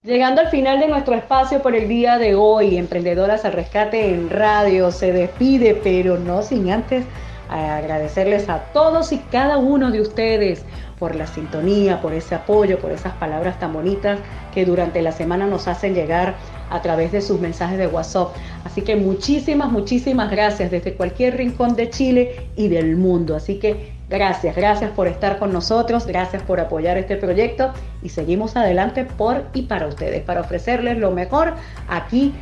[0.08, 4.30] Llegando al final de nuestro espacio por el día de hoy, Emprendedoras al Rescate en
[4.30, 7.04] Radio se despide, pero no sin antes
[7.50, 10.64] agradecerles a todos y cada uno de ustedes
[10.98, 14.18] por la sintonía, por ese apoyo, por esas palabras tan bonitas
[14.54, 16.36] que durante la semana nos hacen llegar
[16.70, 18.30] a través de sus mensajes de WhatsApp.
[18.64, 23.36] Así que muchísimas, muchísimas gracias desde cualquier rincón de Chile y del mundo.
[23.36, 28.56] Así que Gracias, gracias por estar con nosotros, gracias por apoyar este proyecto y seguimos
[28.56, 31.56] adelante por y para ustedes, para ofrecerles lo mejor
[31.90, 32.34] aquí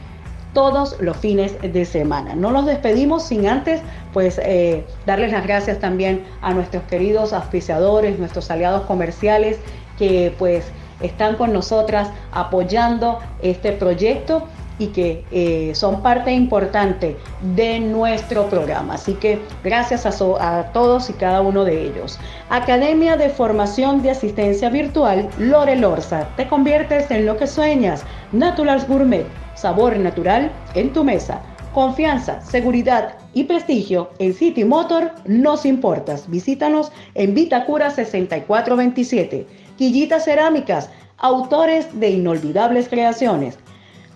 [0.53, 2.35] todos los fines de semana.
[2.35, 3.81] No nos despedimos sin antes
[4.13, 9.57] pues eh, darles las gracias también a nuestros queridos auspiciadores, nuestros aliados comerciales
[9.97, 10.65] que pues
[11.01, 14.43] están con nosotras apoyando este proyecto
[14.79, 17.15] y que eh, son parte importante
[17.55, 18.95] de nuestro programa.
[18.95, 22.19] Así que gracias a, todos y cada uno de ellos.
[22.49, 26.27] Academia de Formación de Asistencia Virtual Lore Lorza.
[26.35, 28.03] Te conviertes en lo que sueñas.
[28.31, 29.25] Naturals Gourmet.
[29.55, 31.41] Sabor natural en tu mesa.
[31.73, 36.29] Confianza, seguridad y prestigio en City Motor nos importas.
[36.29, 39.45] Visítanos en Vitacura 6427.
[39.77, 43.59] Quillitas Cerámicas, autores de inolvidables creaciones.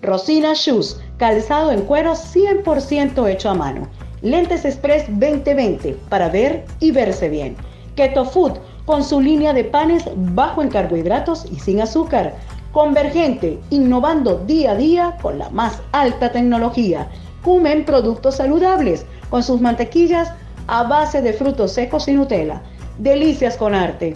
[0.02, 3.88] Rosina Shoes, calzado en cuero 100% hecho a mano.
[4.22, 7.58] Lentes Express 2020 para ver y verse bien.
[7.96, 8.54] Keto Food
[8.86, 12.34] con su línea de panes bajo en carbohidratos y sin azúcar.
[12.72, 17.10] Convergente, innovando día a día con la más alta tecnología.
[17.44, 20.32] Cumen productos saludables con sus mantequillas
[20.68, 22.62] a base de frutos secos y Nutella.
[23.00, 24.16] Delicias con arte.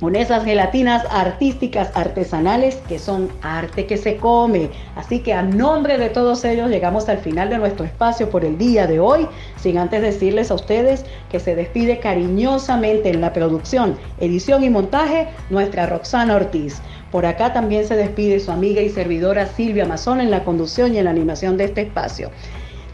[0.00, 4.70] Con esas gelatinas artísticas artesanales que son arte que se come.
[4.96, 8.56] Así que a nombre de todos ellos llegamos al final de nuestro espacio por el
[8.56, 13.98] día de hoy, sin antes decirles a ustedes que se despide cariñosamente en la producción,
[14.18, 16.80] edición y montaje nuestra Roxana Ortiz.
[17.12, 20.98] Por acá también se despide su amiga y servidora Silvia Mazón en la conducción y
[20.98, 22.30] en la animación de este espacio.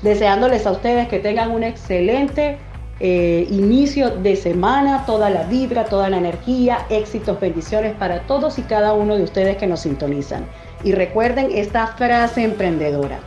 [0.02, 2.58] Deseándoles a ustedes que tengan un excelente
[2.98, 8.62] eh, inicio de semana, toda la vibra, toda la energía, éxitos, bendiciones para todos y
[8.62, 10.46] cada uno de ustedes que nos sintonizan.
[10.82, 13.18] Y recuerden esta frase emprendedora.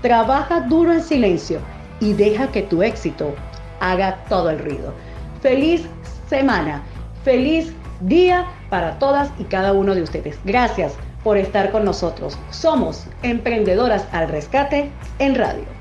[0.00, 1.58] Trabaja duro en silencio
[2.00, 3.34] y deja que tu éxito
[3.80, 4.92] haga todo el ruido.
[5.40, 5.86] Feliz
[6.28, 6.82] semana,
[7.24, 10.38] feliz día para todas y cada uno de ustedes.
[10.44, 10.94] Gracias
[11.24, 12.38] por estar con nosotros.
[12.50, 15.75] Somos emprendedoras al rescate en radio.